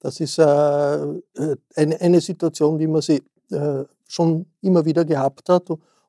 Das 0.00 0.20
ist 0.20 0.38
äh, 0.38 0.42
eine, 0.42 2.00
eine, 2.00 2.20
Situation, 2.20 2.78
wie 2.78 2.86
man 2.86 3.02
sie 3.02 3.20
äh, 3.50 3.84
schon 4.06 4.46
immer 4.62 4.84
wieder 4.84 5.04
gehabt 5.04 5.48
hat. 5.48 5.68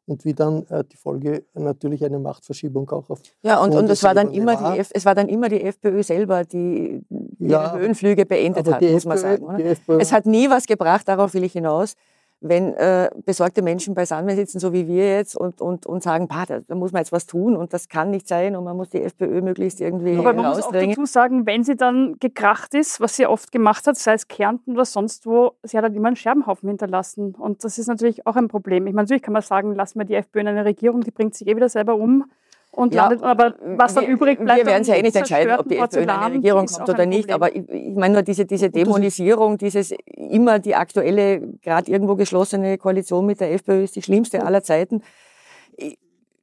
Und 0.10 0.26
wie 0.26 0.34
dann 0.34 0.66
äh, 0.70 0.84
die 0.84 0.98
Folge 0.98 1.44
natürlich 1.54 2.04
eine 2.04 2.18
Machtverschiebung 2.18 2.90
auch 2.90 3.12
auf 3.12 3.20
Ja, 3.44 3.62
und, 3.62 3.76
und 3.76 3.88
es, 3.92 4.02
war 4.02 4.16
dann 4.16 4.32
immer 4.32 4.60
war. 4.60 4.74
Die 4.74 4.80
F 4.80 4.90
es 4.92 5.06
war 5.06 5.14
dann 5.14 5.30
immer 5.30 5.50
die 5.50 5.62
FPÖ 5.62 6.02
selber, 6.02 6.46
die 6.46 7.04
ja, 7.38 7.76
ihre 7.76 7.80
Höhenflüge 7.80 8.26
beendet 8.26 8.68
hat, 8.72 8.82
muss 8.82 9.06
man 9.06 9.18
sagen. 9.20 9.60
es 10.00 10.12
hat 10.12 10.26
nie 10.26 10.50
was 10.50 10.66
gebracht, 10.66 11.08
darauf 11.08 11.36
will 11.36 11.44
ich 11.44 11.54
hinaus, 11.54 11.94
wenn 12.42 12.74
äh, 12.76 13.10
besorgte 13.26 13.62
Menschen 13.62 13.94
beisammen 13.94 14.36
sitzen, 14.36 14.60
so 14.60 14.72
wie 14.72 14.88
wir 14.88 15.18
jetzt, 15.18 15.36
und, 15.36 15.62
und, 15.62 15.86
und 15.86 16.04
sagen, 16.04 16.28
bah, 16.28 16.46
da, 16.48 16.60
da, 16.60 16.76
muss 16.76 16.92
man 16.92 17.02
jetzt 17.02 17.12
was 17.12 17.26
tun 17.26 17.58
und 17.58 17.74
das 17.74 17.90
kann 17.90 18.12
nicht 18.12 18.28
sein 18.28 18.56
und 18.56 18.64
man 18.64 18.78
muss 18.78 18.90
die 18.90 19.02
FPÖ 19.02 19.42
möglichst 19.42 19.82
irgendwie 19.82 20.18
Aber 20.18 20.34
man 20.34 20.46
muss 20.46 20.64
auch 20.64 20.72
dazu 20.72 21.06
sagen, 21.06 21.46
wenn 21.46 21.64
sie 21.64 21.76
dann 21.76 22.16
gekracht 22.20 22.74
ist, 22.74 23.02
was 23.02 23.18
sie 23.18 23.28
oft 23.28 23.52
gemacht 23.52 23.88
hat, 23.88 23.98
sei 23.98 24.14
es 24.14 24.28
Kärnten 24.28 24.74
oder 24.74 24.86
sonst 24.86 25.26
wo, 25.26 25.54
sie 25.64 25.78
hat 25.78 25.84
halt 25.84 25.96
immer 25.96 26.08
einen 26.08 26.16
Scherbenhaufen 26.16 26.70
hinterlassen. 26.70 27.36
Und 27.36 27.64
das 27.64 27.78
ist 27.78 27.88
natürlich 27.88 28.26
auch 28.26 28.36
ein 28.36 28.48
Problem. 28.48 28.88
Ich 28.88 28.94
meine, 28.94 29.04
natürlich 29.04 29.24
kann 29.24 29.34
man 29.34 29.42
sagen, 29.42 29.76
lassen 29.76 30.00
wir 30.00 30.06
die 30.06 30.16
FPÖ 30.16 30.40
in 30.40 30.48
eine 30.48 30.66
Regierung, 30.66 31.02
die 31.02 31.12
bringt 31.12 31.36
sich 31.36 31.48
eh 31.48 31.56
wieder 31.56 31.70
selber 31.70 31.96
um 31.96 32.26
und 32.72 32.94
ja, 32.94 33.04
landet, 33.04 33.24
aber 33.24 33.56
was 33.62 33.96
dann 33.96 34.06
wir, 34.06 34.14
übrig 34.14 34.40
bleibt. 34.40 34.60
Wir 34.60 34.66
werden 34.66 34.84
ja 34.84 34.96
eh 34.96 35.02
nicht 35.02 35.16
entscheiden, 35.16 35.58
ob 35.60 35.68
die 35.68 35.78
FPÖ 35.78 36.02
in 36.02 36.10
eine 36.10 36.36
Regierung 36.36 36.68
kommt 36.68 36.90
oder 36.90 37.06
nicht, 37.06 37.32
aber 37.32 37.56
ich, 37.56 37.68
ich, 37.68 37.96
meine 37.96 38.14
nur 38.14 38.24
diese, 38.24 38.46
diese 38.46 38.70
Dämonisierung, 38.70 39.58
dieses 39.58 39.94
immer 40.16 40.60
die 40.60 40.76
aktuelle, 40.76 41.42
gerade 41.62 41.92
irgendwo 41.92 42.16
geschlossene 42.16 42.78
Koalition 42.78 43.26
mit 43.26 43.40
der 43.40 43.54
FPÖ 43.54 43.84
ist 43.84 43.96
die 43.96 44.02
schlimmste 44.04 44.46
aller 44.46 44.62
Zeiten. 44.62 45.02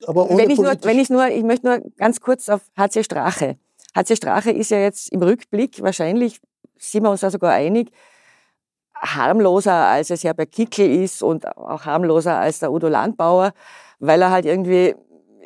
Aber 0.07 0.29
wenn 0.29 0.51
ich 0.51 0.59
nur, 0.59 0.75
wenn 0.83 0.99
ich 0.99 1.11
nur, 1.11 1.29
ich 1.29 1.45
möchte 1.45 1.67
nur 1.67 1.81
ganz 1.97 2.21
kurz 2.21 2.49
auf 2.49 2.61
HC 2.77 3.05
Strache. 3.05 3.57
HC 3.95 4.17
Strache 4.17 4.51
ist 4.51 4.71
ja 4.71 4.79
jetzt 4.79 5.13
im 5.13 5.23
Rückblick 5.23 5.81
wahrscheinlich, 5.81 6.41
sind 6.77 7.05
wir 7.05 7.11
uns 7.11 7.21
da 7.21 7.31
sogar 7.31 7.53
einig, 7.53 7.91
harmloser 8.95 9.73
als 9.73 10.11
es 10.11 10.23
ja 10.23 10.33
bei 10.33 10.47
Kickel 10.47 11.03
ist 11.03 11.23
und 11.23 11.47
auch 11.57 11.85
harmloser 11.85 12.39
als 12.39 12.59
der 12.59 12.73
Udo 12.73 12.89
Landbauer, 12.89 13.53
weil 13.99 14.21
er 14.21 14.31
halt 14.31 14.45
irgendwie 14.45 14.95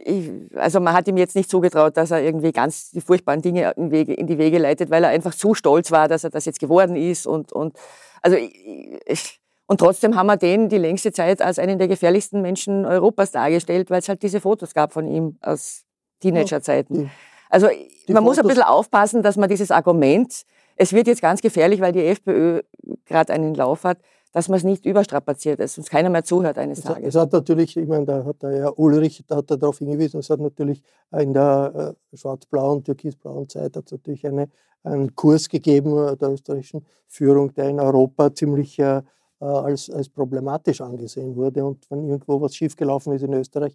ich, 0.04 0.30
also 0.56 0.80
man 0.80 0.94
hat 0.94 1.08
ihm 1.08 1.16
jetzt 1.16 1.36
nicht 1.36 1.50
zugetraut, 1.50 1.96
dass 1.96 2.10
er 2.10 2.22
irgendwie 2.22 2.52
ganz 2.52 2.90
die 2.90 3.00
furchtbaren 3.00 3.42
Dinge 3.42 3.72
in, 3.76 3.90
Wege, 3.90 4.14
in 4.14 4.26
die 4.26 4.38
Wege 4.38 4.58
leitet, 4.58 4.90
weil 4.90 5.04
er 5.04 5.10
einfach 5.10 5.32
so 5.32 5.54
stolz 5.54 5.90
war, 5.90 6.08
dass 6.08 6.24
er 6.24 6.30
das 6.30 6.44
jetzt 6.44 6.60
geworden 6.60 6.96
ist 6.96 7.26
und, 7.26 7.52
und 7.52 7.76
also 8.22 8.36
ich, 8.36 9.40
und 9.66 9.78
trotzdem 9.78 10.16
haben 10.16 10.26
wir 10.26 10.36
den 10.36 10.68
die 10.68 10.78
längste 10.78 11.12
Zeit 11.12 11.40
als 11.40 11.58
einen 11.58 11.78
der 11.78 11.88
gefährlichsten 11.88 12.42
Menschen 12.42 12.84
Europas 12.84 13.30
dargestellt, 13.30 13.90
weil 13.90 14.00
es 14.00 14.08
halt 14.08 14.22
diese 14.22 14.40
Fotos 14.40 14.74
gab 14.74 14.92
von 14.92 15.06
ihm 15.06 15.38
aus 15.42 15.84
Teenagerzeiten. 16.20 17.10
Also 17.48 17.68
die 17.68 18.12
man 18.12 18.22
Fotos 18.24 18.36
muss 18.36 18.38
ein 18.38 18.48
bisschen 18.48 18.62
aufpassen, 18.62 19.22
dass 19.22 19.36
man 19.36 19.48
dieses 19.48 19.70
Argument, 19.70 20.44
es 20.76 20.92
wird 20.92 21.06
jetzt 21.06 21.22
ganz 21.22 21.40
gefährlich, 21.40 21.80
weil 21.80 21.92
die 21.92 22.04
FPÖ 22.04 22.62
gerade 23.06 23.32
einen 23.32 23.54
Lauf 23.54 23.84
hat, 23.84 23.98
dass 24.32 24.48
man 24.48 24.58
es 24.58 24.64
nicht 24.64 24.86
überstrapaziert, 24.86 25.60
dass 25.60 25.76
uns 25.76 25.90
keiner 25.90 26.08
mehr 26.08 26.24
zuhört 26.24 26.58
eines 26.58 26.78
es 26.78 26.84
Tages. 26.84 27.08
Es 27.08 27.20
hat 27.20 27.32
natürlich, 27.32 27.76
ich 27.76 27.88
meine, 27.88 28.04
da 28.04 28.24
hat 28.24 28.42
der 28.42 28.50
Herr 28.50 28.78
Ulrich, 28.78 29.24
da 29.26 29.36
hat 29.36 29.50
er 29.50 29.56
darauf 29.56 29.78
hingewiesen, 29.78 30.20
es 30.20 30.30
hat 30.30 30.40
natürlich 30.40 30.82
in 31.10 31.32
der 31.32 31.96
äh, 32.12 32.16
schwarz-blauen, 32.16 32.84
türkis-blauen 32.84 33.48
Zeit 33.48 33.76
hat 33.76 33.86
es 33.86 33.92
natürlich 33.92 34.26
eine, 34.26 34.48
einen 34.84 35.14
Kurs 35.14 35.48
gegeben 35.48 35.96
äh, 35.98 36.16
der 36.16 36.30
österreichischen 36.30 36.84
Führung, 37.08 37.52
der 37.54 37.68
in 37.68 37.80
Europa 37.80 38.32
ziemlich 38.32 38.78
äh, 38.78 39.02
als, 39.40 39.88
als 39.88 40.08
problematisch 40.08 40.80
angesehen 40.80 41.34
wurde. 41.34 41.64
Und 41.64 41.90
wenn 41.90 42.06
irgendwo 42.06 42.40
was 42.40 42.54
schiefgelaufen 42.54 43.14
ist 43.14 43.22
in 43.22 43.32
Österreich, 43.32 43.74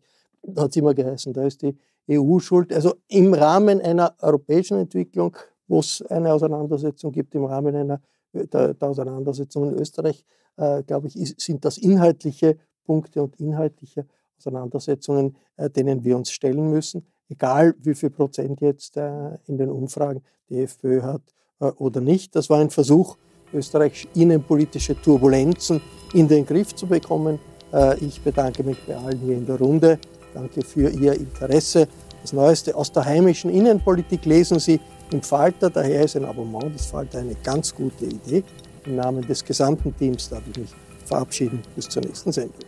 hat 0.55 0.69
es 0.69 0.75
immer 0.75 0.93
geheißen, 0.93 1.33
da 1.33 1.43
ist 1.43 1.63
die 1.63 1.75
EU 2.11 2.39
schuld. 2.39 2.71
Also 2.71 2.93
im 3.07 3.33
Rahmen 3.33 3.81
einer 3.81 4.13
europäischen 4.21 4.77
Entwicklung, 4.77 5.35
wo 5.67 5.79
es 5.79 6.03
eine 6.03 6.31
Auseinandersetzung 6.31 7.11
gibt, 7.11 7.33
im 7.33 7.45
Rahmen 7.45 7.75
einer 7.75 7.99
der, 8.35 8.73
der 8.73 8.87
Auseinandersetzung 8.87 9.69
in 9.69 9.79
Österreich, 9.79 10.25
äh, 10.57 10.83
glaube 10.83 11.07
ich, 11.07 11.17
ist, 11.17 11.39
sind 11.39 11.65
das 11.65 11.77
inhaltliche 11.77 12.57
Punkte 12.85 13.23
und 13.23 13.39
inhaltliche 13.39 14.05
Auseinandersetzungen, 14.37 15.35
äh, 15.57 15.69
denen 15.69 16.03
wir 16.03 16.17
uns 16.17 16.31
stellen 16.31 16.69
müssen, 16.69 17.05
egal 17.29 17.75
wie 17.79 17.95
viel 17.95 18.09
Prozent 18.09 18.61
jetzt 18.61 18.97
äh, 18.97 19.37
in 19.47 19.57
den 19.57 19.69
Umfragen 19.69 20.21
die 20.49 20.61
FPÖ 20.61 21.01
hat 21.01 21.21
äh, 21.59 21.65
oder 21.65 22.01
nicht. 22.01 22.35
Das 22.35 22.49
war 22.49 22.59
ein 22.59 22.69
Versuch, 22.69 23.17
Österreichs 23.53 24.07
innenpolitische 24.15 24.99
Turbulenzen 25.01 25.81
in 26.13 26.27
den 26.27 26.45
Griff 26.45 26.75
zu 26.75 26.87
bekommen. 26.87 27.39
Äh, 27.73 27.97
ich 28.03 28.21
bedanke 28.21 28.63
mich 28.63 28.77
bei 28.85 28.95
allen 28.95 29.19
hier 29.19 29.37
in 29.37 29.45
der 29.45 29.57
Runde. 29.57 29.99
Danke 30.33 30.61
für 30.63 30.89
Ihr 30.89 31.13
Interesse. 31.13 31.87
Das 32.21 32.33
Neueste 32.33 32.75
aus 32.75 32.91
der 32.91 33.05
heimischen 33.05 33.51
Innenpolitik 33.51 34.25
lesen 34.25 34.59
Sie 34.59 34.79
im 35.11 35.21
Falter. 35.21 35.69
Daher 35.69 36.03
ist 36.03 36.15
ein 36.15 36.25
Abonnement 36.25 36.73
des 36.73 36.85
Falter 36.87 37.19
eine 37.19 37.35
ganz 37.35 37.73
gute 37.73 38.05
Idee. 38.05 38.43
Im 38.85 38.95
Namen 38.95 39.25
des 39.25 39.43
gesamten 39.43 39.95
Teams 39.97 40.29
darf 40.29 40.43
ich 40.49 40.57
mich 40.57 40.69
verabschieden. 41.05 41.61
Bis 41.75 41.89
zur 41.89 42.03
nächsten 42.03 42.31
Sendung. 42.31 42.59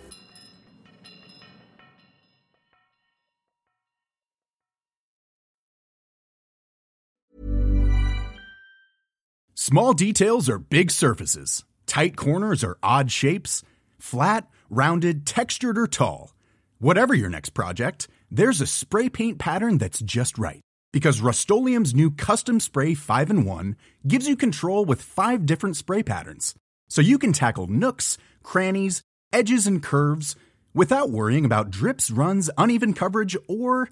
Small 9.53 9.93
details 9.93 10.49
are 10.49 10.59
big 10.59 10.89
surfaces. 10.91 11.65
Tight 11.87 12.15
corners 12.15 12.63
are 12.63 12.77
odd 12.81 13.11
shapes. 13.11 13.63
Flat, 13.99 14.47
rounded, 14.69 15.25
textured, 15.25 15.77
or 15.77 15.87
tall. 15.87 16.33
Whatever 16.79 17.13
your 17.13 17.29
next 17.29 17.49
project, 17.49 18.07
there's 18.31 18.61
a 18.61 18.67
spray 18.67 19.09
paint 19.09 19.39
pattern 19.39 19.77
that's 19.77 19.99
just 19.99 20.37
right. 20.37 20.61
Because 20.97 21.21
Rust 21.21 21.47
new 21.93 22.09
Custom 22.09 22.59
Spray 22.59 22.95
5 22.95 23.29
and 23.29 23.45
1 23.45 23.75
gives 24.07 24.27
you 24.27 24.35
control 24.35 24.83
with 24.83 24.99
five 24.99 25.45
different 25.45 25.77
spray 25.77 26.01
patterns. 26.01 26.55
So 26.89 27.01
you 27.03 27.19
can 27.19 27.33
tackle 27.33 27.67
nooks, 27.67 28.17
crannies, 28.41 29.03
edges, 29.31 29.67
and 29.67 29.83
curves 29.83 30.35
without 30.73 31.11
worrying 31.11 31.45
about 31.45 31.69
drips, 31.69 32.09
runs, 32.09 32.49
uneven 32.57 32.95
coverage, 32.95 33.37
or 33.47 33.89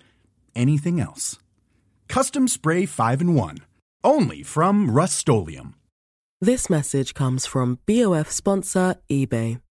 anything 0.55 0.99
else. 0.99 1.37
Custom 2.07 2.47
Spray 2.47 2.87
5 2.87 3.21
and 3.21 3.35
1. 3.35 3.57
Only 4.03 4.41
from 4.41 4.89
Rust 4.89 5.29
This 6.41 6.71
message 6.71 7.13
comes 7.13 7.45
from 7.45 7.77
BOF 7.85 8.31
sponsor 8.31 8.95
eBay. 9.11 9.61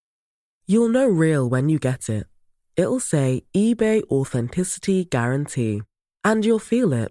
You'll 0.68 0.88
know 0.88 1.08
real 1.08 1.50
when 1.50 1.68
you 1.68 1.80
get 1.80 2.08
it. 2.08 2.28
It'll 2.76 3.00
say 3.00 3.42
eBay 3.52 4.04
Authenticity 4.08 5.04
Guarantee. 5.04 5.82
And 6.22 6.44
you'll 6.44 6.60
feel 6.60 6.92
it. 6.92 7.10